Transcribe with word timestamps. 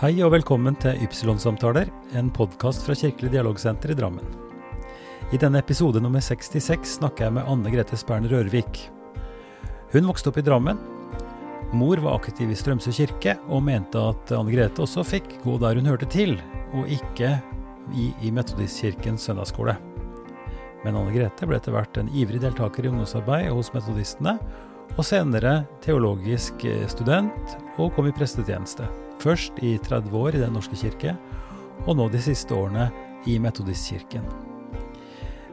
Hei 0.00 0.14
og 0.24 0.30
velkommen 0.32 0.72
til 0.80 0.96
Ypsilon-samtaler, 1.04 1.90
en 2.16 2.30
podkast 2.32 2.86
fra 2.86 2.94
Kirkelig 2.96 3.34
dialogsenter 3.34 3.90
i 3.92 3.96
Drammen. 3.98 4.24
I 5.28 5.36
denne 5.36 5.60
episode 5.60 6.00
nummer 6.00 6.24
66 6.24 6.94
snakker 6.94 7.26
jeg 7.26 7.34
med 7.36 7.44
Anne 7.44 7.68
Grete 7.68 7.98
Spern 8.00 8.24
Rørvik. 8.30 8.80
Hun 9.92 10.08
vokste 10.08 10.32
opp 10.32 10.38
i 10.40 10.44
Drammen. 10.46 10.80
Mor 11.76 12.00
var 12.00 12.16
aktiv 12.16 12.48
i 12.48 12.56
Strømsø 12.56 12.94
kirke, 12.96 13.34
og 13.52 13.60
mente 13.66 14.00
at 14.00 14.32
Anne 14.38 14.54
Grete 14.54 14.86
også 14.86 15.04
fikk 15.04 15.36
gå 15.44 15.58
der 15.60 15.76
hun 15.76 15.92
hørte 15.92 16.08
til, 16.08 16.38
og 16.72 16.88
ikke 16.88 17.34
i, 17.92 18.08
i 18.24 18.32
Metodistkirkens 18.32 19.28
søndagsskole. 19.28 19.76
Men 20.80 20.96
Anne 20.96 21.12
Grete 21.12 21.44
ble 21.44 21.60
etter 21.60 21.76
hvert 21.76 22.00
en 22.00 22.08
ivrig 22.08 22.40
deltaker 22.40 22.88
i 22.88 22.94
ungdomsarbeid 22.94 23.52
hos 23.52 23.74
metodistene, 23.76 24.38
og 24.96 25.06
senere 25.06 25.64
teologisk 25.84 26.64
student, 26.90 27.56
og 27.78 27.94
kom 27.96 28.08
i 28.10 28.14
prestetjeneste. 28.14 28.88
Først 29.20 29.58
i 29.62 29.76
30 29.78 30.16
år 30.16 30.36
i 30.36 30.42
Den 30.42 30.54
norske 30.56 30.76
kirke, 30.76 31.16
og 31.86 31.96
nå 31.96 32.08
de 32.12 32.20
siste 32.22 32.54
årene 32.54 32.90
i 33.28 33.38
Metodistkirken. 33.38 34.24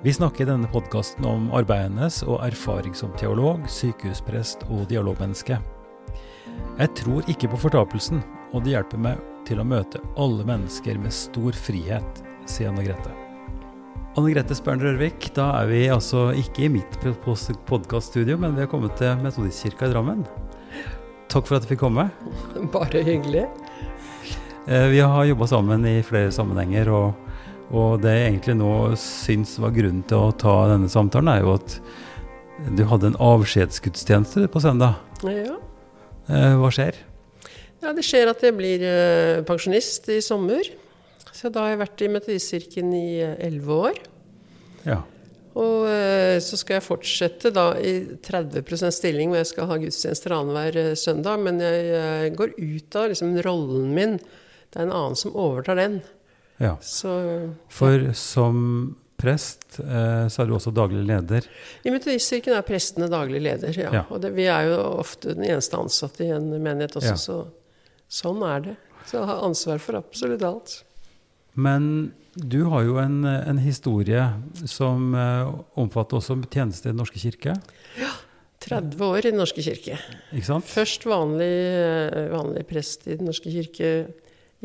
Vi 0.03 0.13
snakker 0.13 0.45
i 0.45 0.49
denne 0.51 0.69
podkasten 0.71 1.25
om 1.25 1.49
arbeidet 1.57 1.89
hennes 1.89 2.21
og 2.23 2.43
erfaring 2.45 2.95
som 2.95 3.11
teolog, 3.17 3.65
sykehusprest 3.67 4.67
og 4.69 4.85
dialogmenneske. 4.91 5.57
Jeg 6.77 6.93
tror 7.01 7.27
ikke 7.27 7.49
på 7.51 7.61
fortapelsen, 7.65 8.21
og 8.53 8.63
det 8.63 8.75
hjelper 8.77 9.01
meg 9.01 9.23
til 9.49 9.61
å 9.61 9.67
møte 9.67 10.03
alle 10.15 10.45
mennesker 10.47 10.99
med 11.01 11.15
stor 11.15 11.55
frihet, 11.57 12.27
sier 12.45 12.71
Anne 12.71 12.85
Grete. 12.88 13.27
Anne 14.17 14.31
Grete 14.34 14.55
Spern 14.57 14.80
Rørvik, 14.81 15.27
da 15.35 15.52
er 15.59 15.67
vi 15.70 15.84
altså 15.94 16.31
ikke 16.34 16.63
i 16.66 16.71
mitt 16.73 16.95
podkaststudio, 17.70 18.34
men 18.41 18.55
vi 18.55 18.63
har 18.63 18.70
kommet 18.71 18.95
til 18.98 19.19
Metodistkirka 19.22 19.86
i 19.86 19.91
Drammen. 19.91 20.23
Takk 21.30 21.45
for 21.45 21.59
at 21.59 21.67
du 21.67 21.69
fikk 21.69 21.83
komme. 21.83 22.08
Bare 22.73 23.03
hyggelig. 23.06 23.44
Vi 24.66 25.03
har 25.03 25.28
jobba 25.30 25.50
sammen 25.52 25.86
i 25.86 26.00
flere 26.02 26.33
sammenhenger, 26.33 26.89
og, 26.89 27.38
og, 27.69 28.02
det 28.02 28.16
jeg 28.16 28.31
egentlig 28.31 28.58
nå 28.58 28.72
syns 28.97 29.53
var 29.61 29.75
grunnen 29.78 30.02
til 30.09 30.25
å 30.31 30.34
ta 30.34 30.56
denne 30.73 30.89
samtalen, 30.89 31.30
er 31.36 31.45
jo 31.45 31.53
at 31.59 31.78
du 32.73 32.88
hadde 32.89 33.13
en 33.13 33.22
avskjedsgudstjeneste 33.22 34.50
på 34.50 34.66
søndag. 34.66 34.97
Ja. 35.30 35.61
Hva 36.58 36.73
skjer? 36.73 36.97
Ja, 37.86 37.94
Det 37.94 38.02
skjer 38.02 38.34
at 38.34 38.41
jeg 38.41 38.58
blir 38.58 38.81
uh, 38.81 39.45
pensjonist 39.45 40.09
i 40.09 40.23
sommer. 40.25 40.73
Så 41.38 41.53
da 41.53 41.67
har 41.67 41.75
jeg 41.75 41.86
vært 41.86 42.02
i 42.02 42.16
Metodistkirken 42.17 42.94
i 42.97 43.09
elleve 43.22 43.84
år. 43.91 44.06
Ja. 44.88 45.02
Og 45.57 45.88
uh, 45.89 46.38
så 46.43 46.57
skal 46.59 46.77
jeg 46.77 46.85
fortsette 46.85 47.52
da 47.55 47.71
i 47.81 47.95
30% 48.25 48.94
stilling, 48.94 49.31
hvor 49.31 49.41
jeg 49.41 49.49
skal 49.53 49.69
ha 49.71 49.79
gudstjenester 49.81 50.35
annenhver 50.35 50.94
søndag. 50.99 51.41
Men 51.45 51.61
jeg 51.63 52.35
går 52.38 52.53
ut 52.59 52.99
av 52.99 53.09
liksom, 53.13 53.33
rollen 53.45 53.89
min. 53.97 54.17
Det 54.69 54.79
er 54.81 54.85
en 54.85 54.94
annen 54.94 55.17
som 55.17 55.35
overtar 55.38 55.79
den. 55.79 55.99
Ja. 56.61 56.75
Så, 56.81 57.11
For 57.73 58.11
som 58.17 58.95
prest 59.17 59.79
så 59.79 60.41
er 60.44 60.49
du 60.49 60.53
også 60.57 60.69
daglig 60.73 61.03
leder? 61.09 61.45
I 61.85 61.94
Metodistkirken 61.94 62.53
er 62.53 62.66
prestene 62.66 63.07
daglig 63.09 63.41
leder, 63.45 63.73
ja. 63.77 63.89
Ja. 63.94 64.03
Og 64.13 64.22
det, 64.22 64.31
vi 64.38 64.45
er 64.49 64.69
jo 64.69 64.77
ofte 64.99 65.33
den 65.38 65.45
eneste 65.47 65.77
ansatte 65.79 66.25
i 66.25 66.31
en 66.33 66.49
menighet 66.53 66.97
også, 66.99 67.13
Ja. 67.13 67.17
så 67.17 67.38
sånn 68.19 68.44
er 68.45 68.66
det. 68.67 68.75
Så 69.07 69.17
jeg 69.19 69.29
har 69.29 69.44
ansvar 69.47 69.81
for 69.81 69.97
absolutt 70.01 70.44
alt. 70.45 70.75
Men 71.57 72.11
du 72.38 72.63
har 72.69 72.83
jo 72.85 72.97
en, 73.02 73.23
en 73.25 73.57
historie 73.57 74.21
som 74.69 75.13
eh, 75.17 75.49
omfatter 75.80 76.19
også 76.19 76.38
tjeneste 76.53 76.88
i 76.89 76.91
Den 76.94 76.99
norske 77.02 77.21
kirke, 77.21 77.57
Ja. 77.97 78.13
30 78.67 79.02
år 79.05 79.19
i 79.21 79.29
Den 79.31 79.38
norske 79.38 79.61
kirke. 79.63 79.97
ikke 80.33 80.45
sant? 80.47 80.66
Først 80.66 81.05
vanlig, 81.07 81.47
eh, 81.47 82.27
vanlig 82.33 82.66
prest 82.67 83.07
i 83.07 83.16
Den 83.16 83.29
norske 83.29 83.51
kirke 83.53 83.91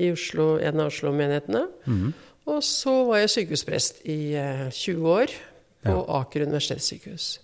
i 0.00 0.10
Oslo, 0.12 0.56
en 0.58 0.80
av 0.80 0.88
Oslo-menighetene. 0.92 1.66
Mhm. 1.86 2.12
Og 2.46 2.62
så 2.66 3.06
var 3.06 3.20
jeg 3.22 3.30
sykehusprest 3.36 4.02
i 4.10 4.34
eh, 4.34 4.68
20 4.70 5.06
år 5.06 5.26
på 5.84 5.92
Ja. 5.92 6.20
Aker 6.20 6.46
universitetssykehus. 6.46 7.38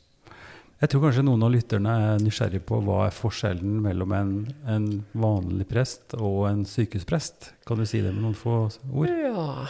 Jeg 0.80 0.90
tror 0.90 1.02
kanskje 1.08 1.24
noen 1.26 1.42
av 1.42 1.50
lytterne 1.50 1.90
er 1.90 2.18
nysgjerrig 2.22 2.60
på 2.66 2.78
hva 2.86 3.06
er 3.08 3.14
forskjellen 3.14 3.80
mellom 3.82 4.12
en, 4.14 4.32
en 4.66 5.04
vanlig 5.12 5.66
prest 5.68 6.14
og 6.14 6.48
en 6.48 6.64
sykehusprest. 6.64 7.52
Kan 7.66 7.78
du 7.78 7.86
si 7.86 8.00
det 8.00 8.12
med 8.14 8.22
noen 8.22 8.36
få 8.38 8.70
ord? 8.92 9.08
Ja 9.10 9.66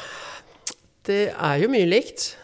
Det 1.08 1.30
er 1.32 1.60
jo 1.62 1.70
mye 1.72 1.88
likt. 1.88 2.34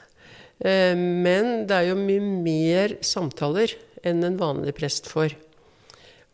Eh, 0.64 0.96
Men 0.96 1.66
det 1.68 1.76
er 1.76 1.90
jo 1.90 1.98
mye 2.00 2.22
mer 2.44 2.96
samtaler 3.04 3.74
enn 4.04 4.24
en 4.24 4.38
vanlig 4.40 4.76
prest 4.78 5.08
får. 5.10 5.36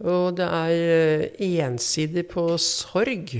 Og 0.00 0.36
det 0.38 0.46
er 0.46 0.74
eh, 0.94 1.48
ensidig 1.66 2.28
på 2.30 2.46
sorg. 2.62 3.34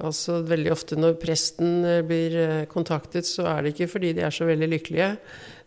Altså 0.00 0.40
Veldig 0.48 0.72
ofte 0.72 0.96
når 0.96 1.18
presten 1.20 1.82
eh, 1.84 2.00
blir 2.06 2.64
kontaktet, 2.72 3.28
så 3.28 3.44
er 3.52 3.62
det 3.62 3.74
ikke 3.74 3.92
fordi 3.98 4.14
de 4.16 4.24
er 4.24 4.32
så 4.32 4.48
veldig 4.48 4.70
lykkelige. 4.72 5.10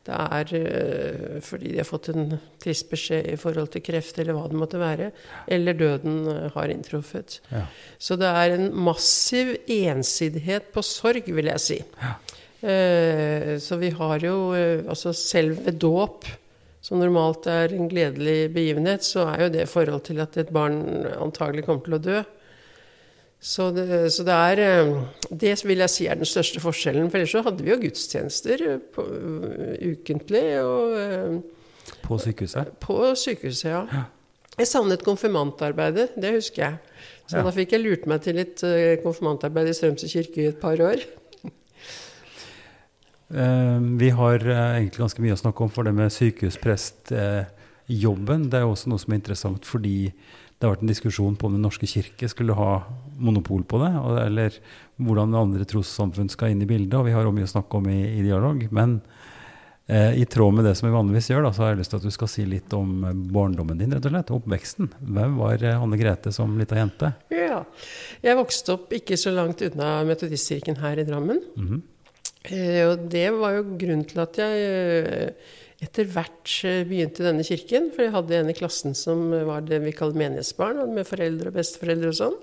Det 0.06 0.14
er 0.14 0.52
eh, 0.60 1.38
fordi 1.42 1.72
de 1.74 1.80
har 1.82 1.88
fått 1.88 2.12
en 2.12 2.36
trist 2.62 2.92
beskjed 2.92 3.26
i 3.32 3.40
forhold 3.42 3.72
til 3.74 3.82
kreft, 3.86 4.20
eller 4.22 4.38
hva 4.38 4.46
det 4.52 4.60
måtte 4.60 4.82
være. 4.82 5.10
Eller 5.50 5.78
døden 5.80 6.20
eh, 6.30 6.46
har 6.54 6.70
inntruffet. 6.70 7.40
Ja. 7.50 7.64
Så 7.98 8.18
det 8.22 8.30
er 8.30 8.54
en 8.54 8.70
massiv 8.86 9.56
ensidighet 9.66 10.70
på 10.76 10.86
sorg, 10.86 11.26
vil 11.26 11.50
jeg 11.50 11.64
si. 11.64 11.80
Eh, 12.62 13.56
så 13.62 13.80
vi 13.82 13.90
har 13.98 14.26
jo 14.26 14.38
altså 14.54 15.14
selv 15.18 15.66
ved 15.66 15.82
dåp, 15.82 16.30
som 16.86 17.02
normalt 17.02 17.48
er 17.50 17.74
en 17.74 17.90
gledelig 17.90 18.52
begivenhet, 18.54 19.02
så 19.02 19.26
er 19.32 19.48
jo 19.48 19.54
det 19.56 19.66
i 19.66 19.72
forhold 19.72 20.06
til 20.06 20.22
at 20.22 20.38
et 20.38 20.54
barn 20.54 20.84
antagelig 21.18 21.66
kommer 21.66 21.88
til 21.88 21.98
å 21.98 22.04
dø. 22.12 22.20
Så 23.46 23.68
det, 23.76 23.86
så 24.10 24.24
det 24.26 24.34
er 24.34 24.58
eh, 24.64 24.88
Det 25.30 25.52
vil 25.68 25.78
jeg 25.84 25.90
si 25.94 26.08
er 26.10 26.18
den 26.18 26.26
største 26.26 26.58
forskjellen. 26.64 27.12
For 27.12 27.18
ellers 27.20 27.30
så 27.36 27.44
hadde 27.46 27.62
vi 27.62 27.70
jo 27.70 27.76
gudstjenester 27.84 28.58
eh, 28.66 28.80
på, 28.96 29.02
eh, 29.06 29.76
ukentlig 29.92 30.42
og 30.66 31.44
På 32.02 32.18
sykehuset? 32.22 32.66
på 32.82 32.96
sykehuset, 33.16 33.70
ja. 33.70 33.86
Jeg 34.58 34.68
savnet 34.72 35.04
konfirmantarbeidet, 35.06 36.10
det 36.18 36.32
husker 36.40 36.64
jeg. 36.64 36.76
Så 37.28 37.38
Ja. 37.38 37.44
da 37.44 37.52
fikk 37.52 37.72
jeg 37.76 37.82
lurt 37.84 38.06
meg 38.08 38.22
til 38.24 38.36
litt 38.40 38.62
konfirmantarbeid 39.04 39.68
i 39.70 39.74
Strømsø 39.74 40.08
kirke 40.08 40.42
i 40.42 40.46
et 40.54 40.60
par 40.62 40.78
år. 40.82 40.96
Eh, 43.26 43.80
vi 43.98 44.10
har 44.14 44.38
egentlig 44.38 45.02
ganske 45.02 45.18
mye 45.24 45.34
å 45.34 45.38
snakke 45.42 45.64
om 45.66 45.70
for 45.74 45.82
det 45.84 45.94
med 45.98 46.12
sykehusprestjobben. 46.14 48.44
det 48.52 48.58
er 48.60 48.62
jo 48.62 48.70
også 48.76 48.88
noe 48.92 49.00
som 49.02 49.14
er 49.14 49.18
interessant 49.18 49.66
fordi 49.66 50.12
det 50.14 50.62
har 50.62 50.70
vært 50.76 50.84
en 50.86 50.92
diskusjon 50.94 51.34
på 51.36 51.46
om 51.50 51.54
Den 51.58 51.66
norske 51.66 51.88
kirke 51.90 52.30
skulle 52.30 52.54
ha 52.54 52.84
monopol 53.18 53.64
på 53.68 53.80
det, 53.82 53.92
eller 54.26 54.60
hvordan 55.02 55.36
andre 55.38 55.68
trossamfunn 55.68 56.30
skal 56.32 56.54
inn 56.54 56.64
i 56.64 56.70
bildet. 56.70 56.98
og 57.00 57.08
Vi 57.08 57.16
har 57.16 57.28
mye 57.32 57.48
å 57.48 57.56
snakke 57.56 57.80
om 57.80 57.90
i, 57.92 58.02
i 58.20 58.24
dialog. 58.24 58.62
Men 58.76 59.00
eh, 59.88 60.16
i 60.22 60.26
tråd 60.30 60.56
med 60.56 60.68
det 60.68 60.76
som 60.80 60.88
vi 60.90 60.96
vanligvis 60.96 61.30
gjør, 61.32 61.48
da, 61.48 61.52
så 61.56 61.66
har 61.66 61.74
jeg 61.74 61.82
lyst 61.82 61.94
til 61.94 62.02
at 62.02 62.08
du 62.08 62.14
skal 62.16 62.32
si 62.32 62.46
litt 62.50 62.76
om 62.78 62.94
eh, 63.04 63.18
barndommen 63.36 63.82
din, 63.82 63.96
rett 63.96 64.08
og 64.08 64.16
slett. 64.16 64.32
Oppveksten. 64.38 64.92
Hvem 65.02 65.36
var 65.42 65.66
eh, 65.66 65.82
Anne 65.88 66.00
Grete 66.00 66.34
som 66.36 66.56
lita 66.60 66.80
jente? 66.80 67.12
Ja. 67.34 67.64
Jeg 68.26 68.40
vokste 68.40 68.78
opp 68.78 68.96
ikke 68.96 69.20
så 69.20 69.34
langt 69.36 69.64
unna 69.66 69.98
Metodistkirken 70.08 70.80
her 70.84 71.02
i 71.02 71.08
Drammen. 71.08 71.44
Mhm. 71.58 71.84
Eh, 72.46 72.82
og 72.86 73.08
det 73.10 73.30
var 73.34 73.56
jo 73.56 73.70
grunnen 73.74 74.06
til 74.06 74.20
at 74.22 74.38
jeg 74.38 74.66
eh, 74.70 75.54
etter 75.82 76.08
hvert 76.14 76.52
begynte 76.88 77.26
denne 77.26 77.46
kirken. 77.46 77.90
For 77.94 78.06
jeg 78.06 78.16
hadde 78.16 78.40
en 78.40 78.52
i 78.52 78.58
klassen 78.58 78.96
som 78.98 79.28
var 79.50 79.66
det 79.68 79.82
vi 79.84 79.96
kaller 79.96 80.22
menighetsbarn, 80.24 80.84
med 80.94 81.08
foreldre 81.10 81.52
og 81.52 81.58
besteforeldre 81.60 82.14
og 82.14 82.20
sånn. 82.22 82.38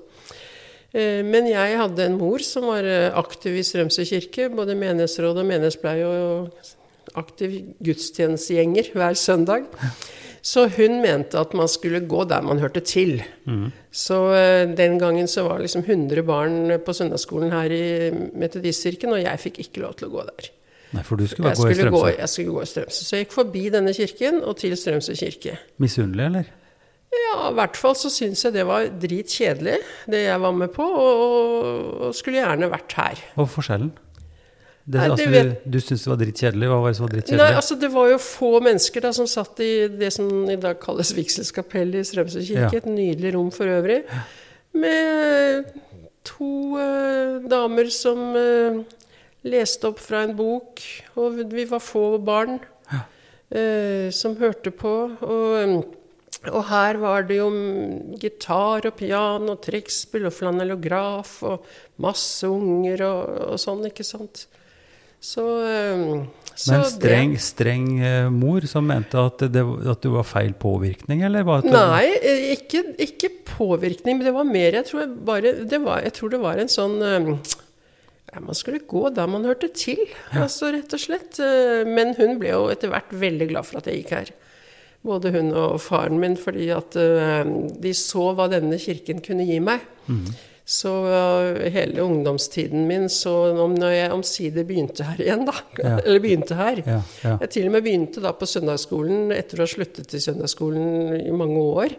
Eh, 0.95 1.23
Men 1.25 1.47
jeg 1.49 1.79
hadde 1.81 2.05
en 2.07 2.19
mor 2.21 2.43
som 2.45 2.67
var 2.69 2.85
eh, 2.85 3.11
aktiv 3.17 3.57
i 3.57 3.65
Strømsø 3.67 4.05
kirke, 4.09 4.51
både 4.53 4.77
menighetsråd 4.79 5.39
og 5.41 5.47
menighetspleie, 5.49 6.07
og 6.07 6.51
aktiv 7.19 7.59
gudstjenestegjenger 7.85 8.93
hver 8.97 9.17
søndag. 9.19 9.65
Så 10.43 10.65
hun 10.75 10.97
mente 11.05 11.39
at 11.39 11.53
man 11.55 11.69
skulle 11.71 12.01
gå 12.11 12.25
der 12.27 12.43
man 12.43 12.59
hørte 12.59 12.81
til. 12.83 13.21
Så 13.95 14.17
eh, 14.35 14.65
den 14.77 14.99
gangen 14.99 15.29
så 15.31 15.45
var 15.47 15.61
liksom 15.63 15.85
100 15.87 16.23
barn 16.27 16.73
på 16.85 16.95
søndagsskolen 16.97 17.53
her 17.55 17.71
i 17.71 17.85
Metodistkirken, 18.35 19.13
og 19.15 19.23
jeg 19.23 19.39
fikk 19.45 19.63
ikke 19.67 19.85
lov 19.85 19.95
til 20.01 20.09
å 20.11 20.17
gå 20.17 20.25
der. 20.33 20.51
Nei, 20.93 21.03
for 21.09 21.17
du 21.17 21.25
skulle 21.25 21.49
Jeg 21.49 21.57
gå 21.57 21.69
i 21.71 21.75
skulle 21.75 21.91
gå, 21.95 22.01
Strømsø. 22.03 22.19
jeg 22.21 22.29
skulle 22.29 22.53
gå 22.53 22.63
i 22.63 22.71
Strømsø. 22.73 23.05
Så 23.07 23.17
jeg 23.17 23.25
gikk 23.25 23.33
forbi 23.39 23.63
denne 23.73 23.95
kirken 23.97 24.43
og 24.45 24.59
til 24.61 24.75
Strømsø 24.77 25.15
kirke. 25.17 25.55
Misunnelig, 25.81 26.27
eller? 26.27 26.51
Ja, 27.13 27.51
i 27.51 27.57
hvert 27.59 27.77
fall 27.77 27.97
så 27.99 28.09
syns 28.13 28.41
jeg 28.47 28.55
det 28.55 28.65
var 28.69 28.87
dritkjedelig, 29.03 29.75
det 30.11 30.23
jeg 30.25 30.41
var 30.41 30.55
med 30.57 30.73
på, 30.73 30.85
og, 30.87 31.67
og 32.09 32.17
skulle 32.17 32.41
gjerne 32.41 32.71
vært 32.73 32.97
her. 32.97 33.21
Hva 33.35 33.45
var 33.45 33.53
forskjellen? 33.53 33.93
Det, 34.83 34.99
Nei, 34.99 35.11
altså, 35.13 35.29
vet- 35.31 35.51
du, 35.63 35.77
du 35.77 35.79
syntes 35.79 36.03
det 36.03 36.11
var 36.11 36.19
drittkjedelig? 36.19 36.69
Hva 36.73 36.79
var 36.83 36.91
det 36.91 36.97
som 36.99 37.07
var 37.07 37.37
Nei, 37.39 37.51
altså 37.55 37.77
Det 37.79 37.91
var 37.93 38.09
jo 38.11 38.17
få 38.19 38.49
mennesker 38.65 39.05
da 39.05 39.13
som 39.15 39.29
satt 39.31 39.61
i 39.63 39.71
det 39.87 40.09
som 40.17 40.27
i 40.51 40.57
dag 40.59 40.81
kalles 40.83 41.13
vigselskapell 41.15 41.95
i 42.01 42.03
Strømsø 42.03 42.43
kirke. 42.43 42.65
Ja. 42.67 42.81
Et 42.81 42.89
nydelig 42.91 43.35
rom 43.37 43.53
for 43.55 43.71
øvrig. 43.71 44.01
Med 44.75 45.71
to 46.27 46.51
eh, 46.83 47.39
damer 47.53 47.93
som 47.95 48.35
eh, 48.35 48.83
leste 49.47 49.93
opp 49.93 50.03
fra 50.03 50.25
en 50.27 50.35
bok, 50.39 50.83
og 51.15 51.39
vi 51.53 51.69
var 51.71 51.83
få 51.83 52.17
barn 52.19 52.59
eh, 52.91 54.11
som 54.11 54.35
hørte 54.41 54.75
på. 54.75 54.97
Og 55.23 55.85
Og 56.51 56.65
her 56.67 56.99
var 56.99 57.29
det 57.29 57.37
jo 57.39 57.51
gitar 58.19 58.89
og 58.89 58.97
piano, 58.99 59.55
trekkspill 59.63 60.27
og 60.27 60.35
flanellograf 60.35 61.37
og 61.47 61.69
masse 62.03 62.49
unger 62.51 63.05
og, 63.07 63.37
og 63.53 63.63
sånn, 63.63 63.85
ikke 63.93 64.07
sant. 64.07 64.47
Så, 65.23 65.43
eh, 65.71 66.25
så 66.59 66.73
Men 66.75 66.85
streng, 66.91 67.35
streng 67.39 67.87
eh, 68.03 68.29
mor 68.35 68.67
som 68.67 68.89
mente 68.91 69.21
at, 69.23 69.45
det, 69.55 69.63
at 69.63 70.03
du 70.03 70.11
var 70.17 70.27
feil 70.27 70.51
påvirkning, 70.59 71.23
eller? 71.29 71.47
Var 71.47 71.63
det, 71.63 71.71
Nei, 71.71 72.09
eh, 72.19 72.47
ikke, 72.57 72.83
ikke 73.07 73.31
påvirkning, 73.53 74.19
men 74.19 74.27
det 74.27 74.35
var 74.35 74.49
mer 74.49 74.81
Jeg 74.81 74.89
tror, 74.91 75.07
bare, 75.23 75.55
det, 75.63 75.79
var, 75.85 76.03
jeg 76.03 76.17
tror 76.19 76.35
det 76.35 76.43
var 76.43 76.59
en 76.59 76.73
sånn 76.73 76.99
ja, 77.07 78.43
Man 78.43 78.59
skulle 78.59 78.83
gå 78.83 79.05
der 79.15 79.31
man 79.31 79.47
hørte 79.47 79.71
til, 79.71 80.03
altså 80.35 80.73
rett 80.75 80.91
og 80.91 81.05
slett. 81.05 81.39
Men 81.87 82.17
hun 82.19 82.41
ble 82.41 82.57
jo 82.57 82.67
etter 82.73 82.91
hvert 82.91 83.15
veldig 83.15 83.53
glad 83.53 83.69
for 83.69 83.79
at 83.79 83.91
jeg 83.91 84.03
gikk 84.03 84.15
her. 84.17 84.35
Både 85.03 85.33
hun 85.35 85.49
og 85.59 85.81
faren 85.83 86.21
min, 86.23 86.37
fordi 86.39 86.69
at 86.71 86.95
eh, 86.97 87.43
de 87.83 87.91
så 87.99 88.29
hva 88.39 88.47
denne 88.53 88.79
kirken 88.79 89.19
kunne 89.25 89.43
gi 89.49 89.59
meg. 89.59 89.81
Så 90.73 90.93
eh, 91.11 91.65
hele 91.75 92.05
ungdomstiden 92.05 92.85
min, 92.87 93.09
så 93.11 93.33
om, 93.65 93.75
når 93.75 93.91
jeg 93.97 94.13
omsider 94.15 94.65
begynte 94.69 95.03
her 95.09 95.19
igjen, 95.25 95.43
da 95.49 95.57
Ja. 95.83 95.97
Eller 96.07 96.21
begynte 96.23 96.55
her 96.55 96.79
Ja, 96.87 97.01
ja. 97.25 97.33
Jeg 97.43 97.51
til 97.57 97.67
og 97.67 97.75
med 97.75 97.83
begynte 97.89 98.23
da 98.23 98.31
på 98.39 98.47
søndagsskolen 98.47 99.33
etter 99.35 99.59
å 99.59 99.67
ha 99.67 99.73
sluttet 99.75 100.15
i 100.15 100.23
søndagsskolen 100.23 101.17
i 101.19 101.35
mange 101.35 101.59
år. 101.83 101.97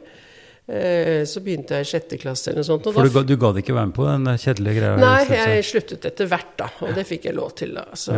Eh, 0.71 1.25
Så 1.27 1.43
begynte 1.43 1.75
jeg 1.75 1.83
i 1.83 1.91
sjette 1.91 2.17
klasse 2.23 2.53
eller 2.53 2.63
noe 2.63 2.69
sånt. 2.71 2.87
Og 2.87 2.95
For 2.95 3.03
du, 3.11 3.17
ga- 3.19 3.27
du 3.27 3.35
gadd 3.35 3.59
ikke 3.59 3.75
være 3.75 3.89
med 3.91 3.97
på 3.99 4.07
den 4.07 4.31
kjedelige 4.39 4.79
greia? 4.79 4.95
Nei, 5.03 5.17
jeg. 5.27 5.57
jeg 5.57 5.67
sluttet 5.73 6.07
etter 6.13 6.31
hvert, 6.31 6.53
da. 6.63 6.69
Og 6.87 6.95
det 6.95 7.03
fikk 7.11 7.27
jeg 7.27 7.35
lov 7.35 7.51
til, 7.59 7.75
da. 7.75 7.83
Så, 7.99 8.15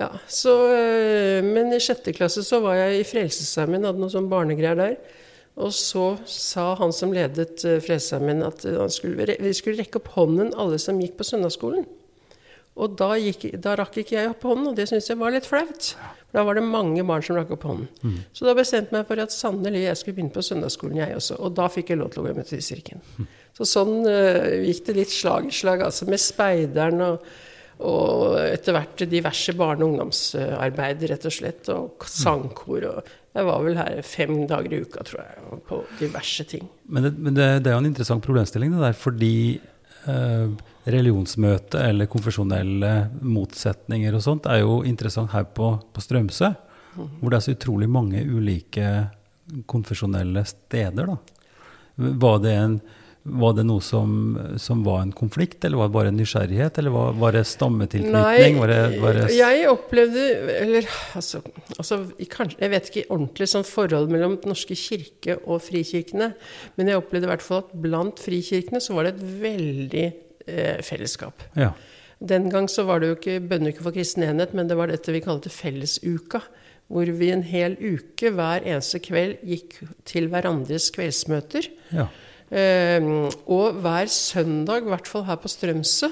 Ja. 0.00 0.08
så, 0.32 0.54
øh, 0.72 1.44
men 1.44 1.74
i 1.76 1.80
sjette 1.82 2.14
klasse 2.16 2.44
så 2.46 2.62
var 2.64 2.78
jeg 2.78 3.00
i 3.00 3.06
Frelsesarmeen, 3.08 3.84
hadde 3.84 4.00
noen 4.00 4.12
sånn 4.12 4.30
barnegreier 4.32 4.78
der. 4.78 4.94
Og 5.60 5.74
så 5.76 6.14
sa 6.30 6.70
han 6.78 6.94
som 6.96 7.12
ledet 7.12 7.64
øh, 7.68 7.80
Frelsesarmeen 7.84 8.40
at 8.46 8.64
han 8.64 8.92
skulle, 8.92 9.36
vi 9.36 9.52
skulle 9.56 9.82
rekke 9.82 10.00
opp 10.00 10.14
hånden 10.14 10.54
alle 10.56 10.78
som 10.80 11.00
gikk 11.02 11.18
på 11.18 11.26
søndagsskolen. 11.28 11.84
Og 12.80 12.94
da, 12.96 13.10
gikk, 13.18 13.48
da 13.60 13.74
rakk 13.76 13.98
ikke 14.00 14.16
jeg 14.16 14.30
opp 14.30 14.46
hånden, 14.46 14.70
og 14.70 14.78
det 14.78 14.86
syntes 14.88 15.10
jeg 15.10 15.18
var 15.20 15.34
litt 15.34 15.48
flaut. 15.48 15.90
For 16.30 16.38
da 16.38 16.44
var 16.46 16.56
det 16.56 16.64
mange 16.64 17.02
barn 17.04 17.24
som 17.26 17.36
rakk 17.36 17.50
opp 17.56 17.66
hånden. 17.66 17.90
Så 18.32 18.46
da 18.46 18.54
bestemte 18.56 18.94
jeg 18.94 18.96
meg 19.02 19.08
for 19.10 19.20
at 19.20 19.34
sannelig 19.34 19.82
jeg 19.82 19.98
skulle 20.00 20.16
begynne 20.16 20.32
på 20.32 20.44
søndagsskolen, 20.46 21.00
jeg 21.02 21.18
også. 21.18 21.36
Og 21.44 21.52
da 21.58 21.66
fikk 21.68 21.92
jeg 21.92 22.00
lov 22.00 22.14
til 22.14 22.22
å 22.22 22.28
gå 22.28 22.34
med 22.38 22.48
til 22.48 22.62
kirken. 22.64 23.02
Så 23.58 23.66
sånn 23.68 24.06
uh, 24.06 24.64
gikk 24.64 24.84
det 24.86 24.96
litt 24.96 25.12
slag 25.12 25.50
i 25.50 25.52
slag, 25.52 25.82
altså 25.84 26.06
med 26.08 26.22
speideren 26.22 27.02
og, 27.04 27.26
og 27.80 28.36
etter 28.42 28.76
hvert 28.76 29.04
diverse 29.10 29.54
barne- 29.56 29.84
og 29.84 29.94
ungdomsarbeid, 29.94 31.06
rett 31.10 31.26
og 31.26 31.34
slett. 31.34 31.70
Og 31.72 32.06
sangkor. 32.06 32.86
Og 32.90 33.10
jeg 33.36 33.46
var 33.46 33.64
vel 33.64 33.78
her 33.80 34.00
fem 34.06 34.34
dager 34.50 34.74
i 34.74 34.80
uka, 34.84 35.04
tror 35.06 35.22
jeg, 35.22 35.60
på 35.68 35.82
diverse 36.00 36.46
ting. 36.50 36.66
Men, 36.88 37.06
det, 37.06 37.12
men 37.18 37.36
det, 37.36 37.48
det 37.64 37.72
er 37.72 37.78
jo 37.78 37.84
en 37.84 37.90
interessant 37.92 38.24
problemstilling, 38.24 38.74
det 38.74 38.82
der, 38.84 38.98
fordi 38.98 39.34
eh, 40.10 40.48
religionsmøte 40.90 41.82
eller 41.90 42.10
konfesjonelle 42.10 42.92
motsetninger 43.20 44.16
og 44.16 44.24
sånt 44.24 44.48
er 44.50 44.62
jo 44.64 44.80
interessant 44.88 45.32
her 45.34 45.46
på, 45.46 45.74
på 45.92 46.04
Strømsø, 46.04 46.52
hvor 46.96 47.30
det 47.30 47.38
er 47.38 47.44
så 47.44 47.54
utrolig 47.54 47.88
mange 47.88 48.22
ulike 48.26 48.88
konfesjonelle 49.70 50.42
steder. 50.48 51.06
da. 51.06 51.16
Var 51.96 52.40
det, 52.42 52.54
en, 52.56 52.80
var 53.22 53.52
det 53.58 53.66
noe 53.68 53.82
som, 53.84 54.12
som 54.56 54.80
var 54.86 55.02
en 55.02 55.12
konflikt, 55.12 55.64
eller 55.64 55.76
var 55.82 55.90
det 55.90 55.94
bare 55.96 56.12
en 56.12 56.16
nysgjerrighet, 56.16 56.78
eller 56.80 56.94
var, 56.94 57.12
var 57.20 57.34
det 57.36 57.42
stammetilknytning? 57.50 58.56
var 58.60 58.72
det, 58.72 58.78
var 59.02 59.18
det, 59.18 59.26
jeg 59.36 59.66
opplevde 59.68 60.24
Eller 60.56 60.88
altså, 61.18 61.42
altså 61.76 61.98
kanskje, 62.32 62.56
Jeg 62.62 62.72
vet 62.72 62.88
ikke 62.88 63.04
ordentlig 63.10 63.50
sånn 63.52 63.66
forhold 63.68 64.08
mellom 64.12 64.38
Den 64.40 64.54
norske 64.54 64.76
kirke 64.78 65.36
og 65.44 65.60
frikirkene, 65.66 66.32
men 66.78 66.90
jeg 66.90 67.02
opplevde 67.02 67.28
i 67.28 67.32
hvert 67.34 67.44
fall 67.44 67.62
at 67.66 67.74
blant 67.84 68.22
frikirkene 68.24 68.80
så 68.80 68.96
var 68.96 69.06
det 69.06 69.14
et 69.18 69.26
veldig 69.44 70.06
eh, 70.06 70.80
fellesskap. 70.86 71.44
ja. 71.60 71.74
Den 72.20 72.50
gang 72.52 72.66
så 72.68 72.82
var 72.84 73.00
det 73.00 73.08
jo 73.08 73.14
ikke 73.16 73.38
bønneuke 73.48 73.80
for 73.80 73.96
kristen 73.96 74.26
enhet, 74.26 74.50
men 74.52 74.68
det 74.68 74.76
var 74.76 74.90
dette 74.92 75.08
vi 75.08 75.22
kalte 75.24 75.48
fellesuka. 75.48 76.42
Hvor 76.90 77.08
vi 77.16 77.30
en 77.32 77.44
hel 77.46 77.78
uke 77.80 78.32
hver 78.34 78.66
eneste 78.66 78.98
kveld 79.00 79.38
gikk 79.46 79.78
til 80.04 80.28
hverandres 80.28 80.90
kveldsmøter. 80.92 81.70
ja. 81.96 82.10
Eh, 82.50 83.00
og 83.46 83.80
hver 83.84 84.10
søndag, 84.10 84.82
i 84.86 84.90
hvert 84.90 85.06
fall 85.10 85.26
her 85.28 85.38
på 85.38 85.50
Strømsø, 85.52 86.10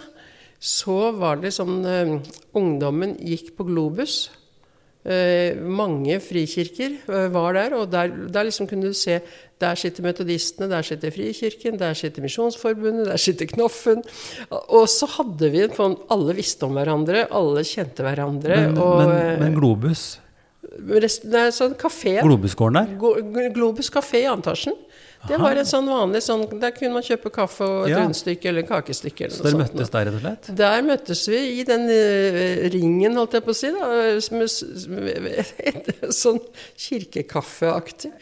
så 0.58 1.12
var 1.18 1.38
det 1.42 1.52
sånn 1.54 1.78
eh, 1.86 2.16
Ungdommen 2.58 3.16
gikk 3.22 3.52
på 3.58 3.66
Globus. 3.68 4.28
Eh, 5.08 5.54
mange 5.62 6.16
frikirker 6.20 6.96
eh, 7.06 7.28
var 7.32 7.54
der, 7.56 7.74
og 7.78 7.90
der, 7.92 8.10
der 8.28 8.48
liksom 8.48 8.66
kunne 8.68 8.90
du 8.90 8.96
se 8.98 9.20
Der 9.58 9.74
sitter 9.78 10.04
metodistene, 10.04 10.66
der 10.70 10.82
sitter 10.86 11.10
Frikirken, 11.14 11.78
der 11.80 11.94
sitter 11.98 12.22
Misjonsforbundet, 12.22 13.06
der 13.08 13.16
sitter 13.18 13.46
Knoffen. 13.50 14.02
Og 14.50 14.84
så 14.90 15.08
hadde 15.16 15.48
vi 15.54 15.62
en 15.64 15.72
sånn 15.74 15.96
Alle 16.14 16.34
visste 16.38 16.66
om 16.68 16.76
hverandre, 16.78 17.24
alle 17.34 17.64
kjente 17.66 18.04
hverandre. 18.06 18.58
Men, 18.68 18.78
og, 18.78 19.00
men, 19.06 19.40
men 19.40 19.48
eh, 19.48 19.56
Globus, 19.56 20.04
rest- 21.02 21.26
er 21.30 21.50
sånn 21.56 21.74
kafé. 21.78 22.18
Globusgården 22.26 22.78
der? 22.98 23.50
Globus 23.56 23.90
kafé 23.94 24.22
i 24.26 24.30
Antasjen. 24.30 24.76
Det 25.26 25.34
var 25.40 25.56
en 25.58 25.64
sånn 25.66 25.88
vanlig 25.90 26.20
sånn 26.22 26.44
Der 26.60 26.70
kunne 26.70 26.92
man 26.94 27.02
kjøpe 27.02 27.30
kaffe 27.34 27.64
og 27.66 27.86
et 27.88 27.90
Ja. 27.90 27.98
rundstykke 28.04 28.46
eller 28.52 28.62
kakestykke. 28.62 29.24
Eller 29.26 29.34
Så 29.36 29.42
dere 29.42 29.58
møttes 29.58 29.88
sånt. 29.88 29.92
der, 29.92 30.04
rett 30.06 30.14
og 30.14 30.20
slett? 30.22 30.56
Der 30.56 30.82
møttes 30.86 31.26
vi 31.28 31.38
i 31.60 31.64
den 31.64 31.88
eh, 31.90 32.68
ringen, 32.70 33.16
holdt 33.18 33.32
jeg 33.32 33.42
på 33.44 33.50
å 33.50 33.54
si. 33.58 33.70
Da, 33.74 34.20
sånn 36.22 36.38
kirkekaffeaktig. 36.78 38.12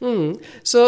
Mm. 0.00 0.34
Så 0.62 0.82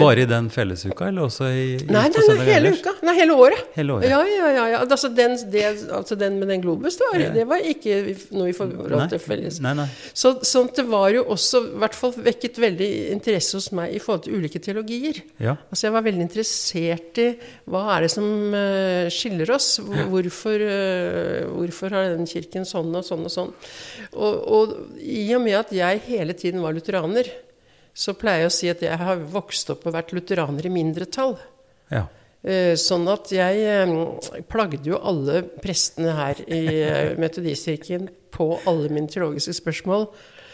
Bare 0.00 0.24
i 0.24 0.26
den 0.26 0.48
fellesuka, 0.50 1.08
eller 1.08 1.28
også 1.28 1.46
i, 1.46 1.76
i 1.76 1.84
Nei, 1.86 2.08
nei, 2.10 2.22
nei, 2.26 2.46
hele 2.48 2.72
uka. 2.74 2.94
Nei, 3.06 3.14
hele 3.20 3.36
året. 3.38 3.60
Hele 3.76 3.94
året. 3.94 4.08
Ja, 4.10 4.18
ja, 4.26 4.48
ja. 4.56 4.64
ja. 4.72 4.80
Altså, 4.82 5.10
den, 5.14 5.36
det, 5.52 5.62
altså 5.94 6.16
den 6.18 6.40
med 6.40 6.50
den 6.50 6.64
Globus, 6.64 6.96
det 6.98 7.06
var, 7.12 7.22
det 7.36 7.44
var 7.50 7.62
ikke 7.72 8.00
noe 8.34 8.50
i 8.50 8.56
forhold 8.56 9.06
til 9.12 9.22
felles. 9.22 9.60
Nei, 9.62 9.76
nei. 9.78 9.86
Så, 10.10 10.34
at 10.64 10.80
det 10.80 10.86
var 10.90 11.12
jo 11.14 11.22
også 11.30 11.62
i 11.68 11.78
hvert 11.84 11.94
fall 11.98 12.16
vekket 12.26 12.58
veldig 12.62 12.90
interesse 13.14 13.56
hos 13.60 13.70
meg 13.78 13.94
i 13.94 14.02
forhold 14.02 14.26
til 14.26 14.38
ulike 14.40 14.62
teologier. 14.64 15.22
Ja. 15.42 15.54
Altså 15.70 15.86
Jeg 15.88 15.94
var 15.94 16.06
veldig 16.08 16.26
interessert 16.26 17.22
i 17.22 17.28
hva 17.70 17.84
er 17.94 18.06
det 18.06 18.12
som 18.14 18.26
uh, 18.54 19.06
skiller 19.12 19.54
oss? 19.54 19.76
Hvor- 19.84 20.06
Hvorfor, 20.18 20.60
uh, 20.60 21.44
hvorfor 21.54 21.92
har 21.94 22.08
den 22.16 22.26
kirken 22.28 22.64
sånn 22.66 22.90
og 22.98 23.04
sånn 23.06 23.22
og 23.28 23.32
sånn? 23.32 23.52
Og, 24.18 24.34
og 24.58 24.72
i 24.98 25.28
og 25.36 25.44
med 25.44 25.54
at 25.60 25.70
jeg 25.76 26.02
hele 26.08 26.34
tiden 26.36 26.62
var 26.64 26.74
lutheraner, 26.76 27.28
så 27.98 28.14
pleier 28.14 28.44
jeg 28.46 28.50
å 28.52 28.54
si 28.54 28.68
at 28.70 28.82
jeg 28.86 29.00
har 29.00 29.18
vokst 29.32 29.72
opp 29.74 29.88
og 29.90 29.96
vært 29.96 30.12
lutheraner 30.14 30.68
i 30.68 30.70
mindretall. 30.72 31.34
Ja. 31.90 32.04
Eh, 32.46 32.76
Sånn 32.78 33.08
at 33.10 33.32
jeg 33.34 33.64
eh, 33.66 33.92
plagde 34.46 34.86
jo 34.86 35.00
alle 35.02 35.40
prestene 35.58 36.12
her 36.14 36.38
i 36.46 36.60
eh, 36.86 37.14
Metodistkirken 37.18 38.06
på 38.34 38.52
alle 38.70 38.92
mine 38.94 39.10
teologiske 39.10 39.56
spørsmål. 39.58 40.06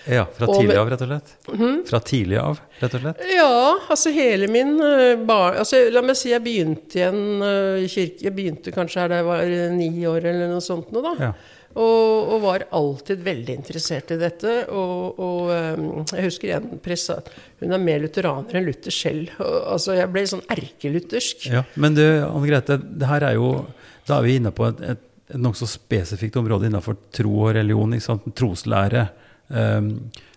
ja. 0.09 0.25
Fra 0.39 0.49
tidlig 0.49 0.79
av, 0.81 0.89
rett 0.95 1.03
og 1.05 1.11
slett? 1.11 1.35
Mhm. 1.53 1.75
Fra 1.91 2.01
tidlig 2.01 2.39
av, 2.41 2.63
rett 2.81 2.97
og 2.97 3.05
slett? 3.05 3.21
Ja, 3.35 3.51
altså 3.93 4.13
hele 4.17 4.49
min 4.49 4.73
bar... 5.29 5.59
Altså, 5.61 5.83
la 5.93 6.01
meg 6.07 6.17
si 6.17 6.33
jeg 6.33 6.41
begynte 6.45 6.97
igjen 7.03 7.21
i 7.85 7.89
kirke 7.93 8.25
Jeg 8.31 8.35
begynte 8.37 8.73
kanskje 8.73 9.05
her 9.05 9.13
da 9.13 9.21
jeg 9.21 9.29
var 9.29 9.45
ni 9.77 9.91
år 10.09 10.31
eller 10.33 10.49
noe 10.55 10.65
sånt 10.65 10.89
nå, 10.95 11.05
da. 11.05 11.15
Ja. 11.29 11.33
Og, 11.75 12.29
og 12.31 12.43
var 12.45 12.65
alltid 12.71 13.25
veldig 13.27 13.55
interessert 13.59 14.13
i 14.15 14.19
dette. 14.21 14.53
Og, 14.71 15.19
og 15.19 15.49
eh, 15.51 15.81
jeg 16.15 16.29
husker 16.29 16.53
en 16.55 16.69
prest 16.83 17.11
sa 17.11 17.17
at 17.19 17.33
hun 17.63 17.75
er 17.75 17.83
mer 17.83 18.05
lutheraner 18.05 18.61
enn 18.61 18.69
Luther 18.69 18.95
selv. 18.95 19.33
Og, 19.43 19.57
altså, 19.75 19.97
jeg 19.99 20.13
ble 20.15 20.23
sånn 20.31 20.45
erkeluthersk. 20.55 21.49
ja. 21.51 21.65
Men 21.75 21.99
du, 21.99 22.05
Anne 22.05 22.47
Grete, 22.47 22.79
det 22.79 23.11
her 23.11 23.27
er 23.31 23.41
jo 23.41 23.51
Da 24.07 24.19
er 24.19 24.27
vi 24.27 24.37
inne 24.37 24.53
på 24.55 24.69
et, 24.69 24.85
et, 24.85 25.03
et 25.33 25.41
nokså 25.41 25.67
spesifikt 25.67 26.37
område 26.37 26.69
innenfor 26.69 26.99
tro 27.15 27.35
og 27.49 27.55
religion. 27.57 27.97
Troslære. 28.37 29.09
Um, 29.49 29.91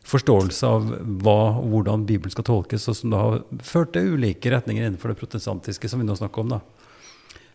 forståelse 0.07 0.67
av 0.67 0.87
hva, 1.23 1.39
hvordan 1.59 2.05
Bibelen 2.07 2.31
skal 2.31 2.45
tolkes, 2.47 2.87
og 2.87 2.95
som 2.95 3.11
da 3.11 3.21
har 3.21 3.41
ført 3.65 3.93
til 3.95 4.15
ulike 4.15 4.51
retninger 4.53 4.85
innenfor 4.87 5.11
det 5.11 5.19
protestantiske, 5.19 5.89
som 5.91 5.99
vi 5.99 6.07
nå 6.07 6.15
snakker 6.15 6.45
om. 6.45 6.55
da. 6.55 6.59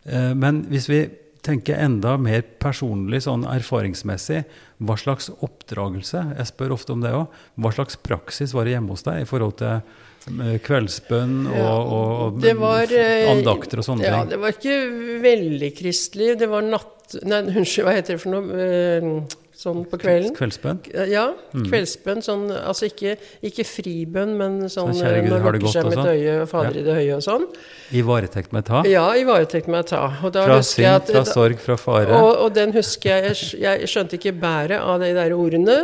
Eh, 0.05 0.35
Men 0.35 0.65
hvis 0.69 0.89
vi 0.91 1.01
tenker 1.43 1.81
enda 1.83 2.15
mer 2.23 2.45
personlig, 2.63 3.25
sånn 3.25 3.43
erfaringsmessig, 3.51 4.45
hva 4.83 4.97
slags 4.99 5.29
oppdragelse 5.43 6.23
Jeg 6.37 6.49
spør 6.53 6.75
ofte 6.77 6.95
om 6.95 7.03
det 7.03 7.13
òg. 7.15 7.43
Hva 7.59 7.73
slags 7.75 7.99
praksis 7.99 8.55
var 8.55 8.67
det 8.67 8.77
hjemme 8.77 8.95
hos 8.95 9.05
deg 9.07 9.25
i 9.25 9.29
forhold 9.29 9.57
til 9.59 9.75
eh, 9.79 10.57
kveldsbønn 10.63 11.37
og, 11.51 11.93
og, 11.99 12.49
var, 12.63 12.95
eh, 12.95 13.29
andakter 13.31 13.83
og 13.83 13.89
sånne 13.89 14.07
Ja, 14.07 14.21
ting? 14.23 14.33
det 14.35 14.41
var 14.43 14.57
ikke 14.57 14.79
veldig 15.27 15.73
kristelig. 15.79 16.35
Det 16.43 16.51
var 16.51 16.67
natt... 16.67 17.19
Nei, 17.27 17.43
unnskyld, 17.51 17.87
hva 17.87 17.97
heter 17.99 18.17
det 18.17 18.23
for 18.23 18.39
noe? 18.39 19.33
Sånn 19.63 19.85
på 19.87 19.99
kvelden. 20.03 20.33
Kveldsbønn? 20.35 20.79
Ja, 21.13 21.29
kveldsbønn. 21.55 22.23
Sånn, 22.27 22.49
altså 22.51 22.89
ikke, 22.89 23.13
ikke 23.47 23.63
fribønn, 23.69 24.33
men 24.41 24.57
sånn 24.73 24.91
Så 24.91 25.05
kjære 25.05 25.21
Gud, 25.29 25.37
har 25.45 25.55
det 25.55 25.61
godt 25.63 25.77
og 25.83 25.91
mitt 25.91 25.99
sånn? 26.01 26.09
øye, 26.13 26.47
Fader 26.51 26.75
Ja. 26.75 26.81
i 26.81 26.85
det 26.89 26.97
høye 26.99 27.17
og 27.19 27.23
sånn. 27.23 27.45
I 27.93 28.03
varetekt 28.09 28.53
med 28.57 28.65
ta? 28.67 28.83
Ja, 28.91 29.05
i 29.15 29.23
varetekt 29.29 29.69
med 29.71 29.87
ta. 29.87 30.01
Fra 30.19 30.59
synd, 30.67 31.07
fra 31.13 31.25
sorg, 31.29 31.59
fra 31.63 31.77
fare? 31.79 32.11
og, 32.19 32.33
og 32.47 32.55
den 32.59 32.73
husker 32.75 33.11
jeg 33.11 33.23
Jeg, 33.33 33.61
jeg 33.63 33.89
skjønte 33.93 34.19
ikke 34.19 34.33
bæret 34.43 34.81
av 34.83 34.99
de 35.05 35.13
der 35.15 35.31
ordene. 35.37 35.77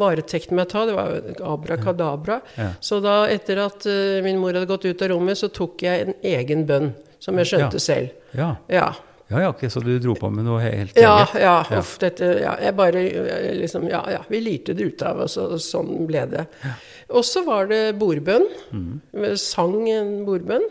Varetekt 0.00 0.50
med 0.56 0.68
ta, 0.72 0.86
det 0.88 0.94
var 0.96 1.20
abrakadabra. 1.44 2.40
Ja. 2.56 2.70
Så 2.80 3.00
da, 3.04 3.26
etter 3.28 3.60
at 3.66 3.84
uh, 3.86 4.22
min 4.24 4.38
mor 4.40 4.54
hadde 4.56 4.68
gått 4.70 4.86
ut 4.88 5.02
av 5.04 5.12
rommet, 5.12 5.36
så 5.36 5.50
tok 5.52 5.82
jeg 5.86 6.06
en 6.08 6.14
egen 6.24 6.64
bønn. 6.68 6.94
Som 7.20 7.38
jeg 7.40 7.46
skjønte 7.52 7.80
Ja. 7.80 7.82
selv. 7.82 8.08
Ja. 8.68 8.90
Ja. 9.28 9.36
ja, 9.36 9.42
ja, 9.42 9.48
ok, 9.50 9.64
så 9.72 9.80
du 9.82 9.98
dro 9.98 10.14
på 10.14 10.30
med 10.30 10.44
noe 10.46 10.60
helt 10.62 10.96
Ja, 10.96 11.16
eget? 11.24 11.40
ja, 11.42 11.54
Ja. 11.70 11.78
uff, 11.80 11.96
dette 11.98 12.28
Ja, 12.40 12.56
jeg 12.62 12.76
bare 12.76 13.00
eh, 13.02 13.54
liksom 13.58 13.88
Ja, 13.90 14.04
ja, 14.10 14.20
vi 14.28 14.40
lirte 14.40 14.74
det 14.74 14.84
ut 14.92 15.02
av 15.02 15.20
oss, 15.24 15.36
og 15.36 15.56
sånn 15.58 16.06
ble 16.06 16.26
det. 16.30 16.46
Og 17.10 17.22
så 17.26 17.44
var 17.46 17.66
det 17.70 17.96
bordbønn. 17.98 18.46
Mm. 18.72 19.36
Sang 19.38 19.88
en 19.90 20.24
bordbønn. 20.26 20.64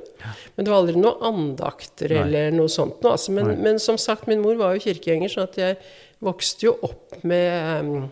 Men 0.55 0.65
det 0.65 0.71
var 0.71 0.81
aldri 0.83 0.95
noe 0.99 1.19
andakter 1.21 2.09
Nei. 2.11 2.21
eller 2.23 2.51
noe 2.51 2.67
sånt 2.71 3.01
noe. 3.03 3.11
Altså, 3.15 3.31
men, 3.35 3.53
men 3.61 3.79
som 3.79 3.97
sagt, 3.97 4.27
min 4.27 4.41
mor 4.41 4.55
var 4.59 4.75
jo 4.75 4.83
kirkegjenger, 4.87 5.31
sånn 5.31 5.47
at 5.49 5.55
jeg 5.61 5.77
vokste 6.25 6.63
jo 6.69 6.73
opp 6.81 7.23
med, 7.27 7.85
um, 7.85 8.11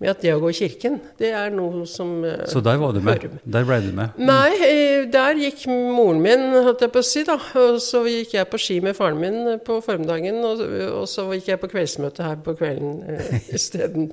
med 0.00 0.14
at 0.14 0.22
det 0.24 0.32
å 0.32 0.40
gå 0.40 0.48
i 0.48 0.56
kirken, 0.56 0.96
det 1.20 1.28
er 1.36 1.50
noe 1.52 1.82
som 1.88 2.22
uh, 2.24 2.46
Så 2.48 2.62
der 2.64 2.78
var 2.80 2.94
du 2.96 3.02
med? 3.04 3.26
Der 3.44 3.66
ble 3.68 3.76
du 3.84 3.90
med? 3.96 4.16
Nei, 4.16 4.48
eh, 4.64 5.02
der 5.12 5.36
gikk 5.36 5.66
moren 5.68 6.22
min, 6.24 6.46
holdt 6.56 6.86
jeg 6.86 6.92
på 6.94 7.02
å 7.02 7.06
si, 7.06 7.24
da. 7.28 7.36
Og 7.60 7.76
så 7.84 8.00
gikk 8.08 8.32
jeg 8.38 8.48
på 8.48 8.60
ski 8.60 8.78
med 8.84 8.96
faren 8.96 9.20
min 9.20 9.60
på 9.66 9.76
formiddagen, 9.84 10.40
og, 10.46 10.64
og 11.02 11.04
så 11.10 11.26
gikk 11.34 11.52
jeg 11.52 11.60
på 11.60 11.70
kveldsmøte 11.74 12.24
her 12.24 12.40
på 12.46 12.56
kvelden 12.56 12.96
uh, 13.10 13.36
isteden. 13.56 14.08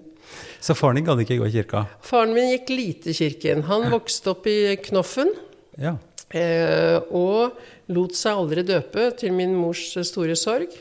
Så 0.60 0.76
faren 0.76 1.00
din 1.00 1.08
gadd 1.08 1.24
ikke 1.24 1.40
gå 1.40 1.48
i 1.48 1.56
kirka? 1.56 1.86
Faren 2.04 2.36
min 2.36 2.52
gikk 2.52 2.74
lite 2.74 3.14
i 3.14 3.16
kirken. 3.16 3.64
Han 3.72 3.88
vokste 3.94 4.36
opp 4.36 4.52
i 4.52 4.76
Knoffen. 4.90 5.32
Ja. 5.80 5.96
Uh, 6.28 7.00
og 7.16 7.96
lot 7.96 8.18
seg 8.20 8.36
aldri 8.36 8.68
døpe, 8.68 9.08
til 9.16 9.32
min 9.40 9.56
mors 9.56 9.94
store 9.96 10.36
sorg. 10.36 10.76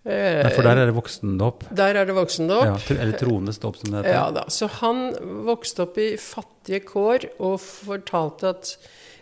Eh, 0.00 0.40
Nei, 0.40 0.50
for 0.54 0.64
der 0.64 0.78
er 0.80 0.88
det 0.88 0.94
voksendåp? 0.96 1.66
der 1.76 1.98
er 2.00 2.06
det 2.08 2.14
voksendåp. 2.16 2.64
Ja, 2.64 2.76
eller 2.96 3.18
troendes 3.20 3.58
dåp, 3.60 3.76
som 3.76 3.90
det 3.92 3.98
heter. 4.00 4.14
Ja 4.16 4.30
da. 4.32 4.46
Så 4.48 4.66
han 4.80 5.10
vokste 5.44 5.84
opp 5.84 5.98
i 6.00 6.14
fattige 6.16 6.80
kår 6.88 7.26
og 7.38 7.58
fortalte 7.60 8.54
at 8.54 8.70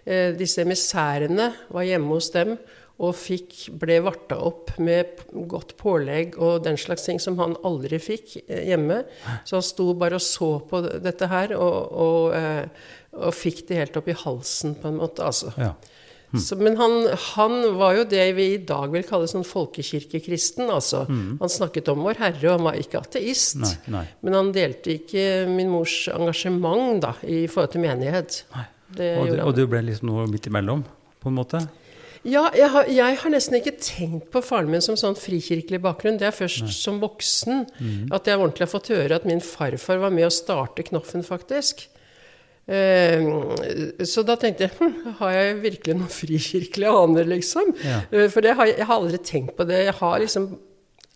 eh, 0.07 0.31
disse 0.39 0.63
emissærene 0.63 1.51
var 1.75 1.89
hjemme 1.89 2.15
hos 2.15 2.31
dem 2.37 2.55
og 2.99 3.13
fikk, 3.15 3.69
ble 3.79 4.01
varta 4.03 4.39
opp 4.43 4.73
med 4.83 5.21
godt 5.51 5.77
pålegg 5.79 6.35
og 6.43 6.65
den 6.65 6.79
slags 6.79 7.05
ting 7.07 7.21
som 7.23 7.37
han 7.39 7.55
aldri 7.67 7.99
fikk 8.03 8.37
eh, 8.49 8.65
hjemme. 8.71 9.03
Så 9.47 9.59
han 9.59 9.67
sto 9.67 9.93
bare 9.99 10.19
og 10.19 10.25
så 10.25 10.53
på 10.67 10.81
dette 10.87 11.29
her 11.31 11.55
og, 11.59 11.93
og, 12.07 12.35
eh, 12.39 12.67
og 13.19 13.35
fikk 13.35 13.67
det 13.69 13.83
helt 13.83 13.99
opp 13.99 14.11
i 14.11 14.19
halsen, 14.19 14.75
på 14.79 14.91
en 14.91 14.99
måte. 15.03 15.27
altså. 15.27 15.51
Ja. 15.59 15.75
Så, 16.37 16.59
men 16.61 16.75
han, 16.77 17.07
han 17.35 17.55
var 17.79 17.95
jo 17.97 18.03
det 18.05 18.27
vi 18.37 18.51
i 18.53 18.61
dag 18.69 18.91
vil 18.93 19.07
kalle 19.09 19.29
sånn 19.31 19.47
folkekirkekristen. 19.49 20.69
altså. 20.69 21.07
Han 21.09 21.49
snakket 21.53 21.89
om 21.89 22.03
Vår 22.05 22.21
Herre, 22.21 22.43
og 22.51 22.59
han 22.59 22.67
var 22.69 22.77
ikke 22.77 23.01
ateist. 23.01 23.57
Nei, 23.63 23.73
nei. 23.95 24.05
Men 24.27 24.37
han 24.37 24.53
delte 24.53 24.93
ikke 24.99 25.25
min 25.49 25.73
mors 25.73 25.95
engasjement 26.13 27.01
da, 27.07 27.15
i 27.25 27.47
forhold 27.49 27.73
til 27.73 27.85
menighet. 27.87 28.43
Det 28.99 29.11
Og 29.21 29.33
du, 29.33 29.41
og 29.47 29.57
du 29.57 29.65
ble 29.69 29.83
liksom 29.89 30.13
noe 30.13 30.29
midt 30.29 30.49
imellom, 30.53 30.85
på 31.23 31.33
en 31.33 31.37
måte? 31.41 31.65
Ja, 32.29 32.49
jeg 32.57 32.69
har, 32.75 32.89
jeg 32.91 33.19
har 33.23 33.31
nesten 33.33 33.57
ikke 33.61 33.77
tenkt 33.81 34.31
på 34.35 34.41
faren 34.45 34.69
min 34.73 34.83
som 34.85 34.97
sånn 35.01 35.17
frikirkelig 35.17 35.79
bakgrunn. 35.81 36.19
Det 36.21 36.27
er 36.29 36.35
først 36.35 36.67
som 36.75 36.99
voksen 37.01 37.63
at 38.13 38.27
jeg 38.29 38.37
ordentlig 38.41 38.67
har 38.67 38.73
fått 38.73 38.91
høre 38.93 39.17
at 39.21 39.25
min 39.29 39.41
farfar 39.41 40.01
var 40.03 40.13
med 40.13 40.27
å 40.27 40.33
starte 40.35 40.85
Knoffen, 40.91 41.23
faktisk. 41.25 41.87
Eh, 42.69 44.05
så 44.05 44.23
da 44.29 44.35
tenkte 44.37 44.67
jeg 44.67 44.75
hm, 44.77 45.15
har 45.23 45.31
jeg 45.33 45.55
virkelig 45.63 45.95
noen 45.97 46.11
frikirkelige 46.13 46.91
aner, 47.03 47.29
liksom? 47.31 47.71
Ja. 47.81 48.03
Eh, 48.13 48.27
for 48.33 48.45
det 48.45 48.53
har, 48.59 48.69
jeg 48.69 48.85
har 48.85 48.99
aldri 48.99 49.21
tenkt 49.25 49.55
på 49.57 49.65
det. 49.69 49.85
Jeg 49.89 49.97
har 50.03 50.19
liksom 50.25 50.51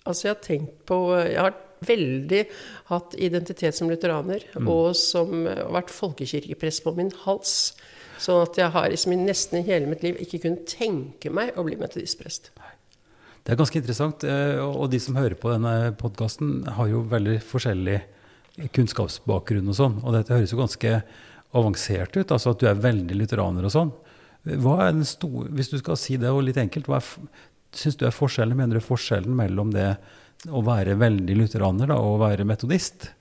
Altså, 0.03 0.25
jeg 0.25 0.33
har 0.33 0.41
tenkt 0.43 0.79
på 0.91 0.97
Jeg 1.15 1.39
har 1.39 1.53
veldig 1.87 2.41
hatt 2.89 3.15
identitet 3.19 3.75
som 3.77 3.91
lutheraner, 3.91 4.43
og 4.67 4.97
som 4.99 5.45
eh, 5.47 5.63
vært 5.75 5.93
folkekirkeprest 5.95 6.83
på 6.87 6.95
min 6.97 7.13
hals. 7.25 7.75
Sånn 8.23 8.43
at 8.45 8.59
jeg 8.59 8.71
har 8.75 8.89
liksom 8.91 9.15
i 9.15 9.19
nesten 9.19 9.61
i 9.61 9.65
hele 9.67 9.87
mitt 9.91 10.03
liv 10.07 10.19
ikke 10.23 10.41
kunnet 10.45 10.67
tenke 10.71 11.31
meg 11.35 11.57
å 11.59 11.65
bli 11.67 11.79
metodistprest. 11.81 12.53
Det 13.43 13.55
er 13.55 13.59
ganske 13.59 13.79
interessant. 13.79 14.23
eh, 14.25 14.59
Og 14.63 14.91
de 14.91 15.01
som 15.03 15.19
hører 15.19 15.35
på 15.39 15.51
denne 15.51 15.93
podkasten, 15.99 16.65
har 16.79 16.91
jo 16.91 17.03
veldig 17.11 17.41
forskjellig 17.43 18.01
kunnskapsbakgrunn 18.75 19.71
og 19.73 19.79
sånn. 19.79 19.99
Og 20.05 20.15
dette 20.15 20.35
høres 20.35 20.53
jo 20.55 20.61
ganske 20.61 21.03
avansert 21.53 22.17
ut, 22.17 22.33
altså 22.33 22.53
at 22.53 22.63
du 22.63 22.69
er 22.71 22.81
veldig 22.81 23.19
lutheraner 23.21 23.69
og 23.69 23.75
sånn. 23.75 23.95
Hva 24.43 24.79
er 24.87 24.95
den 24.97 25.07
store, 25.07 25.51
Hvis 25.55 25.71
du 25.71 25.79
skal 25.79 25.99
si 26.01 26.19
det 26.19 26.31
og 26.33 26.43
litt 26.47 26.59
enkelt, 26.59 26.89
hva 26.91 26.99
syns 27.73 27.99
du 27.99 28.07
er 28.09 28.15
forskjellen? 28.15 28.59
Mener 28.59 28.81
du 28.81 28.85
forskjellen 28.85 29.35
mellom 29.39 29.71
det 29.75 29.93
å 30.51 30.63
være 30.67 30.97
veldig 30.99 31.37
lutheraner 31.39 31.93
da, 31.93 32.01
og 32.03 32.17
å 32.17 32.23
være 32.25 32.47
metodist? 32.49 33.13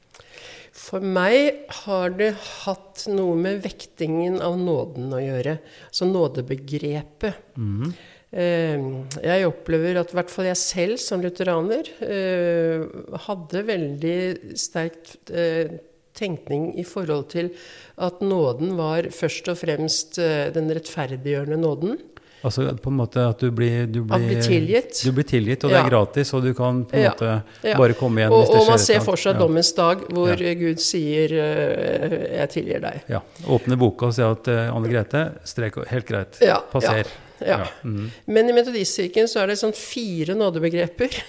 For 0.72 1.04
meg 1.04 1.68
har 1.84 2.16
det 2.16 2.32
hatt 2.64 3.06
noe 3.12 3.36
med 3.38 3.60
vektingen 3.66 4.40
av 4.42 4.56
nåden 4.58 5.12
å 5.14 5.20
gjøre. 5.22 5.60
Altså 5.92 6.08
nådebegrepet. 6.08 7.54
Mm. 7.60 7.94
Jeg 8.32 9.48
opplever 9.50 10.00
at 10.00 10.14
i 10.14 10.16
hvert 10.16 10.32
fall 10.32 10.48
jeg 10.48 10.60
selv 10.62 11.02
som 11.04 11.20
lutheraner 11.20 11.90
eh, 12.06 12.86
hadde 13.26 13.64
veldig 13.68 14.20
sterkt 14.56 15.34
eh, 15.36 15.74
tenkning 16.18 16.72
i 16.80 16.84
forhold 16.88 17.30
til 17.32 17.52
at 17.98 18.22
nåden 18.22 18.76
var 18.78 19.08
først 19.16 19.48
og 19.52 19.58
fremst 19.58 20.18
eh, 20.22 20.50
den 20.54 20.70
rettferdiggjørende 20.74 21.58
nåden. 21.62 22.00
Altså 22.42 22.72
på 22.82 22.90
en 22.90 22.98
måte 22.98 23.22
at 23.22 23.38
du 23.44 23.52
blir, 23.54 23.84
du 23.86 24.00
blir, 24.02 24.16
At 24.18 24.24
bli 24.26 24.42
tilgitt. 24.42 25.04
Du 25.06 25.12
blir 25.14 25.28
tilgitt, 25.30 25.64
og 25.64 25.70
det 25.70 25.78
Ja. 25.78 25.84
er 25.86 25.90
gratis, 25.94 26.34
og 26.34 26.42
du 26.42 26.54
kan 26.58 26.86
på 26.86 26.96
en 26.98 27.04
Ja. 27.04 27.12
måte 27.12 27.44
Ja. 27.64 27.78
bare 27.78 27.94
komme 27.94 28.18
igjen 28.18 28.32
Og, 28.34 28.40
hvis 28.42 28.50
det 28.50 28.56
og 28.58 28.64
skjer 28.66 28.70
man 28.72 28.80
ser 28.80 29.00
for 29.06 29.16
seg 29.16 29.38
dommens 29.38 29.72
dag, 29.78 29.98
hvor 30.10 30.32
eh, 30.42 30.56
Gud 30.56 30.80
sier 30.80 31.32
eh, 31.32 32.40
'jeg 32.40 32.50
tilgir 32.50 32.82
deg'. 32.82 33.02
Ja. 33.10 33.20
Åpne 33.46 33.78
boka 33.78 34.08
og 34.08 34.14
si 34.14 34.22
at 34.24 34.48
Anne 34.48 34.90
Grete, 34.90 35.32
strek 35.46 35.86
helt 35.88 36.06
greit. 36.08 36.42
Ja, 36.42 36.58
Passer. 36.72 37.06
Ja. 37.42 37.58
Ja, 37.62 37.68
mhm. 37.84 38.10
Men 38.26 38.50
i 38.50 38.54
Metodistkirken 38.56 39.30
så 39.30 39.42
er 39.42 39.52
det 39.52 39.58
sånn 39.62 39.76
fire 39.78 40.38
nådebegreper. 40.38 41.18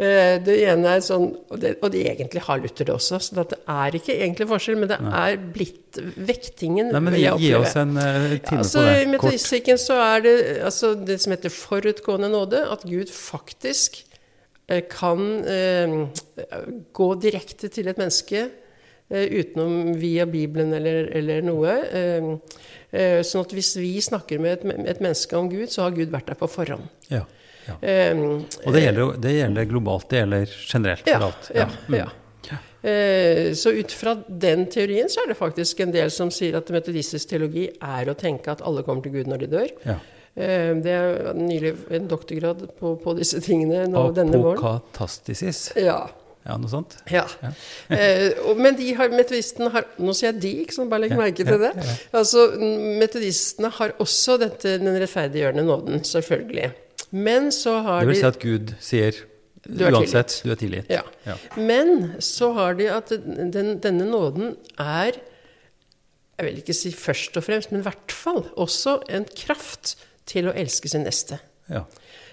Eh, 0.00 0.38
det 0.40 0.54
ene 0.64 0.94
er 0.96 1.02
sånn, 1.04 1.26
og 1.52 1.58
det, 1.60 1.74
og 1.84 1.90
det 1.92 2.06
egentlig 2.08 2.40
har 2.46 2.60
Luther 2.62 2.86
det 2.88 2.94
også, 2.94 3.18
så 3.20 3.42
det 3.50 3.58
er 3.68 3.96
ikke 3.98 4.14
egentlig 4.14 4.46
forskjell, 4.48 4.78
men 4.80 4.88
det 4.88 4.96
er 4.96 5.34
blitt 5.52 5.98
vektingen 6.16 6.88
Nei, 6.94 7.02
men 7.04 7.16
gi, 7.18 7.26
gi 7.42 7.50
oss 7.58 7.74
en 7.76 7.92
uh, 7.98 8.32
time 8.38 8.62
Altså, 8.62 8.80
på 8.80 8.86
det. 8.86 8.94
Kort. 8.94 9.10
Metodistkirken 9.12 9.80
så 9.82 9.98
er 10.00 10.24
det 10.24 10.34
altså, 10.70 10.94
det 10.94 11.18
som 11.20 11.34
heter 11.34 11.52
forutgående 11.52 12.30
nåde, 12.32 12.62
at 12.72 12.86
Gud 12.88 13.12
faktisk 13.12 14.00
uh, 14.72 14.80
kan 14.88 15.26
uh, 15.44 16.64
gå 16.96 17.10
direkte 17.26 17.68
til 17.68 17.92
et 17.92 18.00
menneske 18.00 18.46
utenom 19.10 19.96
via 19.98 20.22
Bibelen 20.30 20.70
eller, 20.76 21.08
eller 21.18 21.40
noe. 21.42 21.72
Eh, 22.92 23.18
eh, 23.18 23.22
sånn 23.22 23.44
at 23.46 23.52
hvis 23.54 23.76
vi 23.78 23.92
snakker 24.02 24.40
med 24.42 24.58
et, 24.58 24.64
et 24.94 25.00
menneske 25.00 25.36
om 25.38 25.48
Gud, 25.50 25.68
så 25.70 25.82
har 25.86 25.90
Gud 25.96 26.10
vært 26.10 26.26
der 26.26 26.34
på 26.40 26.48
forhånd. 26.50 26.88
Ja, 27.10 27.24
ja. 27.68 27.76
Um, 28.14 28.44
Og 28.66 28.72
det 28.74 28.82
gjelder, 28.82 29.12
det 29.20 29.34
gjelder 29.36 29.64
globalt, 29.70 30.08
det 30.10 30.22
gjelder 30.24 30.54
generelt 30.72 31.04
for 31.04 31.10
ja, 31.10 31.26
alt. 31.28 31.50
ja, 31.54 31.68
Mm. 31.88 31.94
ja. 32.00 32.08
Eh, 32.82 33.52
Så 33.54 33.70
ut 33.76 33.92
fra 33.92 34.14
den 34.26 34.64
teorien 34.72 35.08
så 35.12 35.20
er 35.22 35.28
det 35.28 35.36
faktisk 35.36 35.80
en 35.84 35.90
del 35.92 36.10
som 36.10 36.30
sier 36.32 36.56
at 36.56 36.70
metodistisk 36.72 37.28
teologi 37.28 37.66
er 37.68 38.08
å 38.08 38.14
tenke 38.16 38.48
at 38.50 38.62
alle 38.64 38.82
kommer 38.82 39.02
til 39.04 39.12
Gud 39.18 39.28
når 39.28 39.38
de 39.44 39.46
dør. 39.52 39.68
Ja. 39.84 39.98
Eh, 40.34 40.72
Det 40.80 40.94
er 40.96 41.34
nylig 41.36 41.74
en 41.90 42.08
doktorgrad 42.08 42.64
på, 42.80 42.94
på 43.02 43.14
disse 43.18 43.40
tingene 43.44 43.84
nå 43.92 44.06
denne 44.16 44.40
våren. 44.40 44.56
Apokatastisis. 44.64 45.72
Ja. 45.76 46.08
Ja, 46.40 46.56
noe 46.56 46.70
sånt? 46.72 46.96
ja. 47.12 47.26
eh, 47.92 48.30
og, 48.48 48.56
men 48.56 48.76
de 48.78 48.88
har, 48.96 49.12
metodistene 49.12 49.68
har 49.74 49.84
Nå 50.00 50.14
sier 50.16 50.30
jeg 50.30 50.40
de, 50.40 50.52
ikke 50.64 50.78
sant? 50.78 50.88
bare 50.92 51.04
legg 51.04 51.16
merke 51.18 51.44
til 51.44 51.60
det. 51.60 51.72
Altså, 52.16 52.46
Metodistene 53.00 53.68
har 53.76 53.92
også 54.00 54.38
dette, 54.40 54.78
den 54.80 54.96
rettferdiggjørende 55.02 55.66
nåden, 55.68 56.04
selvfølgelig. 56.06 56.70
Men 57.10 57.50
så 57.52 57.80
har 57.84 58.00
de 58.00 58.08
Det 58.08 58.14
vil 58.14 58.20
si 58.22 58.28
at 58.30 58.40
Gud 58.40 58.74
sier 58.80 59.20
Du 59.66 59.84
uansett, 59.84 59.98
uansett, 59.98 60.36
du 60.46 60.52
er 60.54 60.60
tilgitt. 60.62 60.92
Ja. 60.92 61.02
Ja. 61.26 61.36
Men 61.60 62.14
så 62.24 62.52
har 62.56 62.78
de 62.78 62.88
at 62.94 63.12
den, 63.12 63.74
denne 63.82 64.08
nåden 64.08 64.54
er 64.78 65.18
Jeg 66.38 66.46
vil 66.46 66.60
ikke 66.62 66.76
si 66.76 66.94
først 66.96 67.36
og 67.36 67.44
fremst, 67.44 67.72
men 67.72 67.82
i 67.82 67.84
hvert 67.84 68.14
fall 68.16 68.46
også 68.56 69.02
en 69.12 69.28
kraft 69.36 69.98
til 70.30 70.48
å 70.48 70.54
elske 70.56 70.88
sin 70.88 71.04
neste. 71.04 71.36
Ja. 71.68 71.84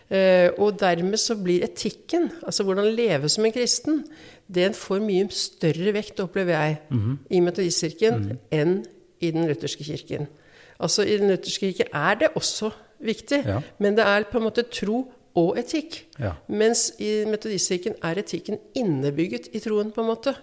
Eh, 0.09 0.49
og 0.57 0.77
dermed 0.79 1.17
så 1.19 1.35
blir 1.35 1.63
etikken, 1.65 2.29
altså 2.45 2.63
hvordan 2.63 2.95
leve 2.95 3.27
som 3.29 3.43
en 3.45 3.51
kristen, 3.51 4.05
den 4.47 4.71
får 4.73 5.01
mye 5.03 5.27
større 5.35 5.91
vekt, 5.93 6.19
opplever 6.23 6.53
jeg, 6.55 6.77
Mhm. 6.89 7.17
i 7.29 7.39
metodistkirken 7.43 8.37
enn 8.51 8.85
i 9.21 9.31
den 9.31 9.47
lutherske 9.49 9.83
kirken. 9.83 10.27
Altså 10.79 11.03
I 11.03 11.17
den 11.17 11.29
lutherske 11.29 11.73
kirke 11.73 11.89
er 11.93 12.15
det 12.15 12.29
også 12.35 12.71
viktig, 13.03 13.43
Ja. 13.45 13.59
men 13.79 13.95
det 13.95 14.05
er 14.05 14.23
på 14.23 14.37
en 14.37 14.43
måte 14.49 14.63
tro 14.71 15.11
og 15.35 15.57
etikk. 15.57 16.03
Ja. 16.19 16.31
Mens 16.49 16.93
i 16.99 17.25
Metodistkirken 17.25 17.95
er 18.01 18.15
etikken 18.15 18.57
innebygget 18.75 19.49
i 19.53 19.59
troen, 19.59 19.91
på 19.91 20.01
en 20.01 20.07
måte. 20.15 20.35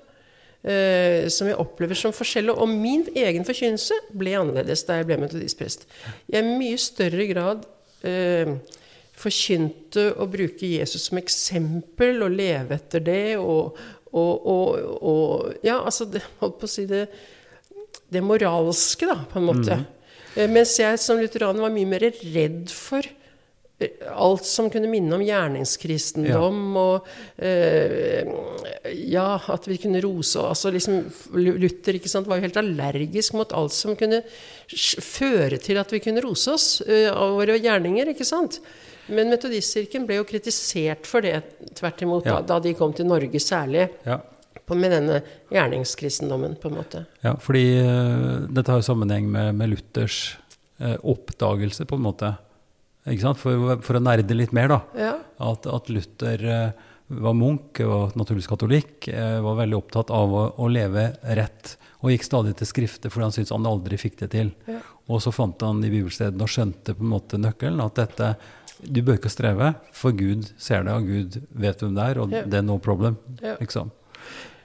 Uh, 0.65 1.29
som 1.29 1.47
jeg 1.47 1.57
opplever 1.61 1.95
som 1.95 2.13
forskjellig. 2.13 2.55
Og 2.57 2.69
min 2.69 3.03
egen 3.15 3.45
forkynnelse 3.45 3.93
ble 4.17 4.31
annerledes 4.39 4.83
da 4.87 4.95
jeg 4.97 5.07
ble 5.11 5.19
metodistprest. 5.21 5.85
Jeg 6.33 6.43
i 6.45 6.55
mye 6.59 6.79
større 6.81 7.27
grad 7.35 7.67
eh, 8.03 8.47
forkynte 9.19 10.09
å 10.19 10.27
bruke 10.31 10.69
Jesus 10.69 11.09
som 11.09 11.21
eksempel 11.21 12.25
og 12.27 12.35
leve 12.35 12.79
etter 12.79 13.05
det. 13.05 13.37
Og, 13.41 13.77
og, 14.15 14.47
og, 14.55 14.87
og 15.01 15.67
Ja, 15.67 15.81
altså 15.83 16.07
det, 16.11 16.23
Holdt 16.43 16.61
på 16.61 16.69
å 16.69 16.71
si 16.71 16.87
det 16.91 17.07
Det 18.11 18.23
moralske, 18.23 19.09
da, 19.11 19.21
på 19.31 19.41
en 19.41 19.49
måte. 19.49 19.83
Mm. 19.83 19.91
Mens 20.51 20.79
jeg 20.81 20.99
som 21.03 21.21
lutheraner 21.21 21.63
var 21.63 21.73
mye 21.75 21.87
mer 21.87 22.05
redd 22.35 22.71
for 22.75 23.07
eh, 23.07 24.01
alt 24.11 24.47
som 24.47 24.67
kunne 24.71 24.91
minne 24.91 25.15
om 25.15 25.23
gjerningskristendom, 25.23 26.59
og 26.79 27.07
eh, 27.39 28.27
ja, 29.15 29.29
at 29.55 29.69
vi 29.71 29.79
kunne 29.83 30.03
rose 30.03 30.43
altså 30.43 30.73
liksom, 30.75 31.05
Luther 31.39 32.01
ikke 32.01 32.11
sant, 32.11 32.27
var 32.31 32.41
jo 32.41 32.49
helt 32.49 32.59
allergisk 32.59 33.39
mot 33.39 33.55
alt 33.55 33.75
som 33.75 33.95
kunne 33.99 34.25
føre 34.67 35.61
til 35.63 35.79
at 35.79 35.95
vi 35.95 36.03
kunne 36.03 36.23
rose 36.27 36.55
oss 36.55 36.69
eh, 36.83 37.07
av 37.15 37.39
våre 37.39 37.61
gjerninger. 37.63 38.11
ikke 38.11 38.27
sant? 38.27 38.59
Men 39.13 39.29
Metodistkirken 39.33 40.07
ble 40.09 40.21
jo 40.21 40.29
kritisert 40.29 41.09
for 41.09 41.25
det, 41.25 41.43
tvert 41.77 42.05
imot, 42.07 42.25
Ja. 42.29 42.39
da, 42.41 42.55
da 42.55 42.61
de 42.65 42.73
kom 42.79 42.95
til 42.97 43.09
Norge 43.11 43.41
særlig. 43.43 43.89
Ja. 44.07 44.21
På, 44.65 44.77
med 44.81 44.95
denne 44.95 45.19
gjerningskristendommen, 45.53 46.55
på 46.57 46.71
en 46.71 46.79
måte. 46.79 47.03
Ja, 47.21 47.35
fordi 47.37 47.67
uh, 47.85 48.47
dette 48.49 48.73
har 48.73 48.81
jo 48.81 48.87
sammenheng 48.87 49.27
med, 49.29 49.53
med 49.59 49.75
Luthers 49.75 50.39
uh, 50.81 50.97
oppdagelse, 51.03 51.85
på 51.85 51.99
en 51.99 52.07
måte. 52.07 52.31
Ikke 53.05 53.27
sant? 53.27 53.43
For, 53.43 53.77
for 53.85 53.99
å 53.99 54.01
nerde 54.01 54.37
litt 54.39 54.55
mer, 54.57 54.73
da. 54.73 54.81
Ja. 54.97 55.13
At, 55.51 55.69
at 55.69 55.93
Luther 55.93 56.47
uh, 56.49 56.91
var 57.13 57.37
munk, 57.37 57.83
var 57.85 58.15
naturligvis 58.17 58.49
katolikk, 58.49 59.11
var 59.45 59.59
veldig 59.59 59.77
opptatt 59.77 60.09
av 60.15 60.33
å, 60.33 60.47
å 60.65 60.69
leve 60.73 61.11
rett. 61.37 61.75
Og 62.01 62.15
gikk 62.15 62.25
stadig 62.25 62.55
til 62.57 62.69
skrifter 62.69 63.13
fordi 63.13 63.27
han 63.27 63.35
syntes 63.37 63.53
han 63.53 63.69
aldri 63.69 63.99
fikk 64.01 64.17
det 64.23 64.31
til. 64.33 64.55
Ja. 64.65 64.81
Og 65.13 65.21
så 65.21 65.33
fant 65.37 65.61
han 65.61 65.85
i 65.85 65.91
bibelstedene 65.93 66.45
og 66.45 66.49
skjønte 66.49 66.97
på 66.97 67.05
en 67.05 67.13
måte 67.13 67.41
nøkkelen. 67.41 67.85
At 67.85 68.01
dette 68.01 68.31
Du 68.83 69.03
bør 69.07 69.19
ikke 69.19 69.31
streve, 69.33 69.75
for 69.95 70.17
Gud 70.17 70.49
ser 70.59 70.83
det, 70.87 70.95
og 70.95 71.07
Gud 71.07 71.37
vet 71.63 71.83
hvem 71.85 71.95
det 71.95 72.07
er, 72.11 72.19
og 72.21 72.33
det 72.35 72.59
er 72.59 72.67
no 72.67 72.79
problem. 72.83 73.17
Liksom. 73.61 73.93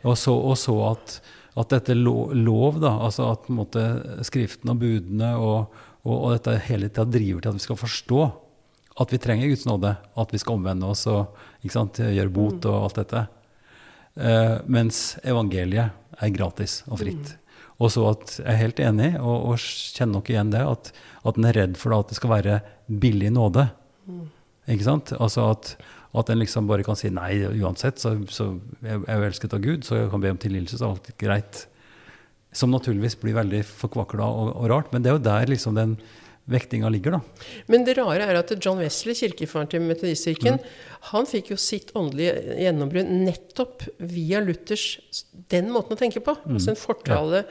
Og 0.04 0.18
så, 0.18 0.34
og 0.34 0.58
så 0.58 0.76
at, 0.90 1.20
at 1.60 1.70
dette 1.76 1.96
lo- 1.98 2.32
lov, 2.34 2.80
da, 2.82 2.96
altså 3.06 3.30
at 3.34 3.50
måte 3.54 3.84
Skriften 4.26 4.72
og 4.74 4.80
budene 4.82 5.34
og, 5.38 5.74
og, 6.06 6.14
og 6.16 6.30
dette 6.38 6.56
hele 6.70 6.90
tida 6.90 7.06
driver 7.06 7.44
til 7.44 7.52
at 7.54 7.60
vi 7.60 7.66
skal 7.68 7.80
forstå 7.84 8.22
at 9.00 9.14
vi 9.14 9.20
trenger 9.22 9.48
Guds 9.48 9.66
nåde, 9.68 9.94
at 10.20 10.32
vi 10.34 10.40
skal 10.42 10.58
omvende 10.58 10.88
oss 10.92 11.06
og 11.08 11.38
sant, 11.72 12.02
gjøre 12.04 12.34
bot 12.36 12.66
og 12.68 12.82
alt 12.90 12.98
dette. 13.00 13.22
Eh, 14.20 14.56
mens 14.68 15.16
evangeliet 15.24 15.94
er 16.20 16.34
gratis 16.36 16.82
og 16.90 17.00
fritt. 17.00 17.38
Og 17.80 17.94
så 17.94 18.04
at 18.10 18.34
jeg 18.42 18.50
er 18.52 18.60
helt 18.60 18.82
enig, 18.84 19.14
og, 19.22 19.54
og 19.54 19.62
kjenner 19.96 20.18
nok 20.18 20.32
igjen 20.34 20.52
det, 20.52 20.66
at, 20.68 20.92
at 21.24 21.40
en 21.40 21.48
er 21.48 21.56
redd 21.62 21.78
for 21.80 21.96
da, 21.96 22.02
at 22.04 22.12
det 22.12 22.18
skal 22.20 22.34
være 22.34 22.58
billig 22.92 23.32
nåde. 23.38 23.70
Ikke 24.70 24.86
sant? 24.86 25.14
Altså 25.18 25.48
at, 25.54 25.74
at 26.20 26.30
en 26.30 26.42
liksom 26.42 26.70
bare 26.70 26.86
kan 26.86 26.98
si 27.00 27.12
nei, 27.14 27.34
uansett, 27.62 28.02
så, 28.02 28.16
så 28.30 28.52
jeg 28.86 29.02
er 29.02 29.20
jo 29.22 29.28
elsket 29.30 29.56
av 29.58 29.64
Gud, 29.66 29.86
så 29.88 29.98
jeg 29.98 30.12
kan 30.14 30.24
be 30.24 30.34
om 30.34 30.42
tilgivelse, 30.42 30.80
så 30.80 30.88
er 30.88 30.96
alt 30.96 31.12
greit. 31.22 31.62
Som 32.56 32.74
naturligvis 32.74 33.18
blir 33.22 33.38
veldig 33.38 33.62
forkvakla 33.68 34.26
og, 34.26 34.52
og 34.56 34.70
rart, 34.72 34.94
men 34.94 35.06
det 35.06 35.12
er 35.12 35.18
jo 35.18 35.28
der 35.30 35.54
liksom 35.54 35.78
den 35.78 35.98
vektinga 36.50 36.90
ligger, 36.92 37.18
da. 37.18 37.50
Men 37.72 37.86
det 37.88 37.96
rare 38.00 38.26
er 38.26 38.40
at 38.40 38.54
John 38.58 38.82
Wesley, 38.82 39.16
kirkefaren 39.18 39.70
til 39.72 39.84
Metodistkirken, 39.86 40.60
han 41.10 41.28
fikk 41.30 41.54
jo 41.54 41.58
sitt 41.62 41.94
åndelige 41.96 42.58
gjennombrudd 42.60 43.12
nettopp 43.24 43.86
via 44.12 44.42
Luthers 44.44 44.86
den 45.54 45.70
måten 45.72 45.96
å 45.96 46.00
tenke 46.00 46.22
på. 46.26 46.36
Altså 46.50 46.74
en 46.74 46.80
fortale. 46.80 47.44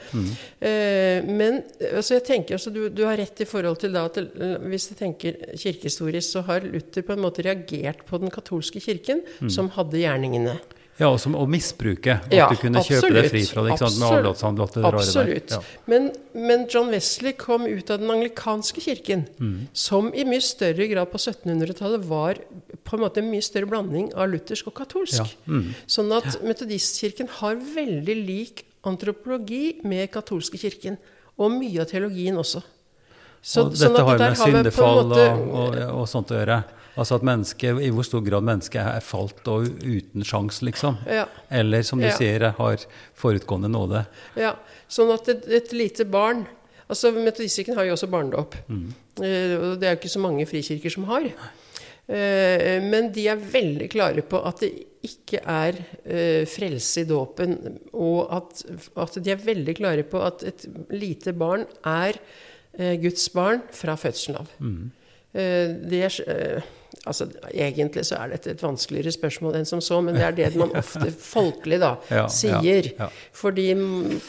Eh, 0.61 1.25
men 1.25 1.63
altså 1.93 2.19
jeg 2.19 2.27
tenker, 2.29 2.59
altså 2.59 2.73
du, 2.75 2.83
du 2.93 3.05
har 3.09 3.17
rett 3.19 3.41
i 3.41 3.49
forhold 3.49 3.81
til 3.81 3.95
da 3.97 4.05
at 4.11 4.21
hvis 4.69 4.91
du 4.91 4.97
tenker 4.99 5.39
kirkehistorisk, 5.55 6.27
så 6.37 6.45
har 6.51 6.67
Luther 6.67 7.07
på 7.07 7.17
en 7.17 7.25
måte 7.25 7.47
reagert 7.47 8.05
på 8.09 8.21
den 8.21 8.33
katolske 8.35 8.83
kirken, 8.85 9.25
som 9.51 9.73
hadde 9.79 10.03
gjerningene. 10.03 10.59
Ja, 10.99 11.09
og 11.15 11.21
som 11.23 11.35
å 11.39 11.45
misbruke. 11.47 12.17
At 12.27 12.33
Ja, 12.35 12.49
du 12.51 12.57
kunne 12.59 12.81
kjøpe 12.83 13.13
det 13.15 13.31
fri 13.31 13.45
fra 13.47 13.63
det, 13.63 13.77
sant, 13.79 13.95
med 14.01 14.09
absolutt. 14.09 14.19
avlatshandel 14.19 14.63
og 14.65 14.73
det. 14.75 14.85
Absolutt. 14.99 15.51
Ja. 15.55 15.61
Men, 15.87 16.09
men 16.35 16.65
John 16.69 16.91
Wesley 16.91 17.33
kom 17.39 17.67
ut 17.71 17.91
av 17.95 18.01
den 18.01 18.11
anglikanske 18.11 18.81
kirken, 18.83 19.27
Mm. 19.39 19.69
som 19.73 20.13
i 20.13 20.25
mye 20.25 20.43
større 20.43 20.89
grad 20.91 21.11
på 21.13 21.19
1700-tallet 21.23 22.05
var 22.05 22.35
på 22.85 22.97
en 22.97 23.01
måte 23.05 23.19
en 23.23 23.31
mye 23.31 23.43
større 23.47 23.67
blanding 23.71 24.11
av 24.15 24.29
luthersk 24.33 24.67
og 24.67 24.75
katolsk. 24.75 25.23
Ja. 25.23 25.27
Mm. 25.47 25.75
Sånn 25.87 26.11
at 26.17 26.43
metodistkirken 26.43 27.29
har 27.39 27.55
veldig 27.55 28.17
lik 28.27 28.65
antropologi 28.85 29.81
med 29.85 30.11
katolske 30.11 30.59
kirken. 30.59 30.99
Og 31.39 31.53
mye 31.55 31.81
av 31.81 31.87
teologien 31.87 32.35
også. 32.37 32.63
Så- 33.41 33.67
og 33.67 33.73
sånn 33.73 33.95
dette 33.95 34.01
at 34.03 34.07
har 34.07 34.19
jo 34.19 34.53
med 34.53 34.65
syndefall 34.67 35.05
måte- 35.05 35.31
og, 35.31 35.55
og, 35.55 36.01
og 36.01 36.09
sånt 36.09 36.29
å 36.35 36.35
gjøre. 36.43 36.65
Altså 36.99 37.15
at 37.21 37.23
mennesket, 37.27 37.79
I 37.85 37.91
hvor 37.95 38.07
stor 38.07 38.25
grad 38.27 38.43
mennesket 38.49 38.83
er 38.83 39.05
falt 39.05 39.47
og 39.51 39.69
uten 39.85 40.25
sjans, 40.27 40.59
liksom. 40.67 40.99
Ja. 41.07 41.27
Eller 41.55 41.83
som 41.87 42.01
du 42.03 42.09
Ja. 42.09 42.17
sier, 42.17 42.49
har 42.59 42.85
forutgående 43.15 43.71
nåde. 43.71 44.05
Ja, 44.37 44.57
sånn 44.91 45.13
at 45.15 45.29
et, 45.31 45.47
et 45.49 45.73
lite 45.73 46.05
barn 46.05 46.47
altså 46.89 47.13
Metodistikken 47.13 47.77
har 47.77 47.85
jo 47.85 47.93
også 47.95 48.09
barnedåp. 48.11 48.55
Eh, 48.73 49.55
og 49.61 49.79
det 49.79 49.87
er 49.89 49.95
jo 49.95 49.99
ikke 50.01 50.11
så 50.17 50.23
mange 50.25 50.47
frikirker 50.49 50.91
som 50.95 51.05
har. 51.11 51.27
Eh, 52.09 52.79
men 52.81 53.11
de 53.13 53.27
er 53.29 53.37
veldig 53.37 53.91
klare 53.93 54.25
på 54.25 54.41
at 54.49 54.63
det 54.65 54.71
ikke 55.05 55.43
er 55.45 55.77
eh, 56.09 56.47
frelse 56.49 57.03
i 57.05 57.09
dåpen. 57.09 57.59
Og 57.93 58.33
at, 58.33 58.63
at 58.97 59.19
de 59.23 59.35
er 59.35 59.45
veldig 59.45 59.75
klare 59.79 60.07
på 60.09 60.23
at 60.25 60.43
et 60.49 60.65
lite 60.97 61.35
barn 61.37 61.67
er 61.85 62.17
eh, 62.79 62.97
Guds 63.03 63.29
barn 63.37 63.61
fra 63.77 63.99
fødselen 64.01 64.41
av. 64.41 64.55
Mm. 64.59 64.87
det 65.93 66.09
altså, 67.07 67.27
egentlig 67.53 68.03
så 68.09 68.17
er 68.19 68.33
dette 68.35 68.51
et 68.51 68.63
vanskeligere 68.63 69.13
spørsmål 69.15 69.55
enn 69.61 69.67
som 69.69 69.81
så, 69.85 70.01
men 70.05 70.15
det 70.19 70.25
er 70.27 70.33
det 70.37 70.49
man 70.59 70.73
ofte 70.83 71.11
folkelig 71.13 71.79
da, 71.83 71.93
Ja, 72.11 72.25
ja, 72.25 72.27
sier. 72.33 72.89
ja. 72.99 73.09
Fordi 73.33 73.69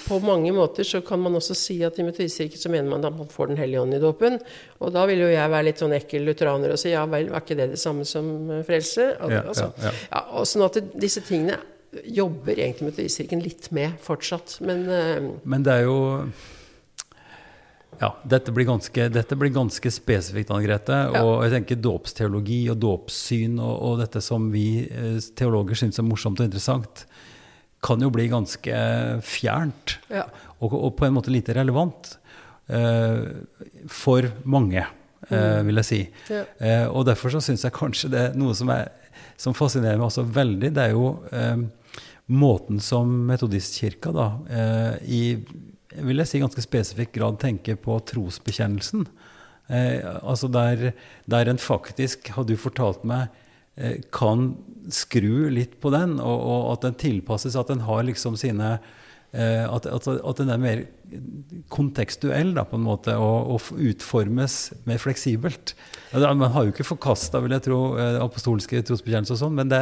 på 0.05 0.19
mange 0.23 0.51
måter 0.55 0.83
så 0.87 1.01
kan 1.05 1.19
man 1.23 1.35
også 1.39 1.55
si 1.57 1.79
at 1.83 1.97
i 1.99 2.05
Metodistkirken 2.07 2.61
så 2.61 2.69
mener 2.73 2.89
man 2.91 3.05
at 3.09 3.17
man 3.17 3.27
får 3.31 3.47
Den 3.53 3.57
hellige 3.57 3.81
ånd 3.81 3.93
i 3.97 3.99
dåpen. 4.03 4.37
Og 4.79 4.93
da 4.93 5.05
vil 5.09 5.19
jo 5.25 5.31
jeg 5.31 5.49
være 5.51 5.67
litt 5.71 5.81
sånn 5.81 5.95
ekkel 5.97 6.27
lutheraner 6.29 6.71
og 6.75 6.79
si 6.79 6.93
ja 6.93 7.05
vel, 7.09 7.29
var 7.33 7.41
ikke 7.43 7.57
det 7.59 7.71
det 7.73 7.79
samme 7.81 8.05
som 8.05 8.29
eh, 8.51 8.63
frelse? 8.67 9.09
Altså, 9.19 9.71
og 10.35 10.45
sånn 10.47 10.65
at 10.69 10.79
disse 10.99 11.21
tingene 11.25 11.57
jobber 12.05 12.53
egentlig 12.61 12.91
Metodistkirken 12.91 13.41
litt 13.41 13.71
med 13.73 13.97
fortsatt. 14.05 14.59
Men 14.61 14.85
eh, 14.93 15.29
Men 15.43 15.63
det 15.65 15.73
er 15.79 15.87
jo 15.89 15.97
Ja, 17.99 18.13
dette 18.23 18.53
blir 18.55 18.67
ganske, 18.67 19.09
dette 19.11 19.35
blir 19.35 19.51
ganske 19.51 19.91
spesifikt, 19.91 20.51
Anne 20.55 20.63
Grete. 20.63 20.99
Ja. 21.11 21.23
Og 21.23 21.43
jeg 21.43 21.57
tenker 21.57 21.81
dåpsteologi 21.83 22.61
og 22.71 22.79
dåpssyn 22.79 23.57
og, 23.59 23.73
og 23.75 23.97
dette 24.03 24.21
som 24.23 24.47
vi 24.53 24.85
eh, 24.87 25.17
teologer 25.35 25.81
syns 25.81 25.99
er 25.99 26.07
morsomt 26.07 26.39
og 26.39 26.47
interessant, 26.47 27.03
kan 27.83 27.99
jo 28.03 28.11
bli 28.11 28.27
ganske 28.31 28.79
fjernt. 29.23 29.99
ja. 30.11 30.27
Og, 30.59 30.73
og 30.75 30.95
på 30.99 31.05
en 31.07 31.13
måte 31.15 31.31
lite 31.31 31.53
relevant 31.55 32.09
uh, 32.67 33.21
for 33.87 34.25
mange, 34.43 34.83
uh, 35.29 35.61
vil 35.63 35.79
jeg 35.79 35.87
si. 35.87 35.99
Ja. 36.27 36.41
Uh, 36.59 36.97
og 36.99 37.05
derfor 37.07 37.31
så 37.31 37.39
syns 37.43 37.63
jeg 37.63 37.75
kanskje 37.77 38.09
det 38.11 38.23
er 38.25 38.35
noe 38.35 38.51
som, 38.59 38.67
er, 38.75 38.89
som 39.39 39.55
fascinerer 39.55 39.95
meg 39.95 40.09
også 40.09 40.25
veldig, 40.27 40.73
det 40.75 40.89
er 40.89 40.97
jo 40.97 41.13
måten 42.29 42.83
som 42.83 43.07
metodistkirka 43.25 44.11
da, 44.13 44.27
i 45.07 45.39
vil 45.95 46.21
jeg 46.21 46.29
si 46.29 46.41
ganske 46.41 46.63
spesifikk 46.63 47.13
grad 47.17 47.39
tenker 47.41 47.77
på 47.81 47.97
trosbekjennelsen. 48.11 49.07
Eh, 49.69 50.01
altså 50.21 50.49
der, 50.51 50.91
der 51.29 51.49
en 51.49 51.61
faktisk, 51.61 52.31
har 52.35 52.45
du 52.45 52.55
fortalt 52.57 53.05
meg, 53.07 53.29
eh, 53.77 53.99
kan 54.13 54.53
skru 54.93 55.49
litt 55.53 55.77
på 55.81 55.91
den, 55.93 56.17
og, 56.19 56.45
og 56.45 56.71
at 56.73 56.87
den 56.87 56.99
tilpasses, 57.01 57.57
at 57.57 57.69
den 57.69 57.85
har 57.85 58.05
liksom 58.05 58.37
sine 58.39 58.77
eh, 59.31 59.65
at, 59.65 59.85
at, 59.85 60.07
at 60.09 60.41
den 60.41 60.53
er 60.53 60.61
mer 60.61 60.85
kontekstuell 61.73 62.53
da, 62.55 62.63
på 62.67 62.77
en 62.79 62.85
måte, 62.85 63.15
og, 63.19 63.53
og 63.55 63.79
utformes 63.91 64.57
mer 64.89 64.99
fleksibelt. 65.01 65.73
Man 66.13 66.41
har 66.55 66.65
jo 66.65 66.71
ikke 66.73 66.85
forkasta, 66.87 67.37
eh, 67.45 68.17
apostolske 68.23 68.79
trosbekjennelser 68.87 69.35
og 69.35 69.41
sånn, 69.43 69.53
men 69.59 69.69
det, 69.69 69.81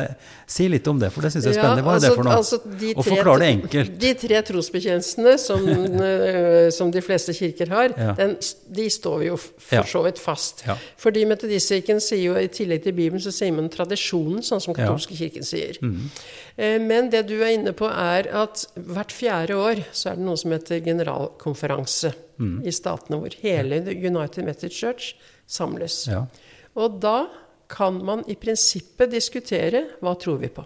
si 0.52 0.68
litt 0.68 0.88
om 0.92 1.00
det, 1.00 1.10
for 1.16 1.24
det 1.24 1.32
syns 1.32 1.48
jeg 1.48 1.56
er 1.56 1.60
spennende. 1.62 1.86
Hva 1.88 1.96
er 1.96 2.04
det 2.04 2.12
for 2.18 2.28
noe? 2.28 2.36
altså, 2.42 2.60
de 2.68 2.90
og 2.98 3.04
tre- 3.06 3.14
forklar 3.16 3.40
det 3.44 3.50
enkelt. 3.56 3.94
De 4.04 4.12
tre 4.20 4.42
trosbekjennelsene 4.50 5.36
som, 5.40 5.68
eh, 6.10 6.68
som 6.76 6.92
de 6.92 7.04
fleste 7.06 7.36
kirker 7.38 7.72
har, 7.72 7.96
Ja. 7.98 8.12
den, 8.20 8.36
de 8.76 8.90
står 8.92 9.24
jo 9.30 9.38
for 9.40 9.88
så 9.88 10.04
vidt 10.04 10.20
fast. 10.20 10.66
Ja. 10.68 10.76
Fordi 11.00 11.24
Metodistkirken 11.30 12.02
sier 12.04 12.26
jo 12.34 12.36
i 12.40 12.48
tillegg 12.52 12.84
til 12.84 12.94
Bibelen, 12.98 13.24
så 13.24 13.32
sier 13.32 13.56
man 13.56 13.72
tradisjonen, 13.72 14.44
sånn 14.44 14.62
som 14.64 14.76
katolske 14.76 15.16
kirken 15.16 15.48
sier. 15.48 15.80
Mm. 15.82 16.10
Men 16.88 17.12
det 17.14 17.28
du 17.30 17.36
er 17.38 17.54
inne 17.54 17.72
på, 17.78 17.86
er 17.86 18.28
at 18.34 18.64
hvert 18.76 19.12
fjerde 19.14 19.54
år 19.62 19.84
så 19.94 20.10
er 20.12 20.16
det 20.18 20.26
noe 20.26 20.40
som 20.42 20.52
heter 20.56 20.80
generalkonferanse 21.18 22.14
Mm. 22.38 22.62
i 22.68 22.72
statene, 22.72 23.18
hvor 23.18 23.34
hele 23.42 23.80
United 23.82 24.46
Methodist 24.46 24.78
Church 24.78 25.16
samles. 25.48 26.08
Ja. 26.08 26.26
Og 26.76 27.00
da 27.02 27.28
kan 27.68 28.04
man 28.06 28.24
i 28.28 28.36
prinsippet 28.36 29.10
diskutere 29.12 29.88
hva 30.02 30.14
tror 30.20 30.38
vi 30.38 30.48
på. 30.48 30.64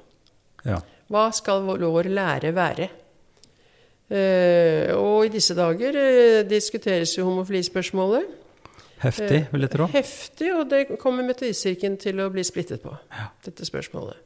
Ja. 0.66 0.82
Hva 1.08 1.32
skal 1.32 1.64
vår 1.64 2.10
lære 2.12 2.52
være? 2.54 2.90
Uh, 4.12 4.92
og 4.98 5.26
i 5.26 5.32
disse 5.32 5.56
dager 5.56 5.96
uh, 5.96 6.42
diskuteres 6.44 7.16
jo 7.16 7.24
homofilispørsmålet. 7.30 8.28
Heftig, 9.00 9.48
vil 9.54 9.62
jeg 9.62 9.72
tro. 9.72 9.88
Heftig, 9.88 10.50
og 10.54 10.68
det 10.70 10.82
kommer 11.00 11.24
Metodistkirken 11.24 11.96
til 11.98 12.20
å 12.20 12.28
bli 12.30 12.44
splittet 12.44 12.84
på, 12.84 12.92
dette 13.46 13.66
spørsmålet. 13.66 14.20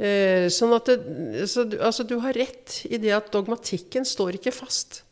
Eh, 0.00 0.48
sånn 0.48 0.72
at 0.72 0.88
det, 0.88 1.44
så, 1.46 1.66
altså, 1.76 2.06
du 2.08 2.16
har 2.24 2.32
rett 2.32 2.80
i 2.88 2.96
det 2.98 3.12
at 3.12 3.28
dogmatikken 3.34 4.06
står 4.08 4.38
ikke 4.40 4.54
fast. 4.56 5.02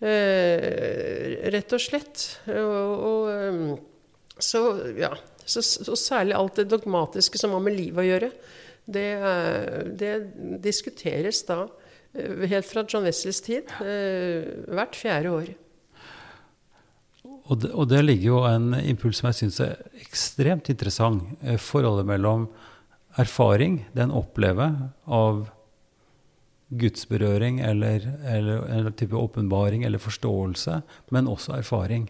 Eh, 0.00 1.50
rett 1.52 1.74
og 1.76 1.82
slett. 1.82 2.22
Og, 2.48 3.02
og, 3.04 3.26
eh, 3.34 4.38
så, 4.40 4.62
ja. 4.96 5.12
Så, 5.44 5.62
så 5.62 5.96
særlig 5.98 6.36
alt 6.38 6.60
det 6.60 6.70
dogmatiske 6.70 7.40
som 7.40 7.52
har 7.56 7.62
med 7.64 7.74
livet 7.74 8.00
å 8.00 8.06
gjøre, 8.06 8.30
det, 8.90 9.08
eh, 9.18 9.80
det 9.98 10.12
diskuteres 10.62 11.42
da 11.48 11.64
helt 12.10 12.66
fra 12.66 12.82
John 12.90 13.04
Wesleys 13.06 13.38
tid 13.44 13.68
hvert 13.78 14.96
fjerde 14.98 15.30
år. 15.30 15.50
Og 17.50 17.60
det, 17.62 17.68
og 17.70 17.86
der 17.90 18.02
ligger 18.02 18.26
jo 18.26 18.40
en 18.48 18.72
impuls 18.80 19.20
som 19.20 19.28
jeg 19.28 19.38
syns 19.38 19.60
er 19.62 19.76
ekstremt 20.00 20.72
interessant. 20.72 21.28
Forholdet 21.62 22.08
mellom 22.08 22.48
erfaring, 23.20 23.84
den 23.94 24.08
en 24.08 24.16
opplever 24.22 24.74
av 25.06 25.44
gudsberøring 26.70 27.60
eller, 27.66 28.04
eller, 28.24 28.64
eller 28.70 28.94
type 28.94 29.16
åpenbaring 29.16 29.82
eller 29.84 29.98
forståelse, 29.98 30.80
men 31.10 31.28
også 31.30 31.56
erfaring. 31.58 32.08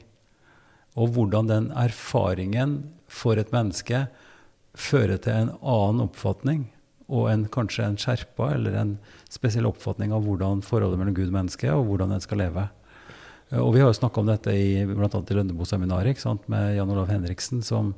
Og 0.99 1.14
hvordan 1.14 1.49
den 1.49 1.70
erfaringen 1.79 2.83
for 3.09 3.40
et 3.40 3.53
menneske 3.55 4.07
fører 4.77 5.18
til 5.23 5.33
en 5.33 5.55
annen 5.61 6.05
oppfatning, 6.05 6.68
og 7.11 7.27
en, 7.33 7.46
kanskje 7.51 7.88
en 7.88 7.99
skjerpa 7.99 8.53
eller 8.55 8.77
en 8.79 8.92
spesiell 9.33 9.66
oppfatning 9.66 10.12
av 10.14 10.23
hvordan 10.27 10.62
forholdet 10.62 11.01
mellom 11.01 11.16
Gud 11.16 11.33
og 11.33 11.38
menneske, 11.40 11.73
og 11.75 11.88
hvordan 11.88 12.14
en 12.14 12.23
skal 12.23 12.38
leve. 12.44 12.68
Eh, 13.51 13.59
Og 13.59 13.75
vi 13.75 13.83
har 13.83 13.90
jo 13.90 13.99
snakka 13.99 14.23
om 14.23 14.31
dette 14.31 14.55
i 14.55 14.85
bl.a. 14.87 15.09
i 15.11 15.35
Lønneboseminaret 15.35 16.46
med 16.46 16.77
Jan 16.77 16.90
Olav 16.90 17.11
Henriksen, 17.11 17.64
som, 17.66 17.94